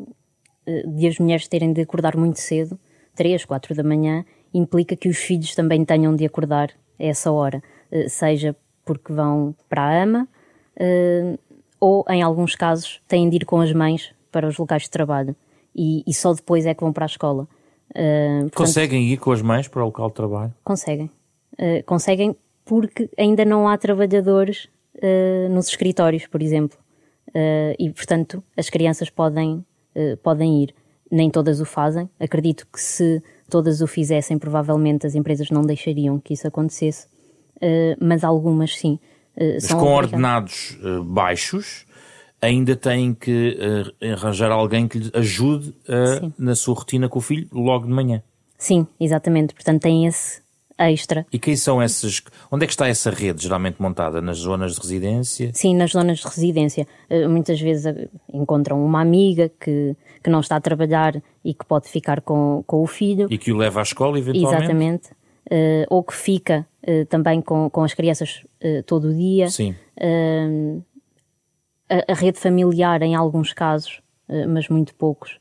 de 0.95 1.07
as 1.07 1.19
mulheres 1.19 1.49
terem 1.49 1.73
de 1.73 1.81
acordar 1.81 2.17
muito 2.17 2.39
cedo, 2.39 2.79
3, 3.17 3.47
4 3.47 3.75
da 3.75 3.83
manhã, 3.83 4.27
implica 4.53 4.95
que 4.95 5.09
os 5.09 5.17
filhos 5.17 5.55
também 5.55 5.87
tenham 5.87 6.15
de 6.15 6.27
acordar 6.27 6.71
a 7.01 7.05
essa 7.05 7.33
hora, 7.33 7.63
eh, 7.91 8.09
seja 8.09 8.55
porque 8.85 9.13
vão 9.13 9.55
para 9.69 9.83
a 9.83 10.03
ama, 10.03 10.29
eh, 10.77 11.39
ou 11.81 12.05
em 12.09 12.23
alguns 12.23 12.55
casos 12.55 13.01
têm 13.09 13.29
de 13.29 13.37
ir 13.37 13.45
com 13.45 13.61
as 13.61 13.73
mães 13.73 14.13
para 14.31 14.47
os 14.47 14.59
locais 14.59 14.83
de 14.83 14.91
trabalho 14.91 15.35
e, 15.75 16.05
e 16.07 16.13
só 16.13 16.33
depois 16.35 16.67
é 16.67 16.75
que 16.75 16.83
vão 16.83 16.93
para 16.93 17.05
a 17.05 17.07
escola. 17.07 17.49
Uh, 17.91 18.43
portanto, 18.43 18.55
conseguem 18.55 19.05
ir 19.09 19.17
com 19.17 19.33
as 19.33 19.43
mães 19.43 19.67
para 19.67 19.83
o 19.83 19.87
local 19.87 20.09
de 20.09 20.15
trabalho? 20.15 20.55
Conseguem. 20.63 21.11
Conseguem 21.85 22.37
porque 22.65 23.11
ainda 23.19 23.45
não 23.45 23.67
há 23.67 23.77
trabalhadores 23.77 24.69
nos 25.51 25.69
escritórios, 25.69 26.27
por 26.27 26.41
exemplo. 26.41 26.79
e, 27.79 27.91
portanto, 27.91 28.43
as 28.57 28.71
crianças 28.71 29.11
podem, 29.11 29.65
podem 30.23 30.63
ir. 30.63 30.75
Nem 31.11 31.29
todas 31.29 31.61
o 31.61 31.65
fazem. 31.65 32.09
Acredito 32.21 32.67
que 32.73 32.81
se 32.81 33.21
todas 33.51 33.83
o 33.83 33.87
fizessem, 33.87 34.39
provavelmente 34.39 35.07
as 35.07 35.15
empresas 35.15 35.51
não 35.51 35.61
deixariam 35.61 36.19
que 36.19 36.33
isso 36.33 36.49
acontecesse. 36.49 37.07
mas 38.01 38.25
algumas 38.25 38.77
sim. 38.77 38.99
Mas 39.37 39.73
com 39.73 39.93
ordenados 39.95 40.79
baixos, 41.05 41.87
ainda 42.41 42.75
têm 42.75 43.15
que 43.15 43.59
arranjar 44.13 44.51
alguém 44.51 44.89
que 44.89 44.99
lhe 44.99 45.11
ajude 45.15 45.75
na 46.39 46.55
sua 46.55 46.75
rotina 46.75 47.09
com 47.09 47.19
o 47.19 47.23
filho 47.23 47.49
logo 47.53 47.87
de 47.87 47.93
manhã. 47.93 48.23
Sim, 48.57 48.87
exatamente. 48.99 49.55
Portanto, 49.55 49.83
tem 49.83 50.07
esse 50.07 50.43
extra. 50.89 51.27
E 51.33 51.39
quem 51.39 51.57
são 51.57 51.81
essas? 51.83 52.23
Onde 52.51 52.65
é 52.65 52.67
que 52.67 52.73
está 52.73 52.89
essa 52.89 53.11
rede 53.11 53.43
geralmente 53.43 53.81
montada? 53.81 54.21
Nas 54.21 54.39
zonas 54.39 54.75
de 54.75 54.81
residência? 54.81 55.51
Sim, 55.53 55.75
nas 55.75 55.91
zonas 55.91 56.21
de 56.21 56.27
residência. 56.27 56.87
Uh, 57.11 57.29
muitas 57.29 57.61
vezes 57.61 57.85
uh, 57.87 58.09
encontram 58.33 58.83
uma 58.85 59.01
amiga 59.01 59.51
que, 59.61 59.97
que 60.23 60.31
não 60.31 60.41
está 60.41 60.57
a 60.57 60.61
trabalhar 60.61 61.21
e 61.45 61.53
que 61.53 61.65
pode 61.65 61.89
ficar 61.89 62.21
com, 62.21 62.65
com 62.67 62.83
o 62.83 62.87
filho. 62.87 63.27
E 63.31 63.37
que 63.37 63.53
o 63.53 63.57
leva 63.57 63.81
à 63.81 63.83
escola, 63.83 64.19
eventualmente? 64.19 64.63
Exatamente. 64.63 65.11
Uh, 65.51 65.87
ou 65.91 66.03
que 66.03 66.15
fica 66.15 66.67
também 67.11 67.43
com, 67.43 67.69
com 67.69 67.85
as 67.85 67.93
crianças 67.93 68.43
todo 68.87 69.09
o 69.09 69.15
dia. 69.15 69.51
Sim. 69.51 69.75
A, 71.91 72.13
a, 72.13 72.15
rede 72.15 72.39
familiar, 72.39 73.03
em 73.03 73.15
alguns 73.15 73.53
casos, 73.53 74.01
mas 74.49 74.67
muito 74.71 74.95
poucos. 74.95 75.39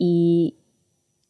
e, 0.00 0.54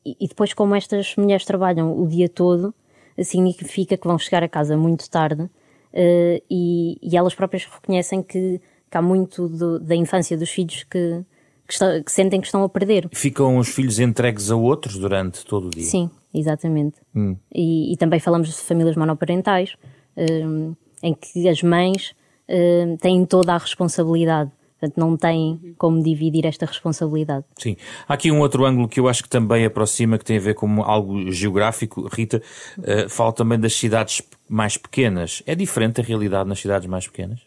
e 0.05 0.27
depois, 0.27 0.55
como 0.55 0.75
estas 0.75 1.15
mulheres 1.17 1.45
trabalham 1.45 1.99
o 1.99 2.09
dia 2.09 2.29
todo, 2.29 2.75
significa 3.23 3.97
que 3.97 4.07
vão 4.07 4.19
chegar 4.19 4.43
a 4.43 4.49
casa 4.49 4.77
muito 4.77 5.09
tarde 5.11 5.43
uh, 5.43 6.43
e, 6.51 6.99
e, 7.03 7.17
elas 7.17 7.35
próprias 7.35 7.65
reconhecem 7.65 8.23
que, 8.23 8.61
que 8.91 8.97
há 8.97 9.03
muito 9.03 9.49
do, 9.49 9.79
da 9.79 9.95
infância 9.95 10.37
dos 10.37 10.51
filhos 10.51 10.85
que, 10.85 11.25
que, 11.67 11.73
está, 11.73 12.03
que, 12.03 12.11
sentem 12.11 12.41
que 12.41 12.47
estão 12.47 12.63
a 12.65 12.69
perder. 12.69 13.09
Ficam 13.13 13.59
os 13.59 13.69
filhos 13.69 13.99
entregues 13.99 14.51
a 14.51 14.57
outros 14.57 14.97
durante 14.97 15.45
todo 15.45 15.67
o 15.67 15.71
dia? 15.71 15.85
Sim, 15.85 16.11
exatamente. 16.33 16.97
Hum. 17.15 17.37
E, 17.55 17.93
e, 17.93 17.97
também 17.97 18.21
falamos 18.21 18.49
de 18.49 18.55
famílias 18.55 18.97
monoparentais, 18.97 19.75
uh, 20.17 20.77
em 21.03 21.15
que 21.15 21.49
as 21.49 21.63
mães 21.63 22.15
uh, 22.49 22.97
têm 22.99 23.25
toda 23.27 23.55
a 23.55 23.59
responsabilidade 23.59 24.51
Portanto, 24.81 24.97
não 24.97 25.14
tem 25.14 25.74
como 25.76 26.03
dividir 26.03 26.47
esta 26.47 26.64
responsabilidade. 26.64 27.45
Sim. 27.59 27.76
Há 28.09 28.14
aqui 28.14 28.33
um 28.33 28.41
outro 28.41 28.64
ângulo 28.64 28.89
que 28.89 28.99
eu 28.99 29.09
acho 29.09 29.22
que 29.22 29.28
também 29.28 29.66
aproxima, 29.66 30.16
que 30.16 30.24
tem 30.24 30.39
a 30.39 30.41
ver 30.41 30.55
com 30.55 30.83
algo 30.83 31.31
geográfico. 31.31 32.09
Rita, 32.11 32.43
uh, 32.78 33.09
fala 33.11 33.33
também 33.33 33.61
das 33.61 33.74
cidades 33.74 34.22
mais 34.49 34.78
pequenas. 34.78 35.43
É 35.47 35.55
diferente 35.55 36.01
a 36.01 36.05
realidade 36.05 36.49
nas 36.49 36.59
cidades 36.59 36.89
mais 36.89 37.07
pequenas? 37.07 37.41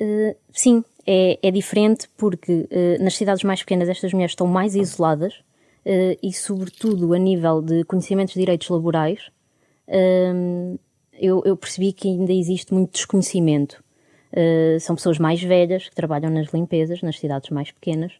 Uh, 0.00 0.34
sim, 0.52 0.84
é, 1.06 1.38
é, 1.40 1.50
diferente 1.52 2.08
porque 2.16 2.68
uh, 2.68 3.02
nas 3.02 3.14
cidades 3.14 3.44
mais 3.44 3.60
pequenas 3.60 3.88
estas 3.88 4.12
mulheres 4.12 4.32
estão 4.32 4.48
mais 4.48 4.74
isoladas 4.74 5.34
e, 6.22 6.32
sobretudo, 6.32 7.12
a 7.12 7.18
nível 7.18 7.60
de 7.60 7.84
conhecimentos 7.84 8.32
de 8.32 8.40
direitos 8.40 8.70
laborais, 8.70 9.30
eu, 11.12 11.42
eu 11.44 11.54
percebi 11.58 11.92
que 11.92 12.08
ainda 12.08 12.32
existe 12.32 12.72
muito 12.72 12.92
desconhecimento. 12.92 13.83
Uh, 14.34 14.80
são 14.80 14.96
pessoas 14.96 15.16
mais 15.16 15.40
velhas 15.40 15.88
que 15.88 15.94
trabalham 15.94 16.28
nas 16.28 16.48
limpezas, 16.48 17.00
nas 17.02 17.16
cidades 17.20 17.50
mais 17.50 17.70
pequenas, 17.70 18.12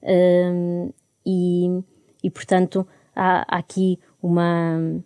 uh, 0.00 0.94
e, 1.26 1.82
e, 2.22 2.30
portanto, 2.30 2.86
há, 3.16 3.40
há, 3.40 3.58
aqui 3.58 3.98
uma 4.22 5.02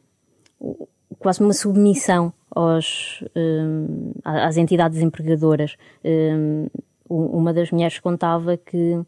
quase 1.18 1.40
uma 1.40 1.54
submissão 1.54 2.30
aos, 2.50 3.22
uh, 3.22 4.12
às 4.22 4.58
entidades 4.58 5.00
empregadoras. 5.00 5.76
uma 7.08 7.54
das 7.54 7.70
mulheres 7.70 7.98
contava 7.98 8.58
que 8.58 8.98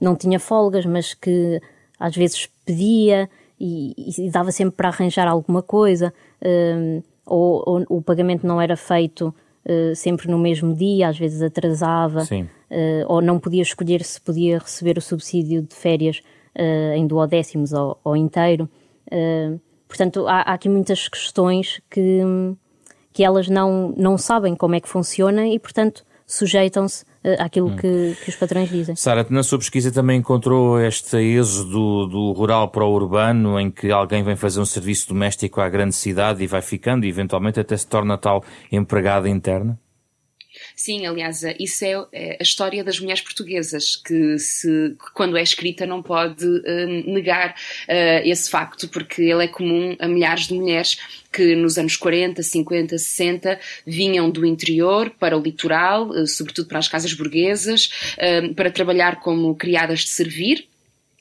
não 0.00 0.16
tinha 0.16 0.40
folgas, 0.40 0.86
mas 0.86 1.12
que 1.12 1.60
às 2.00 2.16
vezes 2.16 2.48
pedia 2.64 3.28
e, 3.60 3.94
e 4.18 4.30
dava 4.30 4.50
sempre 4.50 4.76
para 4.76 4.88
arranjar 4.88 5.28
alguma 5.28 5.62
coisa, 5.62 6.12
ou, 7.26 7.62
ou 7.66 7.98
o 7.98 8.02
pagamento 8.02 8.46
não 8.46 8.60
era 8.60 8.76
feito 8.76 9.34
sempre 9.94 10.28
no 10.30 10.38
mesmo 10.38 10.74
dia, 10.74 11.08
às 11.08 11.18
vezes 11.18 11.42
atrasava, 11.42 12.22
uh, 12.22 13.04
ou 13.06 13.20
não 13.20 13.38
podia 13.38 13.62
escolher 13.62 14.04
se 14.04 14.20
podia 14.20 14.58
receber 14.58 14.96
o 14.98 15.00
subsídio 15.00 15.62
de 15.62 15.74
férias 15.74 16.22
uh, 16.56 16.94
em 16.94 17.06
duodécimos 17.06 17.72
ou, 17.72 17.98
ou 18.04 18.16
inteiro. 18.16 18.68
portanto, 19.88 20.26
há, 20.26 20.40
há, 20.40 20.54
aqui 20.54 20.68
muitas 20.68 21.08
questões 21.08 21.80
que, 21.90 22.20
que 23.12 23.24
elas 23.24 23.48
não, 23.48 23.92
não 23.96 24.16
sabem 24.16 24.54
como 24.54 24.74
é 24.74 24.80
que 24.80 24.88
funciona 24.88 25.46
e, 25.48 25.58
portanto, 25.58 26.04
sujeitam-se 26.26 27.04
àquilo 27.38 27.68
hum. 27.68 27.76
que, 27.76 28.16
que, 28.24 28.30
os 28.30 28.36
patrões 28.36 28.68
dizem. 28.68 28.96
Sara, 28.96 29.24
na 29.30 29.42
sua 29.42 29.58
pesquisa 29.58 29.92
também 29.92 30.18
encontrou 30.18 30.80
este 30.80 31.16
êxodo 31.16 31.70
do, 31.70 32.06
do, 32.06 32.32
rural 32.32 32.68
para 32.68 32.84
o 32.84 32.92
urbano, 32.92 33.58
em 33.58 33.70
que 33.70 33.90
alguém 33.90 34.22
vem 34.22 34.36
fazer 34.36 34.60
um 34.60 34.66
serviço 34.66 35.08
doméstico 35.08 35.60
à 35.60 35.68
grande 35.68 35.94
cidade 35.94 36.42
e 36.42 36.46
vai 36.46 36.62
ficando 36.62 37.06
e 37.06 37.08
eventualmente 37.08 37.60
até 37.60 37.76
se 37.76 37.86
torna 37.86 38.18
tal 38.18 38.44
empregada 38.70 39.28
interna? 39.28 39.78
Sim, 40.78 41.06
aliás, 41.06 41.42
isso 41.58 41.86
é, 41.86 42.06
é 42.12 42.36
a 42.38 42.42
história 42.42 42.84
das 42.84 43.00
mulheres 43.00 43.22
portuguesas, 43.22 43.96
que, 43.96 44.38
se, 44.38 44.94
que 45.00 45.10
quando 45.14 45.38
é 45.38 45.42
escrita 45.42 45.86
não 45.86 46.02
pode 46.02 46.44
uh, 46.44 47.10
negar 47.10 47.52
uh, 47.88 48.28
esse 48.28 48.50
facto, 48.50 48.86
porque 48.86 49.22
ele 49.22 49.44
é 49.44 49.48
comum 49.48 49.96
a 49.98 50.06
milhares 50.06 50.48
de 50.48 50.52
mulheres 50.52 50.98
que 51.32 51.56
nos 51.56 51.78
anos 51.78 51.96
40, 51.96 52.42
50, 52.42 52.98
60 52.98 53.58
vinham 53.86 54.30
do 54.30 54.44
interior 54.44 55.08
para 55.18 55.36
o 55.36 55.42
litoral, 55.42 56.10
sobretudo 56.26 56.68
para 56.68 56.78
as 56.78 56.88
casas 56.88 57.12
burguesas, 57.12 57.90
para 58.54 58.70
trabalhar 58.70 59.20
como 59.20 59.54
criadas 59.54 60.00
de 60.00 60.08
servir 60.10 60.66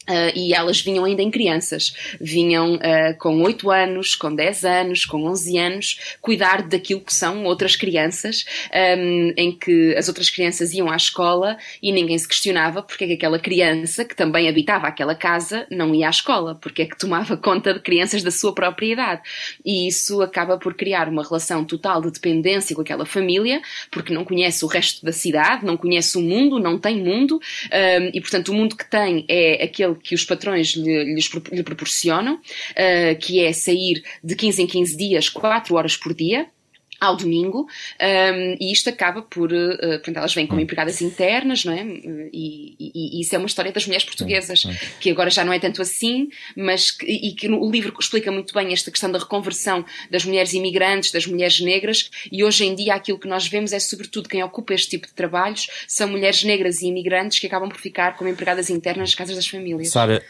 Uh, 0.07 0.29
e 0.35 0.53
elas 0.53 0.79
vinham 0.81 1.03
ainda 1.03 1.23
em 1.23 1.31
crianças, 1.31 1.95
vinham 2.21 2.75
uh, 2.75 3.17
com 3.17 3.41
8 3.41 3.71
anos, 3.71 4.13
com 4.13 4.33
10 4.33 4.63
anos, 4.63 5.05
com 5.05 5.23
11 5.25 5.57
anos, 5.57 5.99
cuidar 6.21 6.61
daquilo 6.61 7.01
que 7.01 7.13
são 7.13 7.43
outras 7.45 7.75
crianças, 7.75 8.45
um, 8.99 9.33
em 9.35 9.51
que 9.51 9.95
as 9.95 10.07
outras 10.07 10.29
crianças 10.29 10.73
iam 10.73 10.91
à 10.91 10.95
escola 10.95 11.57
e 11.81 11.91
ninguém 11.91 12.17
se 12.19 12.27
questionava 12.27 12.83
porque 12.83 13.05
é 13.05 13.07
que 13.07 13.13
aquela 13.13 13.39
criança, 13.39 14.05
que 14.05 14.15
também 14.15 14.47
habitava 14.47 14.85
aquela 14.85 15.15
casa, 15.15 15.65
não 15.71 15.95
ia 15.95 16.05
à 16.05 16.11
escola, 16.11 16.53
porque 16.53 16.83
é 16.83 16.85
que 16.85 16.97
tomava 16.97 17.35
conta 17.41 17.73
de 17.73 17.79
crianças 17.79 18.21
da 18.21 18.31
sua 18.31 18.53
própria 18.53 18.93
idade. 18.93 19.21
E 19.65 19.87
isso 19.87 20.21
acaba 20.21 20.57
por 20.57 20.75
criar 20.75 21.09
uma 21.09 21.23
relação 21.23 21.65
total 21.65 21.99
de 22.01 22.11
dependência 22.11 22.75
com 22.75 22.81
aquela 22.83 23.07
família, 23.07 23.59
porque 23.89 24.13
não 24.13 24.23
conhece 24.23 24.63
o 24.63 24.67
resto 24.67 25.03
da 25.03 25.11
cidade, 25.11 25.65
não 25.65 25.77
conhece 25.77 26.15
o 26.15 26.21
mundo, 26.21 26.59
não 26.59 26.77
tem 26.77 27.03
mundo, 27.03 27.39
um, 27.71 28.09
e 28.13 28.21
portanto 28.21 28.49
o 28.49 28.53
mundo 28.53 28.75
que 28.75 28.87
tem 28.87 29.25
é 29.27 29.63
aquele 29.63 29.94
que 30.03 30.15
os 30.15 30.23
patrões 30.23 30.75
lhe, 30.75 31.15
lhes, 31.15 31.29
lhe 31.51 31.63
proporcionam, 31.63 32.35
uh, 32.35 33.19
que 33.19 33.43
é 33.43 33.51
sair 33.53 34.03
de 34.23 34.35
15 34.35 34.63
em 34.63 34.67
15 34.67 34.97
dias, 34.97 35.29
4 35.29 35.75
horas 35.75 35.97
por 35.97 36.13
dia, 36.13 36.47
ao 36.99 37.15
domingo, 37.15 37.67
um, 38.01 38.57
e 38.59 38.71
isto 38.71 38.89
acaba 38.89 39.21
por. 39.21 39.51
Uh, 39.51 39.77
portanto, 39.77 40.17
elas 40.17 40.33
vêm 40.33 40.47
como 40.47 40.61
empregadas 40.61 41.01
internas, 41.01 41.65
não 41.65 41.73
é? 41.73 41.83
E, 42.33 42.75
e, 42.79 43.17
e, 43.17 43.21
isso 43.21 43.35
é 43.35 43.37
uma 43.37 43.47
história 43.47 43.71
das 43.71 43.85
mulheres 43.85 44.05
portuguesas, 44.05 44.63
que 44.99 45.09
agora 45.09 45.29
já 45.29 45.43
não 45.43 45.53
é 45.53 45.59
tanto 45.59 45.81
assim, 45.81 46.29
mas 46.55 46.91
que, 46.91 47.05
e 47.05 47.33
que 47.33 47.47
o 47.47 47.69
livro 47.69 47.93
explica 47.99 48.31
muito 48.31 48.53
bem 48.53 48.73
esta 48.73 48.91
questão 48.91 49.11
da 49.11 49.19
reconversão 49.19 49.85
das 50.09 50.25
mulheres 50.25 50.53
imigrantes, 50.53 51.11
das 51.11 51.25
mulheres 51.25 51.59
negras, 51.59 52.09
e 52.31 52.43
hoje 52.43 52.65
em 52.65 52.75
dia 52.75 52.95
aquilo 52.95 53.19
que 53.19 53.27
nós 53.27 53.47
vemos 53.47 53.73
é, 53.73 53.79
sobretudo, 53.79 54.29
quem 54.29 54.43
ocupa 54.43 54.73
este 54.73 54.91
tipo 54.91 55.07
de 55.07 55.13
trabalhos 55.13 55.67
são 55.87 56.07
mulheres 56.07 56.43
negras 56.43 56.81
e 56.81 56.87
imigrantes 56.87 57.39
que 57.39 57.47
acabam 57.47 57.69
por 57.69 57.79
ficar 57.79 58.15
como 58.15 58.29
empregadas 58.29 58.69
internas 58.69 59.09
nas 59.09 59.15
casas 59.15 59.35
das 59.35 59.47
famílias. 59.47 59.89
Sara, 59.89 60.23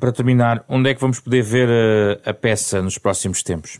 para 0.00 0.12
terminar, 0.12 0.64
onde 0.68 0.90
é 0.90 0.94
que 0.94 1.00
vamos 1.00 1.20
poder 1.20 1.42
ver 1.42 1.68
a, 1.68 2.30
a 2.30 2.34
peça 2.34 2.82
nos 2.82 2.98
próximos 2.98 3.42
tempos? 3.42 3.78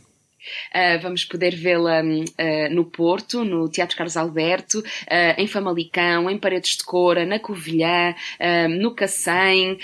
Uh, 0.73 1.01
vamos 1.01 1.25
poder 1.25 1.55
vê-la 1.55 2.01
uh, 2.01 2.73
no 2.73 2.85
Porto, 2.85 3.43
no 3.43 3.67
Teatro 3.69 3.97
Carlos 3.97 4.15
Alberto, 4.17 4.79
uh, 4.79 4.83
em 5.37 5.45
Famalicão, 5.47 6.29
em 6.29 6.37
Paredes 6.37 6.77
de 6.77 6.83
Cora, 6.83 7.25
na 7.25 7.39
Covilhã, 7.39 8.13
no 8.69 8.93
Cacém, 8.93 9.79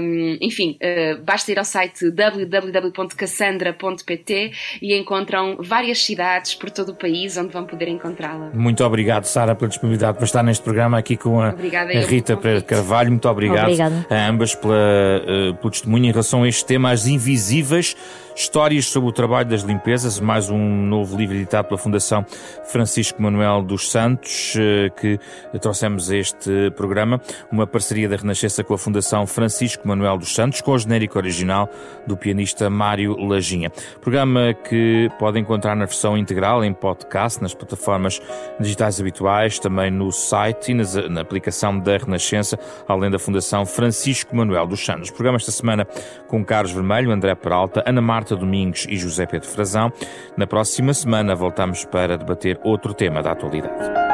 um, 0.00 0.38
enfim, 0.40 0.78
basta 1.24 1.50
ir 1.52 1.58
ao 1.58 1.64
site 1.64 2.10
www.cassandra.pt 2.10 4.52
e 4.80 4.96
encontram 4.96 5.56
várias 5.58 6.04
cidades 6.04 6.54
por 6.54 6.70
todo 6.70 6.90
o 6.90 6.94
país 6.94 7.36
onde 7.36 7.52
vão 7.52 7.66
poder 7.66 7.88
encontrá-la. 7.88 8.50
Muito 8.54 8.84
obrigado, 8.84 9.24
Sara, 9.24 9.54
pela 9.54 9.68
disponibilidade 9.68 10.16
para 10.16 10.26
estar 10.26 10.42
neste 10.42 10.62
programa 10.62 10.98
aqui 10.98 11.16
com 11.16 11.40
a, 11.40 11.48
a 11.48 12.06
Rita 12.06 12.36
Pereira 12.36 12.62
Carvalho. 12.62 13.10
Muito 13.10 13.28
obrigado 13.28 13.64
Obrigada. 13.64 14.06
a 14.10 14.28
ambas 14.28 14.54
pela, 14.54 15.54
pelo 15.60 15.70
testemunho 15.70 16.06
em 16.06 16.10
relação 16.10 16.42
a 16.42 16.48
este 16.48 16.64
tema, 16.64 16.90
as 16.90 17.06
invisíveis 17.06 17.96
Histórias 18.36 18.86
sobre 18.86 19.08
o 19.08 19.12
trabalho 19.12 19.48
das 19.48 19.62
limpezas, 19.62 20.18
mais 20.18 20.50
um 20.50 20.58
novo 20.58 21.16
livro 21.16 21.36
editado 21.36 21.68
pela 21.68 21.78
Fundação 21.78 22.26
Francisco 22.64 23.22
Manuel 23.22 23.62
dos 23.62 23.88
Santos, 23.92 24.54
eh, 24.58 24.90
que 24.90 25.20
trouxemos 25.60 26.10
a 26.10 26.16
este 26.16 26.72
programa, 26.72 27.20
uma 27.52 27.64
parceria 27.64 28.08
da 28.08 28.16
Renascença 28.16 28.64
com 28.64 28.74
a 28.74 28.78
Fundação 28.78 29.24
Francisco 29.24 29.86
Manuel 29.86 30.18
dos 30.18 30.34
Santos, 30.34 30.60
com 30.60 30.72
o 30.72 30.78
genérico 30.78 31.16
original 31.16 31.70
do 32.08 32.16
pianista 32.16 32.68
Mário 32.68 33.16
Lajinha. 33.16 33.70
Programa 34.00 34.52
que 34.52 35.08
pode 35.16 35.38
encontrar 35.38 35.76
na 35.76 35.84
versão 35.84 36.18
integral 36.18 36.64
em 36.64 36.74
podcast, 36.74 37.40
nas 37.40 37.54
plataformas 37.54 38.20
digitais 38.58 39.00
habituais, 39.00 39.60
também 39.60 39.92
no 39.92 40.10
site 40.10 40.72
e 40.72 41.08
na 41.08 41.20
aplicação 41.20 41.78
da 41.78 41.98
Renascença, 41.98 42.58
além 42.88 43.12
da 43.12 43.18
Fundação 43.18 43.64
Francisco 43.64 44.34
Manuel 44.34 44.66
dos 44.66 44.84
Santos. 44.84 45.12
Programa 45.12 45.36
esta 45.36 45.52
semana 45.52 45.86
com 46.26 46.44
Carlos 46.44 46.72
Vermelho, 46.72 47.12
André 47.12 47.32
Peralta, 47.36 47.84
Ana 47.86 48.02
Marta 48.02 48.23
Marta 48.24 48.36
Domingos 48.36 48.86
e 48.88 48.96
José 48.96 49.26
Pedro 49.26 49.46
Frazão. 49.50 49.92
Na 50.34 50.46
próxima 50.46 50.94
semana 50.94 51.34
voltamos 51.34 51.84
para 51.84 52.16
debater 52.16 52.58
outro 52.64 52.94
tema 52.94 53.22
da 53.22 53.32
atualidade. 53.32 54.13